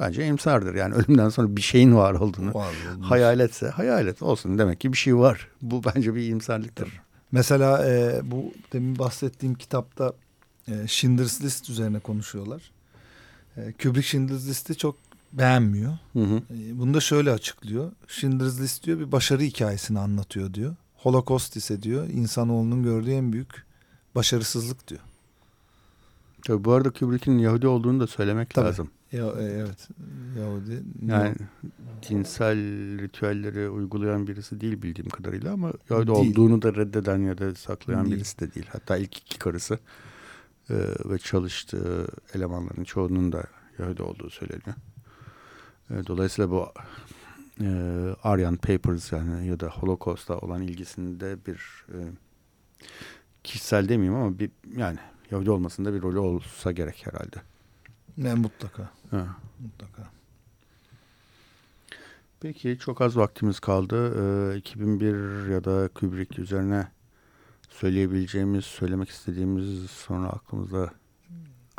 bence 0.01 0.23
iyimserdir. 0.23 0.75
Yani 0.75 0.95
ölümden 0.95 1.29
sonra 1.29 1.57
bir 1.57 1.63
şeyin 1.63 1.97
var 1.97 2.15
olduğunu. 2.15 2.55
Var, 2.55 2.75
hayaletse 3.01 3.69
hayalet 3.69 4.23
olsun 4.23 4.59
demek 4.59 4.81
ki 4.81 4.93
bir 4.93 4.99
şey 4.99 5.17
var. 5.17 5.49
Bu 5.63 5.83
bence 5.95 6.15
bir 6.15 6.21
iyimserliktir. 6.21 7.01
Mesela 7.33 7.89
e, 7.89 8.21
bu 8.23 8.53
demin 8.73 8.99
bahsettiğim 8.99 9.55
kitapta 9.55 10.13
e, 10.69 10.89
Schindler's 10.89 11.43
List 11.43 11.71
üzerine 11.71 11.99
konuşuyorlar. 11.99 12.71
E, 13.57 13.73
Kubrick 13.73 14.09
Schindler's 14.09 14.49
List'i 14.49 14.77
çok 14.77 14.97
beğenmiyor. 15.33 15.99
Hı 16.13 16.19
hı. 16.19 16.43
Ee, 16.55 16.79
bunu 16.79 16.95
da 16.95 17.01
şöyle 17.01 17.31
açıklıyor. 17.31 17.93
Schindler's 18.09 18.61
List 18.61 18.85
diyor 18.85 18.99
bir 18.99 19.13
başarı 19.13 19.43
hikayesini 19.43 19.99
anlatıyor 19.99 20.55
diyor. 20.55 20.77
Holocaust 20.97 21.57
ise 21.57 21.83
diyor 21.83 22.09
insanoğlunun 22.09 22.83
gördüğü 22.83 23.11
en 23.11 23.33
büyük 23.33 23.65
başarısızlık 24.15 24.89
diyor. 24.89 25.01
Tabii 26.47 26.65
bu 26.65 26.73
arada 26.73 26.91
Kubrick'in 26.91 27.39
Yahudi 27.39 27.67
olduğunu 27.67 28.01
da 28.01 28.07
söylemek 28.07 28.51
Tabii. 28.51 28.67
lazım. 28.67 28.91
Ya, 29.13 29.27
e, 29.27 29.45
evet 29.45 29.89
Yahudi. 30.39 30.83
Yani 31.07 31.35
cinsel 32.03 32.57
ritüelleri 32.99 33.69
uygulayan 33.69 34.27
birisi 34.27 34.61
değil 34.61 34.83
bildiğim 34.83 35.11
kadarıyla 35.11 35.53
ama 35.53 35.73
Yahudi 35.91 36.07
değil. 36.07 36.31
olduğunu 36.31 36.63
da 36.63 36.75
reddeden 36.75 37.19
ya 37.19 37.39
da 37.39 37.55
saklayan 37.55 38.05
değil. 38.07 38.17
birisi 38.17 38.39
de 38.39 38.55
değil. 38.55 38.67
Hatta 38.73 38.97
ilk 38.97 39.19
iki 39.19 39.39
karısı 39.39 39.79
e, 40.71 40.75
ve 41.05 41.19
çalıştığı 41.19 42.07
elemanların 42.35 42.85
çoğunun 42.85 43.33
da 43.33 43.45
Yahudi 43.79 44.03
olduğu 44.03 44.31
söyleniyor. 44.31 44.75
E, 45.91 46.07
dolayısıyla 46.07 46.51
bu 46.51 46.69
e, 47.61 47.69
Aryan 48.23 48.57
Papers 48.57 49.13
yani 49.13 49.47
ya 49.47 49.61
da 49.61 49.67
Holocaust'a 49.69 50.39
olan 50.39 50.63
ilgisinde 50.63 51.47
bir 51.47 51.85
e, 51.89 51.99
kişisel 53.45 53.89
demeyeyim 53.89 54.21
ama 54.21 54.39
bir 54.39 54.51
yani 54.77 54.99
Yahudi 55.31 55.51
olmasında 55.51 55.95
bir 55.95 56.03
rolü 56.03 56.19
olsa 56.19 56.73
gerek 56.73 57.07
herhalde. 57.07 57.37
Ne 58.17 58.35
mutlaka. 58.35 58.91
Ha. 59.11 59.37
Mutlaka. 59.61 60.11
Peki 62.41 62.79
çok 62.81 63.01
az 63.01 63.17
vaktimiz 63.17 63.61
kaldı. 63.61 64.15
Ee, 64.55 64.59
2001 64.59 65.51
ya 65.51 65.65
da 65.65 65.89
Kubrick 65.89 66.39
üzerine 66.39 66.89
söyleyebileceğimiz, 67.69 68.65
söylemek 68.65 69.09
istediğimiz 69.09 69.91
sonra 69.91 70.29
aklımızda 70.29 70.91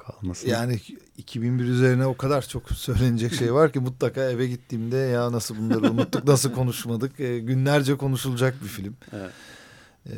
kalmasın. 0.06 0.48
Yani 0.48 0.80
2001 1.18 1.64
üzerine 1.64 2.06
o 2.06 2.18
kadar 2.18 2.42
çok 2.42 2.72
söylenecek 2.72 3.34
şey 3.34 3.54
var 3.54 3.74
ki 3.74 3.80
mutlaka 3.80 4.30
eve 4.30 4.48
gittiğimde 4.48 4.98
ya 4.98 5.32
nasıl 5.32 5.58
bunları 5.58 5.92
unuttuk, 5.92 6.28
nasıl 6.28 6.54
konuşmadık. 6.54 7.20
E, 7.20 7.40
günlerce 7.40 7.98
konuşulacak 7.98 8.64
bir 8.64 8.68
film. 8.68 8.96
Evet. 9.14 9.32
E, 10.06 10.14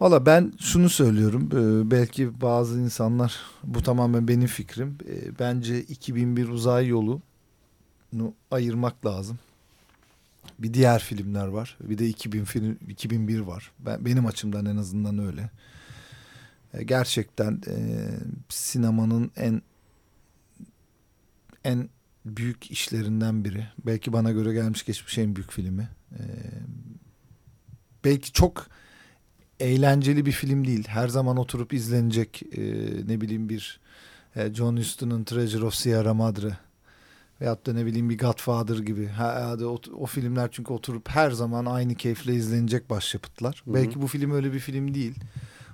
Valla 0.00 0.26
ben 0.26 0.52
şunu 0.60 0.88
söylüyorum. 0.88 1.48
E, 1.52 1.90
belki 1.90 2.40
bazı 2.40 2.80
insanlar 2.80 3.40
bu 3.64 3.82
tamamen 3.82 4.28
benim 4.28 4.46
fikrim. 4.46 4.98
E, 5.08 5.38
bence 5.38 5.82
2001 5.82 6.48
uzay 6.48 6.86
yolu 6.86 7.20
ayırmak 8.50 9.06
lazım. 9.06 9.38
Bir 10.58 10.74
diğer 10.74 11.02
filmler 11.02 11.46
var. 11.46 11.76
Bir 11.80 11.98
de 11.98 12.08
2000 12.08 12.44
film 12.44 12.78
2001 12.88 13.40
var. 13.40 13.70
Ben 13.78 14.04
benim 14.04 14.26
açımdan 14.26 14.66
en 14.66 14.76
azından 14.76 15.18
öyle. 15.18 15.50
E, 16.74 16.82
gerçekten 16.82 17.60
e, 17.66 17.76
sinemanın 18.48 19.30
en 19.36 19.62
en 21.64 21.88
büyük 22.24 22.70
işlerinden 22.70 23.44
biri. 23.44 23.66
Belki 23.86 24.12
bana 24.12 24.32
göre 24.32 24.52
gelmiş 24.52 24.84
geçmiş 24.84 25.18
en 25.18 25.36
büyük 25.36 25.52
filmi. 25.52 25.88
E, 26.12 26.22
belki 28.04 28.32
çok 28.32 28.66
eğlenceli 29.60 30.26
bir 30.26 30.32
film 30.32 30.66
değil. 30.66 30.88
Her 30.88 31.08
zaman 31.08 31.36
oturup 31.36 31.72
izlenecek 31.72 32.42
e, 32.52 32.62
ne 33.06 33.20
bileyim 33.20 33.48
bir 33.48 33.80
e, 34.36 34.54
John 34.54 34.76
Huston'ın 34.76 35.24
Treasure 35.24 35.64
of 35.64 35.74
Sierra 35.74 36.14
Madre 36.14 36.56
veyahut 37.40 37.66
da 37.66 37.72
ne 37.72 37.86
bileyim 37.86 38.10
bir 38.10 38.18
Godfather 38.18 38.78
gibi. 38.78 39.06
Ha, 39.06 39.56
o, 39.62 39.80
o 39.96 40.06
filmler 40.06 40.48
çünkü 40.52 40.72
oturup 40.72 41.08
her 41.08 41.30
zaman 41.30 41.66
aynı 41.66 41.94
keyifle 41.94 42.34
izlenecek 42.34 42.90
başyapıtlar. 42.90 43.62
Hı-hı. 43.64 43.74
Belki 43.74 44.02
bu 44.02 44.06
film 44.06 44.30
öyle 44.30 44.52
bir 44.52 44.58
film 44.58 44.94
değil. 44.94 45.14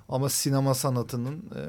Ama 0.09 0.29
sinema 0.29 0.73
sanatının 0.73 1.37
e, 1.37 1.61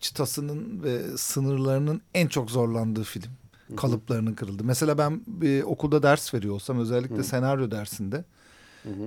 çıtasının 0.00 0.82
ve 0.82 1.16
sınırlarının 1.16 2.00
en 2.14 2.28
çok 2.28 2.50
zorlandığı 2.50 3.04
film. 3.04 3.32
Hı-hı. 3.66 3.76
Kalıplarının 3.76 4.34
kırıldı. 4.34 4.64
Mesela 4.64 4.98
ben 4.98 5.20
bir 5.26 5.62
okulda 5.62 6.02
ders 6.02 6.34
veriyor 6.34 6.54
olsam 6.54 6.78
özellikle 6.78 7.14
Hı-hı. 7.14 7.24
senaryo 7.24 7.70
dersinde 7.70 8.24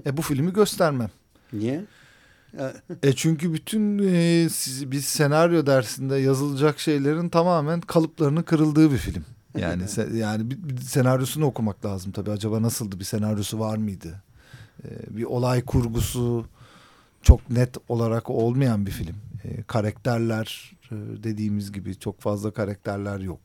e, 0.06 0.18
bu 0.18 0.22
filmi 0.22 0.54
göstermem. 0.54 1.10
Niye? 1.54 1.86
e 3.04 3.14
çünkü 3.16 3.54
bütün 3.54 4.00
e, 4.00 4.48
biz 4.92 5.06
senaryo 5.06 5.66
dersinde 5.66 6.16
yazılacak 6.16 6.80
şeylerin 6.80 7.30
tamamen 7.30 7.82
kalıplarının 7.82 8.42
kırıldığı 8.42 8.92
bir 8.92 8.98
film. 8.98 9.26
Yani 9.58 9.88
se, 9.88 10.10
yani 10.14 10.52
bir, 10.52 10.58
bir 10.70 10.82
senaryosunu 10.82 11.46
okumak 11.46 11.86
lazım 11.86 12.12
tabii. 12.12 12.32
Acaba 12.32 12.62
nasıldı? 12.62 13.00
Bir 13.00 13.06
senaryosu 13.06 13.60
var 13.60 13.78
mıydı? 13.78 14.22
Ee, 14.84 15.18
bir 15.18 15.24
olay 15.24 15.62
kurgusu 15.66 16.46
çok 17.22 17.50
net 17.50 17.78
olarak 17.90 18.30
olmayan 18.30 18.86
bir 18.86 18.92
film. 18.92 19.16
Ee, 19.44 19.64
karakterler 19.64 20.72
e, 20.92 20.96
dediğimiz 21.24 21.72
gibi 21.72 22.00
çok 22.00 22.22
fazla 22.22 22.52
karakterler 22.52 23.20
yok. 23.20 23.40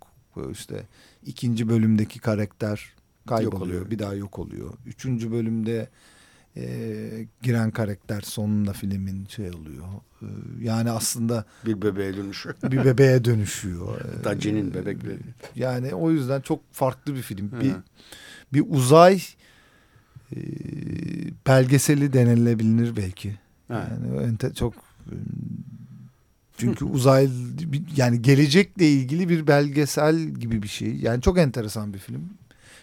İşte 0.51 0.87
ikinci 1.27 1.68
bölümdeki 1.68 2.18
karakter 2.18 2.93
kayboluyor, 3.29 3.91
bir 3.91 3.99
daha 3.99 4.14
yok 4.14 4.39
oluyor. 4.39 4.75
Üçüncü 4.87 5.33
bölümde 5.33 5.89
e, 6.57 7.27
giren 7.43 7.70
karakter 7.70 8.20
sonunda 8.20 8.72
filmin 8.72 9.27
şey 9.27 9.51
oluyor. 9.51 9.87
E, 10.22 10.27
yani 10.61 10.91
aslında 10.91 11.45
bir 11.66 11.83
bebeğe 11.83 12.16
dönüşüyor. 12.16 12.55
bir 12.62 12.85
bebeğe 12.85 13.25
dönüşüyor. 13.25 14.01
Hatta 14.16 14.41
Cen'in 14.41 14.75
bebekleri. 14.75 15.18
Yani 15.55 15.95
o 15.95 16.11
yüzden 16.11 16.41
çok 16.41 16.61
farklı 16.72 17.14
bir 17.14 17.22
film. 17.22 17.51
Bir 17.61 17.75
bir 18.53 18.64
uzay 18.68 19.22
e, 20.37 20.39
belgeseli 21.47 22.12
denilebilir 22.12 22.97
belki. 22.97 23.43
Ha. 23.69 23.89
Yani 24.21 24.55
çok 24.55 24.75
çünkü 26.59 26.85
uzay 26.85 27.29
yani 27.97 28.23
gelecekle 28.23 28.89
ilgili 28.89 29.29
bir 29.29 29.47
belgesel 29.47 30.19
gibi 30.19 30.62
bir 30.62 30.69
şey. 30.69 30.97
Yani 30.97 31.23
çok 31.23 31.39
enteresan 31.39 31.95
bir 31.95 31.99
film. 31.99 32.31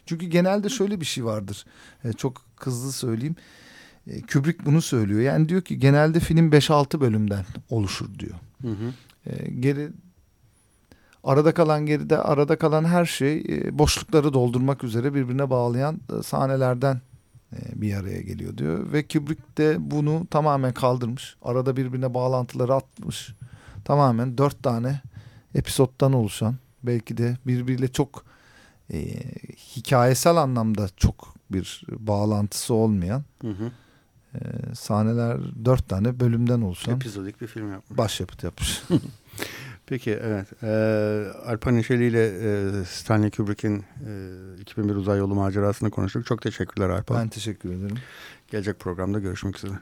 Çünkü 0.06 0.26
genelde 0.26 0.70
şöyle 0.70 1.02
bir 1.02 1.06
şey 1.06 1.26
vardır. 1.26 1.66
E, 2.04 2.14
çok 2.14 2.42
hızlı 2.60 2.92
söyleyeyim. 2.92 3.36
E, 4.08 4.22
Kubrick 4.22 4.66
bunu 4.66 4.82
söylüyor. 4.82 5.22
Yani 5.22 5.50
diyor 5.50 5.62
ki 5.62 5.80
genelde 5.80 6.20
film 6.20 6.50
5-6 6.50 7.02
bölümden 7.02 7.46
oluşur 7.70 8.20
diyor. 8.20 8.36
Hı 8.62 8.68
hı. 8.68 8.94
E, 9.26 9.52
geri 9.52 9.90
arada 11.24 11.54
kalan 11.54 11.86
geride 11.86 12.18
arada 12.18 12.58
kalan 12.58 12.86
her 12.86 13.06
şey 13.06 13.44
boşlukları 13.72 14.34
doldurmak 14.34 14.84
üzere 14.84 15.14
birbirine 15.14 15.50
bağlayan 15.50 16.00
sahnelerden 16.24 17.02
bir 17.76 17.94
araya 17.94 18.22
geliyor 18.22 18.58
diyor. 18.58 18.94
Ve 18.94 19.08
Kubrick 19.08 19.42
de 19.58 19.76
bunu 19.80 20.28
tamamen 20.30 20.74
kaldırmış. 20.74 21.36
Arada 21.42 21.78
birbirine 21.78 22.14
bağlantıları 22.14 22.74
atmış. 22.74 23.34
Tamamen 23.86 24.38
dört 24.38 24.64
tane 24.64 25.02
episoddan 25.56 26.14
oluşan 26.14 26.56
belki 26.84 27.18
de 27.18 27.38
birbiriyle 27.48 27.88
çok 27.88 28.26
e, 28.94 29.00
hikayesel 29.76 30.36
anlamda 30.36 30.90
çok 30.98 31.34
bir 31.52 31.84
bağlantısı 31.90 32.74
olmayan 32.74 33.24
hı 33.42 33.52
hı. 33.52 33.72
E, 34.36 34.40
sahneler 34.76 35.66
dört 35.66 35.90
tane 35.90 36.20
bölümden 36.20 36.62
oluşan. 36.62 36.96
Epizodik 36.96 37.42
bir 37.42 37.48
film 37.48 37.72
yapmış. 37.72 37.98
Başyapıt 37.98 38.44
yapmış. 38.44 38.84
Peki 39.92 40.12
evet. 40.12 40.64
E, 40.64 40.68
Alpan 41.46 41.76
Neşeli 41.76 42.06
ile 42.06 42.26
e, 42.28 42.86
Stanley 42.86 43.32
Kubrick'in 43.32 43.80
e, 43.80 44.62
2001 44.62 44.96
Uzay 44.96 45.20
Yolu 45.20 45.36
macerasını 45.36 45.90
konuştuk. 45.92 46.26
Çok 46.26 46.42
teşekkürler 46.42 46.90
Alpan. 46.90 47.18
Ben 47.18 47.30
teşekkür 47.30 47.70
ederim. 47.70 47.98
Gelecek 48.48 48.80
programda 48.80 49.20
görüşmek 49.20 49.58
üzere. 49.58 49.74